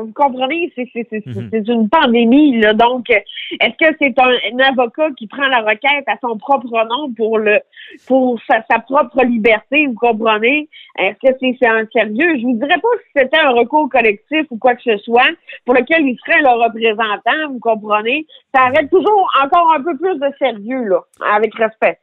Vous 0.00 0.12
comprenez, 0.12 0.72
c'est, 0.76 0.88
Mhm. 1.26 1.48
c'est 1.50 1.66
une 1.66 1.88
pandémie, 1.88 2.60
là. 2.60 2.72
Donc, 2.74 3.10
est-ce 3.10 3.76
que 3.78 3.96
c'est 4.00 4.16
un, 4.20 4.30
un 4.30 4.58
avocat 4.70 5.08
qui 5.16 5.26
prend 5.26 5.48
la 5.48 5.60
requête 5.62 6.04
à 6.06 6.14
son 6.20 6.36
propre 6.38 6.68
nom 6.88 7.12
pour 7.16 7.38
le, 7.38 7.58
pour 8.06 8.38
sa, 8.48 8.62
sa 8.70 8.78
propre 8.78 9.24
liberté, 9.24 9.86
vous 9.88 9.94
comprenez? 9.94 10.68
Est-ce 10.98 11.28
que 11.30 11.36
c'est, 11.40 11.56
c'est 11.60 11.68
un 11.68 11.86
sérieux? 11.92 12.38
Je 12.38 12.42
vous 12.42 12.54
dirais 12.56 12.78
pas 12.80 12.88
si 13.02 13.10
c'était 13.16 13.38
un 13.38 13.50
recours 13.50 13.88
collectif 13.88 14.46
ou 14.50 14.58
quoi 14.58 14.76
que 14.76 14.82
ce 14.82 14.98
soit 14.98 15.30
pour 15.64 15.74
lequel 15.74 16.02
il 16.06 16.16
serait 16.24 16.42
le 16.42 16.62
représentant, 16.62 17.29
vous 17.50 17.58
comprenez? 17.60 18.26
Ça 18.54 18.62
arrête 18.62 18.90
toujours 18.90 19.30
encore 19.42 19.72
un 19.76 19.82
peu 19.82 19.96
plus 19.96 20.18
de 20.18 20.26
sérieux, 20.38 20.84
là, 20.88 21.00
avec 21.34 21.54
respect. 21.54 21.98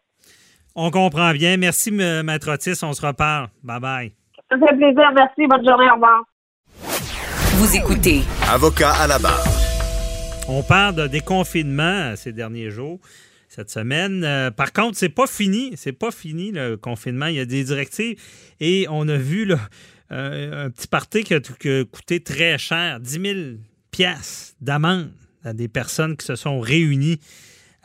on 0.76 0.92
comprend 0.92 1.32
bien. 1.34 1.58
Merci, 1.58 1.90
M- 1.90 2.24
Maître 2.26 2.52
Otis. 2.54 2.80
On 2.84 2.94
se 2.94 3.06
reparle. 3.06 3.48
Bye-bye. 3.64 4.12
Ça 4.50 4.58
fait 4.58 4.76
plaisir, 4.78 5.12
merci, 5.16 5.46
bonne 5.48 5.66
journée, 5.68 5.90
au 5.92 5.96
revoir. 5.96 6.24
Vous 7.58 7.76
écoutez 7.76 8.22
Avocat 8.50 8.92
à 8.94 9.08
la 9.08 9.20
barre. 9.20 9.44
On 10.48 10.64
parle 10.64 10.96
de 10.96 11.08
déconfinement 11.08 12.16
ces 12.16 12.32
derniers 12.32 12.70
jours, 12.70 13.00
cette 13.50 13.70
semaine. 13.70 14.24
Euh, 14.24 14.52
par 14.52 14.72
contre, 14.72 14.96
c'est 14.98 15.10
pas 15.10 15.28
fini. 15.28 15.74
C'est 15.76 15.92
pas 15.92 16.12
fini 16.12 16.52
le 16.52 16.78
confinement. 16.78 17.26
Il 17.26 17.36
y 17.36 17.40
a 17.42 17.46
des 17.46 17.64
directives 17.66 18.18
et 18.62 18.86
on 18.90 19.08
a 19.10 19.18
vu 19.18 19.44
là, 19.46 19.58
euh, 20.14 20.68
un 20.68 20.70
petit 20.70 20.88
party 20.88 21.24
qui 21.26 21.34
a, 21.34 21.40
qui 21.42 21.70
a 21.70 21.84
coûté 21.84 22.22
très 22.24 22.58
cher, 22.58 23.00
10 23.02 23.10
000 23.12 23.24
d'amende 24.62 25.12
à 25.44 25.54
des 25.54 25.68
personnes 25.68 26.18
qui 26.18 26.26
se 26.26 26.36
sont 26.36 26.60
réunies. 26.60 27.20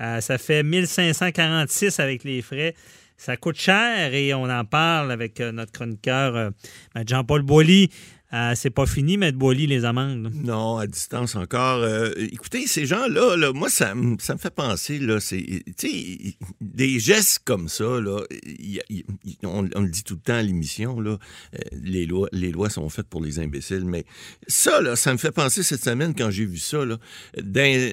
Euh, 0.00 0.20
ça 0.20 0.38
fait 0.38 0.62
1546 0.62 2.00
avec 2.00 2.24
les 2.24 2.42
frais. 2.42 2.74
Ça 3.16 3.36
coûte 3.36 3.56
cher 3.56 4.14
et 4.14 4.34
on 4.34 4.50
en 4.50 4.64
parle 4.64 5.12
avec 5.12 5.40
euh, 5.40 5.52
notre 5.52 5.70
chroniqueur 5.70 6.34
euh, 6.34 6.50
Maître 6.94 7.10
Jean-Paul 7.10 7.42
Boilly. 7.42 7.90
Euh, 8.34 8.52
c'est 8.54 8.70
pas 8.70 8.86
fini, 8.86 9.18
Maître 9.18 9.36
Boilly, 9.36 9.66
les 9.66 9.84
amendes. 9.84 10.30
Non, 10.34 10.78
à 10.78 10.86
distance 10.86 11.34
encore. 11.36 11.82
Euh, 11.82 12.12
écoutez, 12.16 12.66
ces 12.66 12.86
gens-là, 12.86 13.36
là, 13.36 13.52
moi, 13.52 13.68
ça, 13.68 13.94
me- 13.94 14.16
ça 14.20 14.32
me 14.32 14.38
fait 14.38 14.54
penser, 14.54 14.98
là, 14.98 15.20
c'est, 15.20 15.44
tu 15.76 15.88
sais, 15.88 16.34
des 16.62 16.98
gestes 16.98 17.40
comme 17.44 17.68
ça, 17.68 17.84
là, 18.00 18.20
y 18.58 18.80
on, 19.44 19.68
on 19.74 19.80
le 19.82 19.90
dit 19.90 20.02
tout 20.02 20.14
le 20.14 20.20
temps 20.20 20.34
à 20.36 20.42
l'émission, 20.42 20.98
là, 20.98 21.18
euh, 21.54 21.58
les 21.82 22.06
lois, 22.06 22.28
les 22.32 22.50
lois 22.52 22.70
sont 22.70 22.88
faites 22.88 23.06
pour 23.08 23.22
les 23.22 23.38
imbéciles, 23.38 23.84
mais 23.84 24.04
ça, 24.46 24.80
là, 24.80 24.96
ça 24.96 25.12
me 25.12 25.18
fait 25.18 25.30
penser 25.32 25.62
cette 25.62 25.84
semaine 25.84 26.14
quand 26.16 26.30
j'ai 26.30 26.46
vu 26.46 26.56
ça, 26.56 26.86
là, 26.86 26.96
dans, 27.36 27.44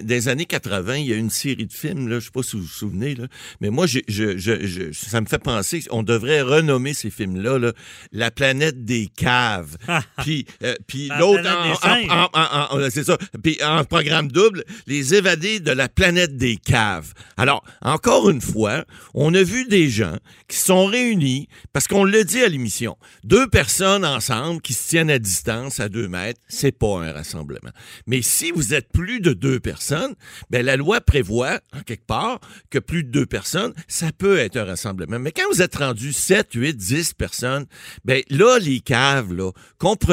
dans 0.03 0.07
les 0.07 0.27
années 0.29 0.45
80, 0.45 0.95
il 0.97 1.07
y 1.07 1.13
a 1.13 1.17
une 1.17 1.29
série 1.31 1.65
de 1.65 1.73
films, 1.73 2.07
là, 2.07 2.19
je 2.19 2.25
sais 2.25 2.31
pas 2.31 2.43
si 2.43 2.55
vous 2.55 2.61
vous 2.61 2.67
souvenez, 2.69 3.13
là, 3.15 3.27
mais 3.59 3.69
moi, 3.71 3.87
je, 3.87 3.99
je, 4.07 4.37
je- 4.37 4.91
ça 4.93 5.19
me 5.19 5.25
fait 5.25 5.39
penser, 5.43 5.83
on 5.91 6.01
devrait 6.03 6.41
renommer 6.43 6.93
ces 6.93 7.09
films-là, 7.09 7.59
là, 7.59 7.73
La 8.13 8.31
planète 8.31 8.85
des 8.85 9.07
caves. 9.13 9.75
Puis, 10.29 10.45
euh, 10.61 10.75
puis 10.85 11.07
La 11.07 11.17
l'autre, 11.17 11.41
en- 11.49 12.89
c'est 12.91 13.03
ça. 13.03 13.17
Puis 13.41 13.57
en 13.63 13.83
programme 13.83 14.31
double, 14.31 14.63
les 14.85 15.15
évadés 15.15 15.59
de 15.59 15.71
la 15.71 15.89
planète 15.89 16.37
des 16.37 16.55
caves. 16.57 17.13
Alors, 17.35 17.63
encore 17.81 18.29
une 18.29 18.41
fois, 18.41 18.85
on 19.15 19.33
a 19.33 19.41
vu 19.41 19.65
des 19.65 19.89
gens 19.89 20.17
qui 20.47 20.57
sont 20.57 20.85
réunis, 20.85 21.47
parce 21.73 21.87
qu'on 21.87 22.03
le 22.03 22.23
dit 22.23 22.41
à 22.43 22.47
l'émission, 22.47 22.95
deux 23.23 23.47
personnes 23.47 24.05
ensemble 24.05 24.61
qui 24.61 24.73
se 24.73 24.87
tiennent 24.89 25.09
à 25.09 25.17
distance, 25.17 25.79
à 25.79 25.89
deux 25.89 26.07
mètres, 26.07 26.39
c'est 26.47 26.77
pas 26.77 26.99
un 26.99 27.11
rassemblement. 27.11 27.71
Mais 28.05 28.21
si 28.21 28.51
vous 28.51 28.75
êtes 28.75 28.91
plus 28.91 29.21
de 29.21 29.33
deux 29.33 29.59
personnes, 29.59 30.13
ben 30.51 30.63
la 30.63 30.75
loi 30.77 31.01
prévoit, 31.01 31.59
en 31.75 31.81
quelque 31.81 32.05
part, 32.05 32.39
que 32.69 32.77
plus 32.77 33.03
de 33.03 33.09
deux 33.09 33.25
personnes, 33.25 33.73
ça 33.87 34.11
peut 34.15 34.37
être 34.37 34.57
un 34.57 34.65
rassemblement. 34.65 35.17
Mais 35.17 35.31
quand 35.31 35.43
vous 35.51 35.63
êtes 35.63 35.77
rendu 35.77 36.13
7, 36.13 36.49
8, 36.53 36.77
10 36.77 37.13
personnes, 37.15 37.65
ben 38.05 38.21
là, 38.29 38.59
les 38.59 38.79
caves, 38.79 39.33
là, 39.33 39.51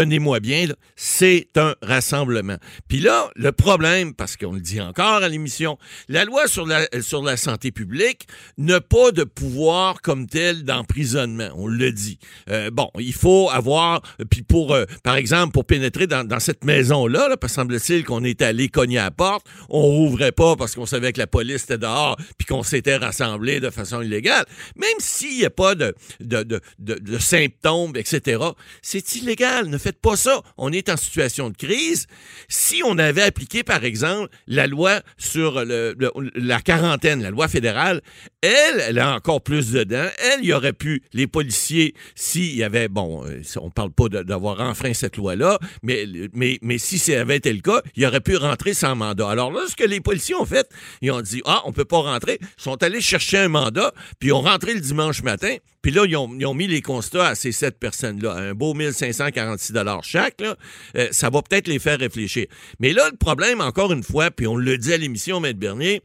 comprenez-moi 0.07 0.39
bien, 0.39 0.69
c'est 0.95 1.49
un 1.57 1.75
rassemblement. 1.83 2.59
Puis 2.87 3.01
là, 3.01 3.29
le 3.35 3.51
problème, 3.51 4.15
parce 4.15 4.37
qu'on 4.37 4.53
le 4.53 4.61
dit 4.61 4.81
encore 4.81 5.23
à 5.23 5.29
l'émission, 5.29 5.79
la 6.09 6.25
loi 6.25 6.47
sur 6.47 6.65
la, 6.65 6.87
sur 7.01 7.25
la 7.25 7.37
santé 7.37 7.73
publique 7.73 8.29
n'a 8.57 8.81
pas 8.81 9.11
de 9.11 9.25
pouvoir 9.25 10.01
comme 10.03 10.29
tel 10.29 10.63
d'emprisonnement. 10.63 11.49
On 11.57 11.67
le 11.67 11.91
dit. 11.91 12.21
Euh, 12.51 12.71
bon, 12.71 12.89
il 13.01 13.15
faut 13.15 13.51
avoir, 13.51 14.01
puis 14.31 14.43
pour, 14.43 14.75
euh, 14.75 14.85
par 15.03 15.17
exemple, 15.17 15.53
pour 15.53 15.65
pénétrer 15.65 16.07
dans, 16.07 16.23
dans 16.25 16.41
cette 16.41 16.65
maison-là, 16.65 17.29
là, 17.29 17.37
semble-t-il 17.49 18.05
qu'on 18.05 18.23
est 18.23 18.43
allé 18.43 18.69
cogner 18.69 18.99
à 18.99 19.05
la 19.05 19.11
porte, 19.11 19.47
on 19.69 19.83
rouvrait 19.83 20.33
pas 20.33 20.55
parce 20.57 20.75
qu'on 20.75 20.87
savait 20.87 21.13
que 21.13 21.19
la 21.19 21.27
police 21.27 21.65
était 21.65 21.79
dehors, 21.79 22.17
puis 22.39 22.47
qu'on 22.47 22.63
s'était 22.63 22.97
rassemblés 22.97 23.59
de 23.59 23.71
façon 23.71 24.03
illégale. 24.03 24.45
Même 24.77 24.99
s'il 24.99 25.39
n'y 25.39 25.45
a 25.45 25.51
pas 25.51 25.75
de, 25.75 25.95
de, 26.21 26.43
de, 26.45 26.61
de, 26.79 26.95
de 26.95 27.19
symptômes, 27.19 27.97
etc., 27.97 28.37
c'est 28.83 29.17
illégal. 29.17 29.67
Ne 29.67 29.79
faites 29.79 29.96
pas 30.01 30.17
ça. 30.17 30.43
On 30.57 30.73
est 30.73 30.89
en 30.89 30.97
situation 30.97 31.51
de 31.51 31.57
crise. 31.57 32.07
Si 32.49 32.83
on 32.85 32.99
avait 32.99 33.23
appliqué, 33.23 33.63
par 33.63 33.85
exemple, 33.85 34.29
la 34.47 34.67
loi 34.67 35.01
sur 35.19 35.65
la 35.65 36.61
quarantaine, 36.61 37.23
la 37.23 37.31
loi 37.31 37.49
fédérale, 37.49 38.01
elle, 38.47 38.81
elle 38.89 38.99
a 38.99 39.15
encore 39.15 39.43
plus 39.43 39.73
dedans. 39.73 40.07
Elle, 40.19 40.41
il 40.43 40.47
y 40.47 40.53
aurait 40.53 40.73
pu, 40.73 41.03
les 41.13 41.27
policiers, 41.27 41.95
s'il 42.15 42.55
y 42.55 42.63
avait, 42.63 42.89
bon, 42.89 43.25
euh, 43.27 43.43
on 43.61 43.71
parle 43.71 43.91
pas 43.91 44.09
d'avoir 44.09 44.61
enfreint 44.61 44.95
cette 44.95 45.17
loi-là, 45.17 45.59
mais, 45.83 46.79
si 46.79 46.99
ça 46.99 47.21
avait 47.21 47.37
été 47.37 47.53
le 47.53 47.61
cas, 47.61 47.81
il 47.97 48.07
aurait 48.07 48.21
pu 48.21 48.37
rentrer 48.37 48.75
sans 48.75 48.95
mandat. 48.95 49.29
Alors 49.29 49.53
là, 49.53 49.61
ce 49.69 49.75
que 49.75 49.85
les 49.85 50.01
policiers 50.01 50.35
ont 50.35 50.45
fait, 50.45 50.69
ils 51.01 51.11
ont 51.11 51.21
dit, 51.21 51.43
ah, 51.45 51.63
on 51.65 51.73
peut 51.73 51.85
pas 51.85 51.99
rentrer. 51.99 52.39
Ils 52.41 52.63
sont 52.63 52.83
allés 52.83 53.01
chercher 53.01 53.39
un 53.39 53.49
mandat, 53.49 53.93
puis 54.19 54.29
ils 54.29 54.33
ont 54.33 54.43
rentré 54.43 54.75
le 54.75 54.81
dimanche 54.81 55.23
matin, 55.23 55.57
puis 55.83 55.93
là, 55.93 56.05
ils 56.07 56.17
ont, 56.17 56.29
ils 56.39 56.57
mis 56.57 56.67
les 56.67 56.83
constats 56.83 57.29
à 57.29 57.35
ces 57.35 57.53
sept 57.53 57.79
personnes-là. 57.79 58.33
Un 58.33 58.55
beau 58.55 58.75
1546 58.75 59.73
chaque, 60.03 60.41
là, 60.41 60.57
euh, 60.97 61.09
ça 61.11 61.31
va 61.31 61.43
peut-être 61.43 61.69
les 61.69 61.79
faire 61.79 61.99
réfléchir. 61.99 62.47
Mais 62.81 62.93
là, 62.93 63.09
le 63.11 63.17
problème, 63.17 63.61
encore 63.61 63.93
une 63.93 64.03
fois, 64.03 64.31
puis 64.31 64.47
on 64.47 64.57
le 64.57 64.79
dit 64.79 64.93
à 64.93 64.97
l'émission, 64.97 65.41
Maître 65.41 65.59
Bernier, 65.59 66.03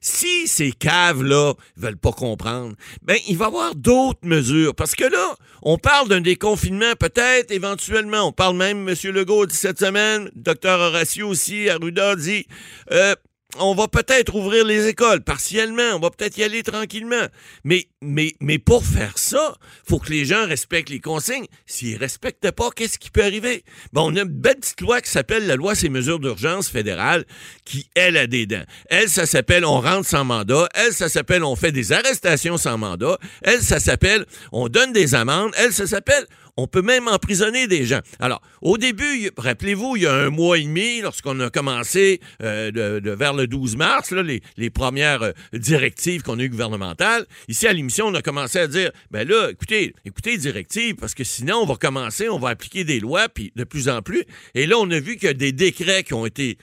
si 0.00 0.48
ces 0.48 0.72
caves-là 0.72 1.54
veulent 1.76 1.98
pas 1.98 2.12
comprendre, 2.12 2.74
ben, 3.02 3.18
il 3.28 3.36
va 3.36 3.46
y 3.46 3.48
avoir 3.48 3.74
d'autres 3.74 4.20
mesures. 4.26 4.74
Parce 4.74 4.94
que 4.94 5.04
là, 5.04 5.34
on 5.62 5.76
parle 5.76 6.08
d'un 6.08 6.20
déconfinement, 6.20 6.94
peut-être, 6.98 7.50
éventuellement. 7.50 8.28
On 8.28 8.32
parle 8.32 8.56
même, 8.56 8.88
M. 8.88 8.94
Legault 9.12 9.46
dit 9.46 9.56
cette 9.56 9.78
semaine, 9.78 10.30
Dr. 10.34 10.68
Horacio 10.68 11.28
aussi, 11.28 11.68
Arruda 11.68 12.16
dit, 12.16 12.46
euh, 12.92 13.14
on 13.58 13.74
va 13.74 13.88
peut-être 13.88 14.34
ouvrir 14.34 14.64
les 14.64 14.86
écoles 14.88 15.22
partiellement, 15.22 15.94
on 15.94 15.98
va 15.98 16.10
peut-être 16.10 16.36
y 16.38 16.44
aller 16.44 16.62
tranquillement. 16.62 17.26
Mais, 17.64 17.88
mais, 18.00 18.34
mais 18.40 18.58
pour 18.58 18.84
faire 18.84 19.18
ça, 19.18 19.56
faut 19.88 19.98
que 19.98 20.10
les 20.10 20.24
gens 20.24 20.46
respectent 20.46 20.90
les 20.90 21.00
consignes. 21.00 21.46
S'ils 21.66 21.96
respectent 21.96 22.50
pas, 22.50 22.70
qu'est-ce 22.70 22.98
qui 22.98 23.10
peut 23.10 23.22
arriver? 23.24 23.64
Bon, 23.92 24.12
on 24.12 24.16
a 24.16 24.22
une 24.22 24.28
belle 24.28 24.56
petite 24.56 24.80
loi 24.80 25.00
qui 25.00 25.10
s'appelle 25.10 25.46
la 25.46 25.56
loi 25.56 25.74
sur 25.74 25.90
mesures 25.90 26.20
d'urgence 26.20 26.68
fédérale 26.68 27.24
qui, 27.64 27.88
elle, 27.94 28.16
a 28.16 28.26
des 28.26 28.46
dents. 28.46 28.64
Elle, 28.88 29.08
ça 29.08 29.26
s'appelle 29.26 29.64
on 29.64 29.80
rentre 29.80 30.08
sans 30.08 30.24
mandat. 30.24 30.68
Elle, 30.74 30.92
ça 30.92 31.08
s'appelle 31.08 31.44
on 31.44 31.56
fait 31.56 31.72
des 31.72 31.92
arrestations 31.92 32.56
sans 32.56 32.78
mandat. 32.78 33.18
Elle, 33.42 33.62
ça 33.62 33.80
s'appelle 33.80 34.24
on 34.52 34.68
donne 34.68 34.92
des 34.92 35.14
amendes. 35.14 35.52
Elle, 35.56 35.72
ça 35.72 35.86
s'appelle 35.86 36.26
on 36.60 36.66
peut 36.66 36.82
même 36.82 37.08
emprisonner 37.08 37.66
des 37.66 37.86
gens. 37.86 38.00
Alors, 38.18 38.42
au 38.60 38.76
début, 38.76 39.30
rappelez-vous, 39.36 39.96
il 39.96 40.02
y 40.02 40.06
a 40.06 40.14
un 40.14 40.30
mois 40.30 40.58
et 40.58 40.62
demi, 40.62 41.00
lorsqu'on 41.00 41.40
a 41.40 41.48
commencé 41.48 42.20
euh, 42.42 43.00
vers 43.02 43.32
le 43.32 43.46
12 43.46 43.76
mars, 43.76 44.12
les, 44.12 44.70
premières 44.70 45.22
euh, 45.22 45.32
directives 45.54 46.22
qu'on 46.22 46.38
a 46.38 46.42
eues 46.42 46.50
gouvernementales, 46.50 47.26
ici 47.48 47.66
à 47.66 47.72
l'émission, 47.72 48.06
on 48.06 48.14
a 48.14 48.22
commencé 48.22 48.58
à 48.58 48.66
dire, 48.66 48.90
ben 49.10 49.26
là, 49.26 49.50
écoutez, 49.50 49.94
écoutez 50.04 50.36
directives, 50.36 50.96
parce 50.96 51.14
que 51.14 51.24
sinon, 51.24 51.60
on 51.62 51.66
va 51.66 51.76
commencer, 51.76 52.28
on 52.28 52.38
va 52.38 52.50
appliquer 52.50 52.84
des 52.84 53.00
lois, 53.00 53.28
puis 53.28 53.52
de 53.56 53.64
plus 53.64 53.88
en 53.88 54.02
plus. 54.02 54.24
Et 54.54 54.66
là, 54.66 54.76
on 54.78 54.90
a 54.90 55.00
vu 55.00 55.16
qu'il 55.16 55.28
y 55.28 55.30
a 55.30 55.34
des 55.34 55.52
décrets 55.52 56.04
qui 56.04 56.14
ont 56.14 56.26
été 56.26 56.58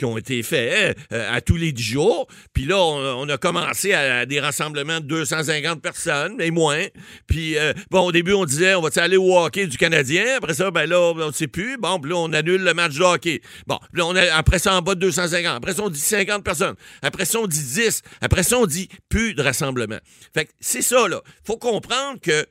qui 0.00 0.06
ont 0.06 0.16
été 0.16 0.42
faits 0.42 0.96
euh, 1.12 1.30
à 1.30 1.42
tous 1.42 1.56
les 1.56 1.72
dix 1.72 1.82
jours. 1.82 2.26
Puis 2.54 2.64
là, 2.64 2.78
on, 2.78 3.28
a 3.28 3.36
commencé 3.36 3.92
à, 3.92 4.24
des 4.24 4.40
rassemblements 4.40 4.98
de 4.98 5.04
250 5.04 5.82
personnes, 5.82 6.36
mais 6.38 6.50
moins. 6.50 6.86
Puis, 7.26 7.58
euh, 7.58 7.74
bon, 7.90 8.06
au 8.06 8.12
début, 8.12 8.32
on 8.32 8.46
disait, 8.46 8.74
on 8.74 8.80
va 8.80 8.88
aller 8.96 9.18
au 9.18 9.36
hockey 9.36 9.66
du 9.66 9.76
Canadien? 9.76 10.38
Après 10.38 10.54
ça, 10.54 10.70
ben 10.70 10.88
là, 10.88 10.98
on 10.98 11.26
ne 11.26 11.32
sait 11.32 11.48
plus. 11.48 11.76
Bon, 11.76 12.00
puis 12.00 12.10
là, 12.12 12.16
on 12.16 12.32
annule 12.32 12.62
le 12.62 12.72
match 12.72 12.96
de 12.96 13.02
hockey. 13.02 13.42
Bon, 13.66 13.78
puis 13.92 14.00
là, 14.00 14.06
on 14.06 14.16
a, 14.16 14.34
après 14.34 14.58
ça, 14.58 14.74
en 14.74 14.80
bas 14.80 14.94
de 14.94 15.00
250. 15.00 15.54
Après 15.54 15.74
ça, 15.74 15.82
on 15.82 15.90
dit 15.90 16.00
50 16.00 16.42
personnes. 16.42 16.76
Après 17.02 17.26
ça, 17.26 17.38
on 17.38 17.46
dit 17.46 17.62
10. 17.62 18.00
Après 18.22 18.42
ça, 18.42 18.56
on 18.56 18.64
dit 18.64 18.88
plus 19.10 19.34
de 19.34 19.42
rassemblement. 19.42 19.98
Fait 20.32 20.46
que 20.46 20.50
c'est 20.60 20.82
ça, 20.82 21.08
là. 21.08 21.20
faut 21.44 21.58
comprendre 21.58 22.18
que 22.22 22.46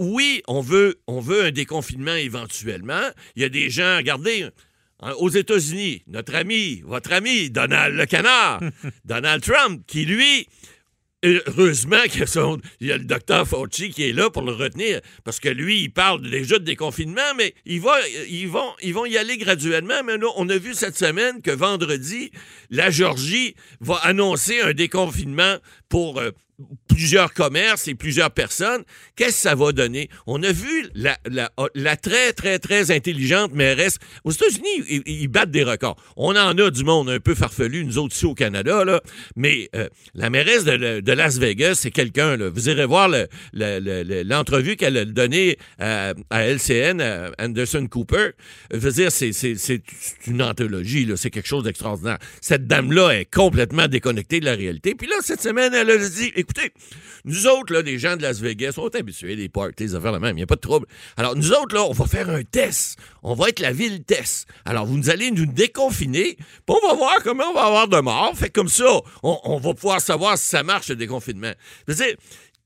oui, 0.00 0.42
on 0.48 0.60
veut, 0.60 1.00
on 1.06 1.20
veut 1.20 1.44
un 1.44 1.50
déconfinement 1.52 2.14
éventuellement. 2.14 3.08
Il 3.36 3.42
y 3.42 3.44
a 3.44 3.48
des 3.48 3.70
gens, 3.70 3.96
regardez, 3.96 4.48
Hein, 5.00 5.12
aux 5.18 5.28
États-Unis, 5.28 6.02
notre 6.08 6.34
ami, 6.34 6.82
votre 6.84 7.12
ami, 7.12 7.50
Donald 7.50 7.94
le 7.94 8.04
Canard, 8.06 8.60
Donald 9.04 9.44
Trump, 9.44 9.82
qui 9.86 10.04
lui, 10.04 10.48
heureusement 11.22 12.02
qu'il 12.10 12.24
y 12.80 12.90
a 12.90 12.96
le 12.96 13.04
docteur 13.04 13.46
Fauci 13.46 13.90
qui 13.90 14.08
est 14.08 14.12
là 14.12 14.28
pour 14.28 14.42
le 14.42 14.50
retenir, 14.52 15.00
parce 15.22 15.38
que 15.38 15.48
lui, 15.48 15.82
il 15.82 15.90
parle 15.90 16.28
déjà 16.28 16.58
de 16.58 16.64
déconfinement, 16.64 17.34
mais 17.36 17.54
il 17.64 17.80
va, 17.80 17.96
ils, 18.28 18.48
vont, 18.48 18.72
ils 18.82 18.92
vont 18.92 19.06
y 19.06 19.16
aller 19.16 19.38
graduellement. 19.38 20.02
Mais 20.04 20.18
là, 20.18 20.26
on 20.34 20.48
a 20.48 20.58
vu 20.58 20.74
cette 20.74 20.96
semaine 20.96 21.42
que 21.42 21.52
vendredi, 21.52 22.32
la 22.70 22.90
Georgie 22.90 23.54
va 23.80 23.96
annoncer 24.02 24.60
un 24.62 24.72
déconfinement 24.72 25.58
pour 25.88 26.18
euh, 26.18 26.32
plusieurs 26.88 27.32
commerces 27.32 27.86
et 27.86 27.94
plusieurs 27.94 28.30
personnes, 28.30 28.82
qu'est-ce 29.14 29.28
que 29.28 29.48
ça 29.48 29.54
va 29.54 29.72
donner? 29.72 30.08
On 30.26 30.42
a 30.42 30.50
vu 30.50 30.88
la, 30.94 31.16
la, 31.74 31.96
très, 31.96 32.32
très, 32.32 32.58
très 32.58 32.90
intelligente 32.90 33.52
mairesse. 33.54 33.98
Aux 34.24 34.32
États-Unis, 34.32 35.04
ils, 35.06 35.28
battent 35.28 35.50
des 35.50 35.62
records. 35.62 35.96
On 36.16 36.34
en 36.34 36.58
a 36.58 36.70
du 36.70 36.82
monde 36.82 37.10
un 37.10 37.20
peu 37.20 37.34
farfelu, 37.34 37.84
nous 37.84 37.98
autres 37.98 38.14
ici 38.14 38.26
au 38.26 38.34
Canada, 38.34 38.84
là. 38.84 39.00
mais 39.36 39.68
euh, 39.76 39.88
la 40.14 40.30
mairesse 40.30 40.64
de, 40.64 41.12
Las 41.12 41.38
Vegas, 41.38 41.76
c'est 41.76 41.90
quelqu'un. 41.90 42.36
Vous 42.36 42.68
irez 42.68 42.86
voir 42.86 43.08
l'entrevue 43.52 44.76
qu'elle 44.76 44.96
a 44.96 45.04
donnée 45.04 45.58
à, 45.78 46.14
LCN, 46.30 47.00
à 47.00 47.30
Anderson 47.38 47.86
Cooper. 47.88 48.30
Je 48.72 48.78
veux 48.78 48.92
dire, 48.92 49.12
c'est 49.12 49.82
une 50.26 50.42
anthologie, 50.42 51.08
c'est 51.16 51.30
quelque 51.30 51.48
chose 51.48 51.64
d'extraordinaire. 51.64 52.18
Cette 52.40 52.66
dame-là 52.66 53.10
est 53.10 53.32
complètement 53.32 53.86
déconnectée 53.86 54.40
de 54.40 54.44
la 54.44 54.54
réalité. 54.54 54.94
Puis 54.94 55.06
là, 55.06 55.16
cette 55.20 55.42
semaine, 55.42 55.74
elle 55.74 55.90
a 55.90 55.96
dit, 55.96 56.32
écoutez, 56.48 56.72
nous 57.24 57.46
autres, 57.46 57.72
là, 57.72 57.82
les 57.82 57.98
gens 57.98 58.16
de 58.16 58.22
Las 58.22 58.40
Vegas, 58.40 58.72
sont 58.72 58.94
habitués 58.94 59.36
des 59.36 59.48
parties, 59.48 59.84
des 59.84 59.94
affaires 59.94 60.12
la 60.12 60.18
même, 60.18 60.32
il 60.32 60.40
n'y 60.40 60.42
a 60.42 60.46
pas 60.46 60.56
de 60.56 60.60
trouble. 60.60 60.86
Alors, 61.16 61.36
nous 61.36 61.52
autres, 61.52 61.74
là, 61.74 61.82
on 61.84 61.92
va 61.92 62.06
faire 62.06 62.30
un 62.30 62.42
test. 62.42 62.98
On 63.22 63.34
va 63.34 63.48
être 63.48 63.60
la 63.60 63.72
ville 63.72 64.02
test. 64.04 64.48
Alors, 64.64 64.86
vous 64.86 65.10
allez 65.10 65.30
nous 65.30 65.46
déconfiner, 65.46 66.36
puis 66.36 66.76
on 66.82 66.88
va 66.88 66.94
voir 66.94 67.22
comment 67.22 67.44
on 67.50 67.54
va 67.54 67.64
avoir 67.64 67.88
de 67.88 68.00
morts. 68.00 68.32
Fait 68.36 68.50
comme 68.50 68.68
ça, 68.68 68.86
on, 69.22 69.58
va 69.58 69.74
pouvoir 69.74 70.00
savoir 70.00 70.38
si 70.38 70.48
ça 70.48 70.62
marche, 70.62 70.88
le 70.88 70.96
déconfinement. 70.96 71.52
Je 71.86 71.92
veux 71.92 72.04
dire, 72.04 72.16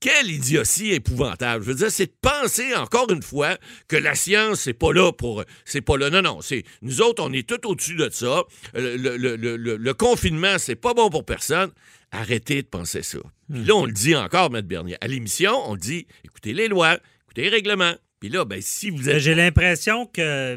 quelle 0.01 0.31
idiotie 0.31 0.93
épouvantable. 0.93 1.65
Je 1.65 1.69
veux 1.69 1.77
dire, 1.77 1.91
c'est 1.91 2.07
de 2.07 2.15
penser 2.21 2.75
encore 2.75 3.11
une 3.11 3.23
fois 3.23 3.57
que 3.87 3.97
la 3.97 4.17
science, 4.17 4.61
c'est 4.61 4.75
pas 4.75 4.93
là 4.93 5.13
pour. 5.13 5.45
C'est 5.65 5.81
pas 5.81 5.97
là. 5.97 6.11
Non, 6.11 6.23
non. 6.23 6.41
C'est, 6.41 6.65
nous 6.83 7.01
autres, 7.03 7.23
on 7.25 7.33
est 7.33 7.49
tout 7.49 7.69
au-dessus 7.69 7.95
de 7.95 8.11
ça. 8.11 8.43
Le, 8.75 8.97
le, 8.97 9.37
le 9.37 9.95
confinement, 9.95 10.59
c'est 10.59 10.75
pas 10.75 10.93
bon 10.93 11.09
pour 11.09 11.25
personne. 11.25 11.71
Arrêtez 12.13 12.63
de 12.63 12.67
penser 12.69 13.03
ça. 13.03 13.19
Puis 13.51 13.65
là, 13.65 13.75
on 13.75 13.87
le 13.87 13.93
dit 13.93 14.15
encore, 14.15 14.55
M. 14.55 14.61
Bernier. 14.61 14.97
À 15.01 15.09
l'émission, 15.09 15.53
on 15.67 15.77
dit 15.77 16.07
écoutez 16.25 16.53
les 16.53 16.69
lois, 16.69 16.99
écoutez 17.25 17.43
les 17.43 17.49
règlements. 17.49 17.95
Puis 18.21 18.29
là, 18.29 18.45
ben, 18.45 18.61
si 18.61 18.91
vous 18.91 19.09
êtes. 19.09 19.19
J'ai 19.19 19.35
l'impression 19.35 20.07
que 20.07 20.57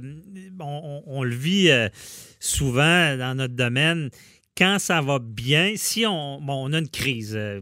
on, 0.60 1.24
le 1.24 1.36
vit 1.36 1.72
euh, 1.72 1.90
souvent 2.40 3.18
dans 3.18 3.36
notre 3.36 3.56
domaine. 3.56 4.12
Quand 4.58 4.80
ça 4.80 5.02
va 5.02 5.20
bien, 5.20 5.74
si 5.76 6.06
on, 6.06 6.40
on 6.48 6.74
a 6.74 6.78
une 6.78 6.90
crise, 6.90 7.36
euh, 7.36 7.62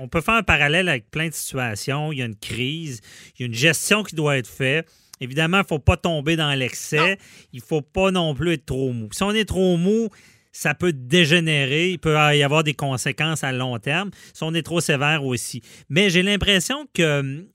on 0.00 0.08
peut 0.08 0.20
faire 0.20 0.34
un 0.34 0.42
parallèle 0.42 0.88
avec 0.88 1.10
plein 1.10 1.28
de 1.28 1.34
situations. 1.34 2.12
Il 2.12 2.18
y 2.18 2.22
a 2.22 2.26
une 2.26 2.36
crise, 2.36 3.00
il 3.34 3.40
y 3.40 3.42
a 3.42 3.46
une 3.46 3.54
gestion 3.54 4.02
qui 4.02 4.14
doit 4.14 4.38
être 4.38 4.48
faite. 4.48 4.88
Évidemment, 5.20 5.58
il 5.58 5.62
ne 5.62 5.66
faut 5.66 5.78
pas 5.78 5.96
tomber 5.96 6.36
dans 6.36 6.52
l'excès. 6.54 7.18
Il 7.52 7.58
ne 7.58 7.64
faut 7.64 7.82
pas 7.82 8.10
non 8.10 8.34
plus 8.34 8.52
être 8.52 8.66
trop 8.66 8.92
mou. 8.92 9.08
Si 9.12 9.22
on 9.22 9.32
est 9.32 9.44
trop 9.44 9.76
mou, 9.76 10.08
ça 10.52 10.74
peut 10.74 10.92
dégénérer, 10.92 11.90
il 11.90 11.98
peut 11.98 12.16
y 12.34 12.42
avoir 12.42 12.64
des 12.64 12.74
conséquences 12.74 13.44
à 13.44 13.52
long 13.52 13.78
terme 13.78 14.10
si 14.32 14.42
on 14.42 14.54
est 14.54 14.62
trop 14.62 14.80
sévère 14.80 15.24
aussi. 15.24 15.62
Mais 15.88 16.10
j'ai 16.10 16.22
l'impression 16.22 16.86
que 16.94 17.20
hum, 17.20 17.46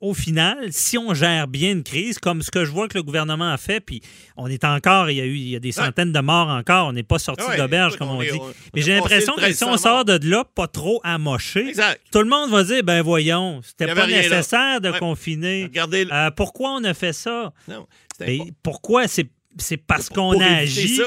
au 0.00 0.14
final, 0.14 0.68
si 0.70 0.96
on 0.96 1.12
gère 1.12 1.46
bien 1.46 1.72
une 1.72 1.82
crise, 1.82 2.18
comme 2.18 2.40
ce 2.42 2.50
que 2.50 2.64
je 2.64 2.70
vois 2.70 2.88
que 2.88 2.96
le 2.96 3.02
gouvernement 3.02 3.52
a 3.52 3.58
fait, 3.58 3.80
puis 3.80 4.00
on 4.36 4.46
est 4.46 4.64
encore, 4.64 5.10
il 5.10 5.18
y 5.18 5.20
a 5.20 5.24
eu 5.24 5.34
il 5.34 5.48
y 5.48 5.56
a 5.56 5.60
des 5.60 5.72
centaines 5.72 6.12
de 6.12 6.20
morts 6.20 6.48
encore, 6.48 6.88
on 6.88 6.92
n'est 6.92 7.02
pas 7.02 7.18
sorti 7.18 7.44
d'auberge, 7.56 7.96
comme 7.96 8.08
on, 8.08 8.22
dit. 8.22 8.30
Mais 8.74 8.80
j'ai 8.80 8.94
l'impression 8.94 9.34
que 9.34 9.52
si 9.52 9.64
on 9.64 9.76
sort 9.76 10.04
de 10.04 10.18
là, 10.26 10.44
pas 10.44 10.68
trop 10.68 11.00
amoché, 11.04 11.72
tout 12.10 12.20
le 12.20 12.28
monde 12.28 12.50
va 12.50 12.64
dire, 12.64 12.82
ben 12.82 13.02
voyons, 13.02 13.60
c'était 13.62 13.94
pas 13.94 14.06
nécessaire 14.06 14.80
de 14.80 14.90
confiner. 14.98 15.64
Regardez, 15.64 16.06
euh, 16.10 16.30
pourquoi 16.30 16.70
on 16.70 16.84
a 16.84 16.94
fait 16.94 17.12
ça? 17.12 17.52
Non, 17.68 17.86
pourquoi 18.62 19.06
c'est 19.06 19.28
c'est 19.58 19.76
parce 19.76 20.08
qu'on 20.08 20.40
a 20.40 20.46
agi 20.46 21.00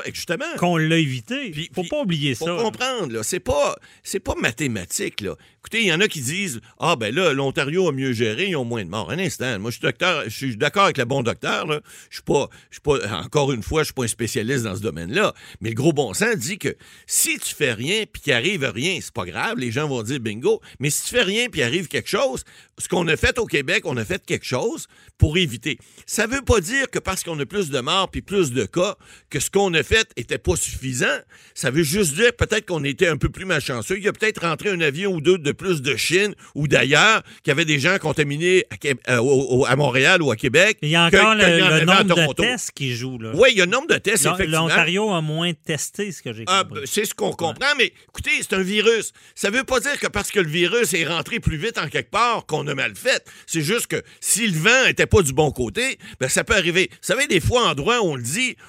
qu'on 0.57 0.77
l'a 0.77 0.97
évité. 0.97 1.51
Il 1.55 1.69
faut 1.73 1.83
pas 1.83 2.01
oublier 2.01 2.35
ça. 2.35 2.45
Faut 2.45 2.63
comprendre, 2.63 3.23
c'est 3.23 3.39
pas, 3.39 3.75
pas 4.23 4.35
mathématique. 4.35 5.21
Là. 5.21 5.35
Écoutez, 5.59 5.81
il 5.81 5.87
y 5.87 5.93
en 5.93 6.01
a 6.01 6.07
qui 6.09 6.19
disent 6.19 6.59
Ah, 6.77 6.97
ben 6.97 7.15
là, 7.15 7.31
l'Ontario 7.31 7.87
a 7.87 7.93
mieux 7.93 8.11
géré, 8.11 8.49
ils 8.49 8.55
ont 8.57 8.65
moins 8.65 8.83
de 8.83 8.89
morts. 8.89 9.09
Un 9.11 9.19
instant, 9.19 9.59
moi, 9.59 9.71
je 9.71 9.77
suis 9.77 9.81
docteur, 9.83 10.23
je 10.25 10.29
suis 10.29 10.57
d'accord 10.57 10.83
avec 10.83 10.97
le 10.97 11.05
bon 11.05 11.23
docteur. 11.23 11.67
Là. 11.67 11.79
Je 12.09 12.17
suis 12.17 12.23
pas, 12.23 12.49
je 12.69 12.75
suis 12.75 12.81
pas, 12.81 13.21
encore 13.23 13.53
une 13.53 13.63
fois, 13.63 13.81
je 13.81 13.85
suis 13.85 13.93
pas 13.93 14.03
un 14.03 14.07
spécialiste 14.07 14.65
dans 14.65 14.75
ce 14.75 14.81
domaine-là. 14.81 15.33
Mais 15.61 15.69
le 15.69 15.75
gros 15.75 15.93
bon 15.93 16.13
sens 16.13 16.35
dit 16.35 16.57
que 16.57 16.75
si 17.07 17.39
tu 17.39 17.55
fais 17.55 17.73
rien 17.73 18.03
puis 18.11 18.21
qu'il 18.21 18.33
arrive 18.33 18.63
rien, 18.65 18.99
c'est 19.01 19.13
pas 19.13 19.25
grave, 19.25 19.57
les 19.57 19.71
gens 19.71 19.87
vont 19.87 20.03
dire 20.03 20.19
bingo. 20.19 20.61
Mais 20.79 20.89
si 20.89 21.03
tu 21.03 21.09
fais 21.11 21.23
rien 21.23 21.47
puis 21.49 21.63
arrive 21.63 21.87
quelque 21.87 22.09
chose, 22.09 22.43
ce 22.77 22.89
qu'on 22.89 23.07
a 23.07 23.15
fait 23.15 23.39
au 23.39 23.45
Québec, 23.45 23.83
on 23.85 23.95
a 23.95 24.03
fait 24.03 24.25
quelque 24.25 24.45
chose 24.45 24.87
pour 25.17 25.37
éviter. 25.37 25.77
Ça 26.05 26.27
veut 26.27 26.41
pas 26.41 26.59
dire 26.59 26.89
que 26.89 26.99
parce 26.99 27.23
qu'on 27.23 27.39
a 27.39 27.45
plus 27.45 27.69
de 27.69 27.79
morts 27.79 28.09
puis 28.09 28.21
plus 28.21 28.32
de 28.33 28.65
cas, 28.65 28.95
que 29.29 29.39
ce 29.39 29.49
qu'on 29.49 29.73
a 29.73 29.83
fait 29.83 30.09
était 30.15 30.37
pas 30.37 30.55
suffisant. 30.55 31.17
Ça 31.53 31.71
veut 31.71 31.83
juste 31.83 32.15
dire 32.15 32.33
peut-être 32.33 32.65
qu'on 32.65 32.83
était 32.83 33.07
un 33.07 33.17
peu 33.17 33.29
plus 33.29 33.45
malchanceux. 33.45 33.97
Il 33.97 34.03
y 34.03 34.07
a 34.07 34.13
peut-être 34.13 34.41
rentré 34.41 34.69
un 34.69 34.81
avion 34.81 35.13
ou 35.13 35.21
deux 35.21 35.37
de 35.37 35.51
plus 35.51 35.81
de 35.81 35.95
Chine 35.95 36.35
ou 36.55 36.67
d'ailleurs, 36.67 37.23
qu'il 37.43 37.49
y 37.49 37.51
avait 37.51 37.65
des 37.65 37.79
gens 37.79 37.97
contaminés 37.99 38.65
à, 39.05 39.17
euh, 39.17 39.75
Montréal 39.75 40.21
ou 40.21 40.31
à 40.31 40.35
Québec. 40.35 40.77
Il 40.81 40.89
y 40.89 40.95
a 40.95 41.05
encore 41.05 41.35
le, 41.35 41.85
nombre 41.85 42.33
de 42.33 42.33
tests 42.33 42.71
qui 42.71 42.95
joue. 42.95 43.17
Là. 43.19 43.31
Oui, 43.35 43.49
il 43.51 43.57
y 43.57 43.61
a 43.61 43.63
un 43.63 43.67
nombre 43.67 43.87
de 43.87 43.97
tests. 43.97 44.27
L'Ontario 44.47 45.11
a 45.11 45.21
moins 45.21 45.53
testé, 45.53 46.11
ce 46.11 46.21
que 46.21 46.33
j'ai 46.33 46.43
ah, 46.47 46.63
compris. 46.67 46.81
c'est 46.85 47.05
ce 47.05 47.13
qu'on 47.13 47.31
comprend, 47.31 47.75
mais 47.77 47.93
écoutez, 48.09 48.31
c'est 48.41 48.53
un 48.53 48.61
virus. 48.61 49.13
Ça 49.35 49.49
ne 49.49 49.57
veut 49.57 49.63
pas 49.63 49.79
dire 49.79 49.99
que 49.99 50.07
parce 50.07 50.31
que 50.31 50.39
le 50.39 50.49
virus 50.49 50.93
est 50.93 51.05
rentré 51.05 51.39
plus 51.39 51.57
vite 51.57 51.77
en 51.77 51.87
quelque 51.87 52.11
part 52.11 52.45
qu'on 52.45 52.67
a 52.67 52.75
mal 52.75 52.95
fait. 52.95 53.25
C'est 53.45 53.61
juste 53.61 53.87
que 53.87 54.01
si 54.19 54.47
le 54.47 54.57
vent 54.57 54.85
n'était 54.85 55.05
pas 55.05 55.21
du 55.21 55.33
bon 55.33 55.51
côté, 55.51 55.97
ben, 56.19 56.29
ça 56.29 56.43
peut 56.43 56.55
arriver. 56.55 56.89
Vous 56.91 56.97
savez, 57.01 57.27
des 57.27 57.39
fois, 57.39 57.69
en 57.69 57.75
droit, 57.75 57.97
on 58.03 58.15
le 58.15 58.22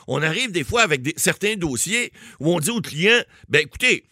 on 0.07 0.23
arrive 0.23 0.53
des 0.53 0.65
fois 0.65 0.83
avec 0.83 1.15
certains 1.17 1.57
dossiers 1.57 2.13
où 2.41 2.55
on 2.55 2.61
dit 2.61 2.71
au 2.71 2.81
client, 2.81 3.21
ben 3.49 3.63
écoutez, 3.63 4.05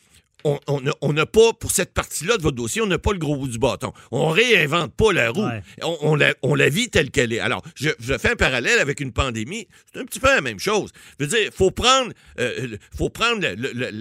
on 0.44 1.12
n'a 1.12 1.26
pas, 1.26 1.52
pour 1.52 1.70
cette 1.70 1.92
partie-là 1.92 2.36
de 2.36 2.42
votre 2.42 2.56
dossier, 2.56 2.82
on 2.82 2.86
n'a 2.86 2.98
pas 2.98 3.12
le 3.12 3.18
gros 3.18 3.36
bout 3.36 3.48
du 3.48 3.58
bâton. 3.58 3.92
On 4.10 4.28
réinvente 4.28 4.94
pas 4.94 5.12
la 5.12 5.30
roue. 5.30 5.48
On, 5.82 6.14
la, 6.14 6.68
vit 6.68 6.88
telle 6.90 7.10
qu'elle 7.10 7.32
est. 7.32 7.40
Alors, 7.40 7.62
je, 7.74 7.90
fais 8.18 8.30
un 8.30 8.36
parallèle 8.36 8.78
avec 8.78 9.00
une 9.00 9.12
pandémie. 9.12 9.68
C'est 9.92 10.00
un 10.00 10.04
petit 10.04 10.20
peu 10.20 10.28
la 10.28 10.40
même 10.40 10.58
chose. 10.58 10.90
Je 11.18 11.24
veux 11.24 11.30
dire, 11.30 11.46
il 11.46 11.52
faut 11.52 11.70
prendre, 11.70 12.12
euh, 12.38 12.76
faut 12.96 13.10
prendre 13.10 13.46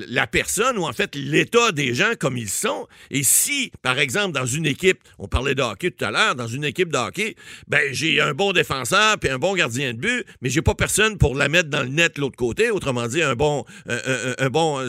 la 0.10 0.28
personne 0.28 0.78
ou 0.78 0.86
en 0.86 0.94
fait 0.94 1.16
l'état 1.16 1.72
des 1.72 1.94
gens 1.94 2.12
comme 2.20 2.38
ils 2.38 2.50
sont. 2.50 2.88
Et 3.10 3.24
si, 3.24 3.72
par 3.82 4.00
exemple, 4.00 4.34
dans 4.34 4.46
une 4.46 4.66
équipe, 4.66 5.00
on 5.20 5.28
parlait 5.28 5.56
de 5.56 5.62
hockey 5.62 5.92
tout 5.92 6.06
à 6.06 6.12
l'heure, 6.12 6.36
dans 6.36 6.48
une 6.48 6.64
équipe 6.64 6.92
de 6.92 6.98
hockey, 6.98 7.36
ben, 7.68 7.82
j'ai 7.92 8.22
un 8.22 8.34
bon 8.34 8.54
défenseur 8.54 9.18
puis 9.20 9.30
un 9.30 9.40
bon 9.40 9.56
gardien 9.56 9.94
de 9.94 10.00
but, 10.00 10.26
mais 10.42 10.50
j'ai 10.50 10.62
pas 10.62 10.76
personne 10.76 11.18
pour 11.18 11.36
la 11.36 11.50
mettre 11.50 11.70
dans 11.70 11.84
le 11.84 11.90
net 11.90 12.16
de 12.16 12.22
l'autre 12.22 12.38
côté. 12.38 12.72
Autrement 12.72 13.08
dit, 13.08 13.22
un 13.22 13.36
bon, 13.36 13.66
un, 13.88 14.50
bon, 14.50 14.80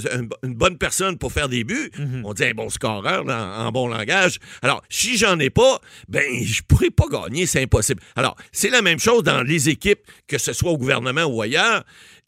une 0.42 0.55
bonne 0.55 0.78
personne 0.78 1.18
pour 1.18 1.32
faire 1.32 1.41
début. 1.49 1.90
Mhm. 1.99 2.22
On 2.24 2.32
dit 2.32 2.45
un 2.45 2.53
bon 2.53 2.68
scoreur 2.68 3.24
en, 3.28 3.70
bon 3.72 3.88
langage. 3.88 4.38
Alors, 4.62 4.82
si 4.88 5.16
j'en 5.16 5.38
ai 5.38 5.51
pas, 5.51 5.80
ben, 6.09 6.24
je 6.43 6.62
pourrais 6.62 6.90
pas 6.90 7.07
gagner, 7.11 7.47
c'est 7.47 7.62
impossible. 7.62 8.03
Alors, 8.16 8.36
c'est 8.53 8.70
la 8.70 8.82
même 8.82 8.99
chose 8.99 9.22
dans 9.22 9.43
les 9.43 9.68
équipes, 9.68 10.01
que 10.26 10.38
ce 10.38 10.53
soit 10.53 10.70
au 10.70 10.78
gouvernement 10.78 11.24
ou 11.24 11.43
ailleurs 11.43 11.84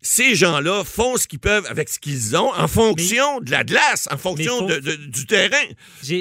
ces 0.07 0.35
gens-là 0.35 0.85
font 0.85 1.17
ce 1.17 1.27
qu'ils 1.27 1.39
peuvent 1.39 1.65
avec 1.69 1.89
ce 1.89 1.99
qu'ils 1.99 2.37
ont 2.37 2.53
en 2.55 2.69
fonction 2.69 3.41
de 3.41 3.51
la 3.51 3.65
glace, 3.65 4.07
en 4.13 4.19
fonction 4.19 4.59
faut- 4.59 4.67
de- 4.67 4.79
de- 4.81 4.97
du 5.07 5.25
terrain. 5.27 5.57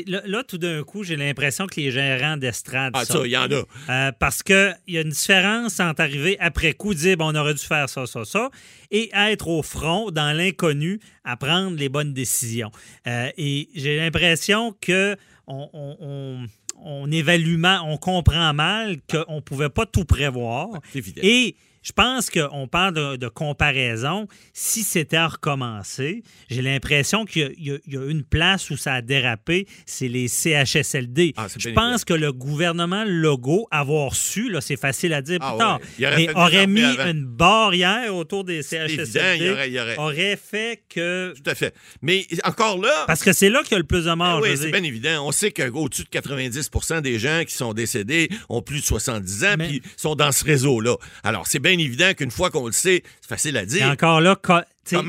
Là, 0.07 0.21
là, 0.25 0.43
tout 0.43 0.57
d'un 0.57 0.83
coup, 0.83 1.03
j'ai 1.03 1.17
l'impression 1.17 1.67
que 1.67 1.75
les 1.81 1.91
gérants 1.91 2.37
d'estrade. 2.37 2.93
Ah, 2.95 3.03
sont- 3.03 3.19
ça, 3.19 3.25
il 3.25 3.31
y 3.31 3.37
en 3.37 3.49
a. 3.51 3.63
Euh, 3.89 4.11
parce 4.17 4.41
qu'il 4.41 4.73
y 4.87 4.97
a 4.97 5.01
une 5.01 5.09
différence 5.09 5.81
entre 5.81 5.99
arriver 6.01 6.37
après 6.39 6.73
coup, 6.73 6.93
dire 6.93 7.17
bon, 7.17 7.33
on 7.33 7.35
aurait 7.35 7.53
dû 7.55 7.63
faire 7.63 7.89
ça, 7.89 8.05
ça, 8.07 8.23
ça, 8.23 8.49
et 8.89 9.09
être 9.13 9.49
au 9.49 9.61
front, 9.63 10.11
dans 10.11 10.31
l'inconnu, 10.35 11.01
à 11.25 11.35
prendre 11.35 11.75
les 11.77 11.89
bonnes 11.89 12.13
décisions. 12.13 12.71
Euh, 13.05 13.29
et 13.37 13.67
j'ai 13.75 13.97
l'impression 13.97 14.73
que 14.79 15.17
on, 15.45 15.69
on- 15.73 15.97
on- 15.99 16.45
on 16.85 17.11
évalue 17.11 17.57
mal, 17.57 17.81
on 17.85 17.97
comprend 17.97 18.53
mal 18.53 18.97
qu'on 19.09 19.35
ne 19.35 19.41
pouvait 19.41 19.69
pas 19.69 19.85
tout 19.85 20.05
prévoir. 20.05 20.69
C'est 20.93 20.99
évident. 20.99 21.21
Et 21.23 21.55
je 21.83 21.91
pense 21.91 22.29
qu'on 22.29 22.67
parle 22.67 22.93
de, 22.93 23.15
de 23.17 23.27
comparaison. 23.27 24.27
Si 24.53 24.83
c'était 24.83 25.17
à 25.17 25.27
recommencer, 25.27 26.23
j'ai 26.49 26.61
l'impression 26.61 27.25
qu'il 27.25 27.53
y 27.59 27.71
a- 27.71 27.77
y, 27.85 27.95
une 28.09 28.23
place 28.23 28.69
où 28.69 28.77
ça 28.77 28.93
a 28.95 29.01
dérapé, 29.01 29.67
c'est 29.85 30.07
les 30.07 30.27
CHSLD. 30.27 31.33
Ah, 31.37 31.47
je 31.55 31.69
bien 31.69 31.75
pense 31.75 32.05
que 32.05 32.13
le 32.13 32.31
gouvernement 32.31 33.03
Legault, 33.05 33.67
avoir 33.71 34.15
su, 34.15 34.49
là, 34.49 34.61
c'est 34.61 34.79
facile 34.79 35.13
à 35.13 35.21
dire 35.21 35.39
plus 35.39 35.47
Ah, 35.51 35.55
tard, 35.57 35.79
ouais. 35.79 35.85
Il 35.99 36.05
aurait 36.05 36.17
mais 36.27 36.33
aurait 36.35 36.67
mis 36.67 36.81
avant. 36.83 37.09
une 37.11 37.25
barrière 37.25 38.15
autour 38.15 38.43
des 38.43 38.61
CHSLD, 38.63 39.01
évident, 39.01 39.33
il 39.35 39.43
y 39.43 39.49
aurait- 39.49 39.69
il 39.71 39.79
aurait- 39.79 39.97
aurait 39.97 40.37
fait 40.37 40.83
que... 40.89 41.33
Tout 41.35 41.49
à 41.49 41.55
fait. 41.55 41.73
Mais 42.01 42.25
encore 42.43 42.77
là. 42.81 43.03
Parce 43.07 43.23
que 43.23 43.33
c'est 43.33 43.49
là 43.49 43.61
qu'il 43.63 43.73
y 43.73 43.75
a 43.75 43.79
le 43.79 43.83
plus 43.83 44.05
de 44.05 44.13
morts. 44.13 44.39
Ah 44.39 44.41
oui, 44.41 44.57
c'est 44.57 44.71
bien 44.71 44.83
évident. 44.83 45.25
On 45.27 45.31
sait 45.31 45.51
qu'au-dessus 45.51 46.03
de 46.03 46.09
90% 46.09 47.01
des 47.01 47.19
gens 47.19 47.43
qui 47.47 47.53
sont 47.55 47.73
décédés 47.73 48.29
ont 48.49 48.61
plus 48.61 48.79
de 48.79 48.85
70 48.85 49.43
ans 49.43 49.55
Mais- 49.57 49.67
puis 49.67 49.81
sont 49.97 50.15
dans 50.15 50.31
ce 50.31 50.43
réseau-là. 50.45 50.95
Alors, 51.23 51.47
c'est 51.47 51.59
bien 51.59 51.72
évident 51.79 52.13
qu'une 52.13 52.31
fois 52.31 52.49
qu'on 52.49 52.65
le 52.67 52.71
sait, 52.71 53.03
c'est 53.21 53.29
facile 53.29 53.57
à 53.57 53.63
Et 53.63 53.65
dire. 53.65 53.87
encore 53.87 54.21
là, 54.21 54.35
Comment- 54.41 54.63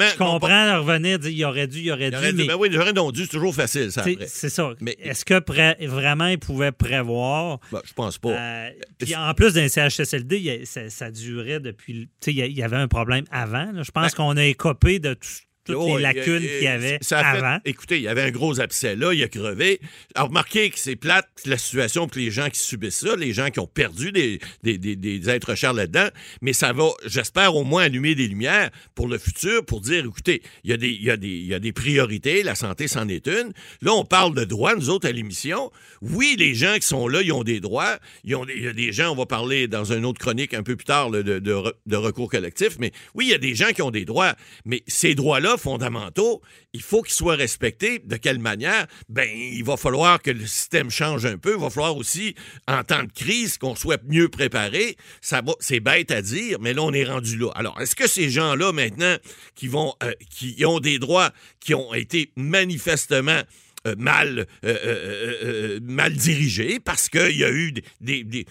je 0.09 0.17
comprends 0.17 0.83
revenir, 0.85 1.19
dire 1.19 1.31
il 1.31 1.45
aurait 1.45 1.67
dû, 1.67 1.81
il 1.81 1.91
aurait 1.91 2.07
Il 2.07 2.11
dû, 2.13 2.17
aurait 2.17 2.33
dit, 2.33 2.43
mais 2.43 2.47
ben 2.47 2.57
oui, 2.57 2.69
j'aurais 2.71 2.93
donc 2.93 3.13
dû, 3.13 3.23
c'est 3.23 3.29
toujours 3.29 3.55
facile, 3.55 3.91
ça, 3.91 4.05
c'est 4.29 4.49
ça. 4.49 4.71
Mais- 4.81 4.97
Est-ce 5.01 5.25
que 5.25 5.41
pré- 5.41 5.77
vraiment 5.87 6.27
ils 6.29 6.39
pouvaient 6.39 6.71
prévoir? 6.73 7.59
Ben, 7.73 7.81
je 7.85 7.93
pense 7.93 8.19
pas. 8.19 8.31
Euh, 8.31 8.71
puis 8.99 9.17
en 9.17 9.35
plus 9.35 9.55
d'un 9.55 9.67
CHSLD, 9.69 10.61
a- 10.63 10.65
ça, 10.65 10.89
ça 10.91 11.11
durait 11.11 11.59
depuis. 11.61 12.09
Tu 12.21 12.27
sais, 12.27 12.31
il 12.33 12.37
y 12.39 12.43
a- 12.43 12.47
il 12.47 12.57
y 12.57 12.63
avait 12.63 12.77
un 12.77 12.89
problème 12.89 13.25
avant. 13.33 13.73
là. 13.73 13.83
Je 13.83 13.91
pense 13.91 14.13
Ben- 14.13 14.17
qu'on 14.17 14.37
a 14.37 14.45
écopé 14.45 15.01
de 15.01 15.15
tout- 15.15 15.29
toutes 15.65 15.77
Oh, 15.79 15.97
les 15.97 16.03
lacunes 16.03 16.37
il- 16.43 16.45
il- 16.45 16.49
qu'il 16.51 16.63
y 16.65 16.67
avait 16.69 16.99
ça 17.01 17.19
a 17.21 17.33
fait- 17.33 17.39
avant. 17.39 17.59
écoutez, 17.65 17.97
il 17.97 18.03
y 18.03 18.09
avait 18.09 18.23
un 18.23 18.31
gros 18.31 18.61
abcès 18.61 18.97
là, 18.97 19.13
il 19.13 19.23
a 19.23 19.29
crevé. 19.29 19.81
Alors, 20.15 20.29
remarquez 20.29 20.71
que 20.71 20.79
c'est 20.79 20.97
plate 20.97 21.29
la 21.47 21.57
situation 21.59 22.07
pour 22.07 22.19
les 22.21 22.31
gens 22.31 22.49
qui 22.51 22.61
subissent 22.61 22.99
ça, 23.01 23.17
les 23.17 23.33
gens 23.33 23.51
qui 23.51 23.61
ont 23.61 23.67
perdu 23.67 24.13
des, 24.13 24.39
des, 24.63 24.79
des- 24.79 24.97
des 24.97 25.29
êtres 25.31 25.55
chers 25.55 25.73
là-dedans, 25.73 26.09
mais 26.43 26.53
ça 26.53 26.73
va, 26.73 26.89
j'espère, 27.07 27.55
au 27.57 27.65
moins 27.65 27.85
allumer 27.85 28.15
des 28.15 28.29
lumières 28.29 28.71
pour 28.95 29.09
le 29.09 29.19
futur, 29.19 29.65
pour 29.65 29.81
dire, 29.81 30.05
écoutez, 30.05 30.43
il 30.65 30.71
y, 30.71 30.73
a 30.73 30.77
des, 30.77 30.91
il, 30.91 31.03
y 31.03 31.11
a 31.11 31.17
des, 31.17 31.29
il 31.29 31.47
y 31.47 31.55
a 31.55 31.59
des 31.59 31.73
priorités, 31.73 32.43
la 32.43 32.55
santé, 32.55 32.89
c'en 32.89 33.09
est 33.09 33.27
une. 33.27 33.53
Là, 33.83 33.93
on 33.95 34.05
parle 34.05 34.35
de 34.35 34.45
droits, 34.45 34.75
nous 34.75 34.91
autres, 34.91 35.09
à 35.09 35.13
l'émission. 35.13 35.71
Oui, 36.03 36.37
les 36.39 36.55
gens 36.55 36.75
qui 36.75 36.87
sont 36.87 37.09
là, 37.09 37.23
ils 37.23 37.33
ont 37.33 37.45
des 37.45 37.61
droits. 37.61 37.99
Ils 38.25 38.35
ont 38.37 38.45
des- 38.45 38.55
il 38.57 38.65
y 38.65 38.69
a 38.69 38.73
des 38.73 38.93
gens, 38.93 39.13
on 39.13 39.17
va 39.17 39.27
parler 39.27 39.69
dans 39.69 39.93
une 39.93 40.05
autre 40.05 40.19
chronique 40.21 40.55
un 40.55 40.63
peu 40.63 40.77
plus 40.77 40.85
tard 40.85 41.11
là, 41.11 41.23
de, 41.23 41.39
de 41.39 41.97
recours 41.97 42.31
collectif, 42.31 42.77
mais 42.79 42.93
oui, 43.15 43.27
il 43.27 43.31
y 43.31 43.35
a 43.35 43.39
des 43.39 43.55
gens 43.55 43.73
qui 43.73 43.83
ont 43.83 43.91
des 43.91 44.05
droits, 44.05 44.35
mais 44.65 44.83
ces 44.87 45.15
droits-là 45.15 45.54
fondamentaux, 45.57 46.43
il 46.73 46.83
faut 46.83 47.03
qu'ils 47.03 47.15
soient 47.15 47.37
respectés. 47.37 48.01
De 48.05 48.17
quelle 48.17 48.39
manière? 48.39 48.87
Ben, 49.09 49.29
il 49.35 49.65
va 49.65 49.77
falloir 49.77 50.21
que 50.21 50.31
le 50.31 50.47
système 50.47 50.91
change 50.91 51.27
un 51.27 51.39
peu. 51.39 51.55
Il 51.55 51.61
va 51.61 51.71
falloir 51.71 51.97
aussi, 51.97 52.35
en 52.69 52.83
temps 52.85 53.03
de 53.03 53.13
crise, 53.13 53.59
qu'on 53.59 53.75
soit 53.75 54.03
mieux 54.05 54.29
préparé. 54.29 54.97
C'est 55.61 55.81
bête 55.81 56.11
à 56.11 56.23
dire, 56.23 56.59
mais 56.61 56.75
là, 56.75 56.83
on 56.83 56.93
est 56.93 57.05
rendu 57.05 57.39
là. 57.39 57.51
Alors, 57.55 57.81
est-ce 57.81 57.97
que 57.97 58.09
ces 58.09 58.31
gens-là, 58.31 58.73
maintenant, 58.73 59.17
qui 59.55 59.69
euh, 59.75 60.67
ont 60.67 60.81
des 60.81 60.99
droits 60.99 61.31
qui 61.61 61.75
ont 61.75 61.95
été 61.95 62.31
manifestement 62.37 63.43
euh, 63.87 63.95
mal, 63.99 64.47
euh, 64.65 65.79
euh, 65.85 66.79
parce 66.83 67.11
qu'il 67.11 67.37
y 67.37 67.45
a 67.45 67.51
eu 67.51 67.75
des. 68.01 68.25
des, 68.25 68.47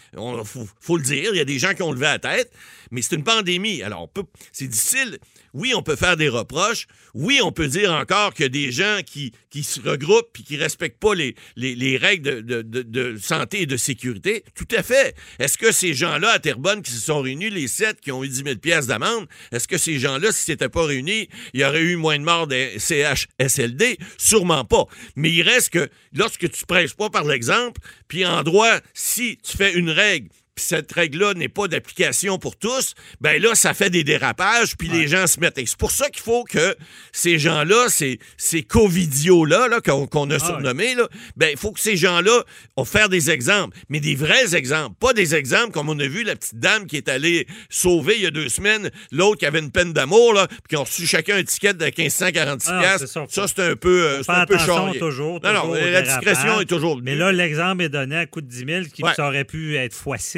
faut 0.80 0.98
le 0.98 1.04
dire, 1.04 1.32
il 1.34 1.38
y 1.38 1.40
a 1.40 1.46
des 1.46 1.58
gens 1.58 1.74
qui 1.74 1.82
ont 1.82 1.92
levé 1.92 2.06
la 2.06 2.20
tête, 2.20 2.52
mais 2.94 3.02
c'est 3.02 3.16
une 3.16 3.24
pandémie. 3.24 3.82
Alors, 3.82 4.08
c'est 4.52 4.68
difficile. 4.68 5.18
Oui, 5.54 5.74
on 5.76 5.82
peut 5.82 5.96
faire 5.96 6.16
des 6.16 6.30
reproches. 6.30 6.86
Oui, 7.16 7.40
on 7.44 7.52
peut 7.52 7.68
dire 7.68 7.92
encore 7.92 8.34
qu'il 8.34 8.44
y 8.44 8.46
a 8.46 8.50
des 8.50 8.72
gens 8.72 9.00
qui, 9.04 9.34
se 9.64 9.82
regroupent 9.82 10.32
puis 10.32 10.44
qui 10.44 10.58
respectent 10.58 11.00
pas 11.00 11.16
les, 11.16 11.36
les, 11.56 11.76
les 11.76 11.98
règles 11.98 12.44
de, 12.44 13.18
santé 13.20 13.64
et 13.64 13.66
de 13.66 13.78
sécurité. 13.78 14.44
Tout 14.56 14.68
à 14.76 14.84
fait. 14.84 15.16
Est-ce 15.40 15.58
que 15.58 15.72
ces 15.72 15.94
gens-là 15.94 16.30
à 16.30 16.40
Terrebonne 16.40 16.84
qui 16.84 16.92
se 16.92 17.00
sont 17.00 17.22
réunis, 17.22 17.50
les 17.50 17.68
sept 17.68 18.00
qui 18.00 18.12
ont 18.12 18.24
eu 18.24 18.30
10 18.30 18.44
000 18.46 18.56
pièces 18.58 18.88
d'amende, 18.88 19.28
est-ce 19.52 19.68
que 19.68 19.80
ces 19.80 19.98
gens-là, 19.98 20.32
s'ils 20.32 20.54
s'étaient 20.54 20.70
pas 20.70 20.86
réunis, 20.86 21.30
il 21.54 21.62
y 21.62 21.66
aurait 21.66 21.82
eu 21.82 21.96
moins 21.96 22.20
de 22.20 22.24
morts 22.24 22.48
des 22.48 22.78
CHSLD? 22.78 23.98
Sûrement 24.20 24.66
pas. 24.66 24.86
Mais 25.16 25.32
il 25.32 25.42
reste 25.42 25.72
que 25.72 25.90
lorsque 26.14 26.50
tu 26.52 26.66
prêches 26.68 26.94
pas 26.94 27.10
par 27.10 27.24
l'exemple, 27.24 27.82
puis 28.08 28.24
en 28.24 28.44
droit, 28.44 28.78
si 28.94 29.40
tu 29.44 29.58
fais 29.58 29.74
une 29.74 29.90
règle 29.90 30.30
puis 30.56 30.66
cette 30.66 30.92
règle-là 30.92 31.34
n'est 31.34 31.50
pas 31.50 31.68
d'application 31.68 32.38
pour 32.38 32.56
tous, 32.58 32.94
ben 33.22 33.42
là, 33.42 33.56
ça 33.56 33.74
fait 33.74 33.90
des 33.90 34.04
dérapages, 34.04 34.76
puis 34.78 34.88
les 34.88 35.08
gens 35.08 35.26
se 35.28 35.40
mettent. 35.40 35.58
Et 35.58 35.66
c'est 35.66 35.78
pour 35.78 35.92
ça 35.92 36.10
qu'il 36.10 36.22
faut 36.22 36.44
que 36.44 36.76
ces 37.12 37.40
gens-là, 37.40 37.88
ces, 37.90 38.20
ces 38.38 38.62
Covidios-là, 38.64 39.68
là, 39.68 39.82
qu'on 39.82 40.30
a 40.30 40.36
Ah 40.36 40.40
surnommés, 40.40 40.96
là, 40.96 41.08
ben, 41.36 41.50
il 41.52 41.58
faut 41.58 41.72
que 41.72 41.80
ces 41.80 41.98
gens-là 41.98 42.44
ont 42.78 42.86
faire 42.86 43.10
des 43.10 43.32
exemples, 43.32 43.78
mais 43.90 44.00
des 44.00 44.16
vrais 44.16 44.56
exemples, 44.56 44.96
pas 45.00 45.14
des 45.14 45.36
exemples 45.36 45.72
comme 45.72 45.90
on 45.90 45.98
a 46.00 46.06
vu 46.08 46.24
la 46.24 46.36
petite 46.36 46.60
dame 46.60 46.86
qui 46.86 46.98
est 46.98 47.10
allée 47.10 47.48
sauver 47.70 48.16
il 48.18 48.24
y 48.24 48.28
a 48.28 48.32
deux 48.32 48.50
semaines, 48.50 48.92
l'autre 49.12 49.38
qui 49.40 49.46
avait 49.46 49.60
une 49.60 49.72
peine 49.72 49.94
d'amour, 49.94 50.34
là, 50.34 50.48
puis 50.48 50.58
qui 50.70 50.76
ont 50.76 50.84
reçu 50.84 51.08
chacun 51.08 51.38
un 51.38 51.44
ticket 51.44 51.74
de 51.74 51.86
1546 51.86 52.70
Ah, 52.72 52.98
ça. 52.98 53.26
C'est 53.48 53.60
un 53.60 53.76
peu, 53.76 54.04
euh, 54.06 54.22
un 54.28 54.46
peu 54.46 54.58
charrier. 54.58 55.00
toujours, 55.00 55.40
Non, 55.44 55.54
non, 55.54 55.74
la 55.74 56.02
discrétion 56.02 56.62
est 56.62 56.66
toujours 56.66 57.00
Mais 57.02 57.16
là, 57.16 57.32
l'exemple 57.32 57.84
est 57.84 57.90
donné 57.90 58.18
à 58.18 58.26
coup 58.26 58.42
de 58.42 58.48
10 58.48 58.66
000, 58.68 58.84
qui 58.94 59.04
Ouais. 59.04 59.14
ça 59.16 59.28
aurait 59.28 59.44
pu 59.46 59.76
être 59.76 59.94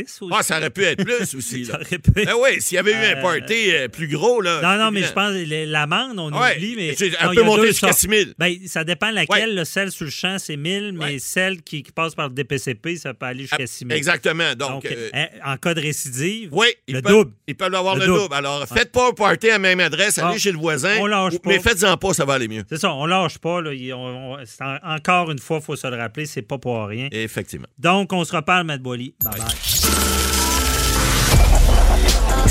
x6 0.05 0.23
aussi. 0.25 0.33
Ah, 0.37 0.43
ça 0.43 0.57
aurait 0.57 0.69
pu 0.69 0.83
être 0.83 1.03
plus 1.03 1.33
aussi. 1.35 1.65
Ça 1.65 1.75
aurait 1.75 1.97
pu 1.99 2.11
être- 2.21 2.29
Ah 2.31 2.37
oui, 2.37 2.61
s'il 2.61 2.75
y 2.75 2.79
avait 2.79 2.91
eu 2.91 2.95
un 2.95 3.17
Euh, 3.17 3.21
party 3.21 3.71
euh, 3.71 3.87
plus 3.87 4.07
gros, 4.07 4.41
là. 4.41 4.61
Non, 4.61 4.83
non, 4.83 4.91
mais 4.91 5.03
je 5.03 5.11
pense 5.11 5.33
l'amende, 5.33 6.19
on 6.19 6.31
Ouais, 6.39 6.55
oublie, 6.57 6.75
mais. 6.75 6.95
c'est 6.97 7.17
un 7.17 7.25
non, 7.25 7.29
peu 7.29 7.33
il 7.33 7.37
y 7.37 7.41
a 7.41 7.43
monté 7.45 7.61
deux 7.61 7.67
jusqu'à 7.67 7.87
sortes. 7.87 7.99
6 7.99 8.07
000. 8.09 8.21
Ben, 8.37 8.55
ça 8.67 8.83
dépend 8.83 9.11
laquelle. 9.11 9.49
Ouais. 9.49 9.55
Le 9.55 9.65
celle 9.65 9.91
sur 9.91 10.05
le 10.05 10.11
champ, 10.11 10.37
c'est 10.39 10.57
1000, 10.57 10.93
mais 10.93 11.05
Ouais. 11.05 11.19
celle 11.19 11.61
qui, 11.61 11.83
qui 11.83 11.91
passe 11.91 12.15
par 12.15 12.27
le 12.29 12.33
DPCP, 12.33 12.95
ça 12.97 13.13
peut 13.13 13.25
aller 13.25 13.41
jusqu'à 13.41 13.57
Ah, 13.61 13.67
6 13.67 13.79
000. 13.85 13.91
Exactement. 13.91 14.53
Donc, 14.55 14.83
Donc, 14.83 14.85
euh, 14.85 15.09
hein, 15.13 15.27
en 15.45 15.57
cas 15.57 15.73
de 15.73 15.81
récidive, 15.81 16.49
oui, 16.51 16.67
le 16.87 17.01
peuvent, 17.01 17.11
double. 17.11 17.31
Ils 17.47 17.55
peuvent 17.55 17.73
avoir 17.73 17.95
Le 17.95 18.01
le, 18.01 18.07
double. 18.07 18.19
double. 18.21 18.35
Alors, 18.35 18.65
faites 18.67 18.91
pas 18.91 19.09
un 19.09 19.13
party 19.13 19.49
à 19.49 19.53
la 19.53 19.59
même 19.59 19.79
adresse, 19.79 20.17
allez 20.17 20.33
Ah, 20.35 20.37
chez 20.37 20.51
le 20.51 20.57
voisin. 20.57 20.97
on 20.99 21.05
lâche 21.07 21.37
pas. 21.39 21.49
Mais 21.49 21.59
faites-en 21.59 21.95
pas, 21.97 22.13
ça 22.13 22.25
va 22.25 22.33
aller 22.33 22.47
mieux. 22.47 22.63
c'est 22.69 22.77
ça, 22.77 22.93
on 22.93 23.05
lâche 23.05 23.37
pas. 23.37 23.61
Là, 23.61 23.71
on- 23.95 24.37
on- 24.37 24.89
encore 24.95 25.31
une 25.31 25.39
fois, 25.39 25.57
il 25.61 25.63
faut 25.65 25.75
se 25.75 25.87
le 25.87 25.95
rappeler, 25.97 26.25
c'est 26.25 26.41
pas 26.41 26.57
pour 26.57 26.85
rien. 26.87 27.07
Effectivement. 27.11 27.67
Donc, 27.77 28.11
on 28.13 28.23
se 28.23 28.35
reparle, 28.35 28.65
Matt 28.65 28.81
Boily. 28.81 29.13
Bye 29.23 29.33
bye. 29.39 29.94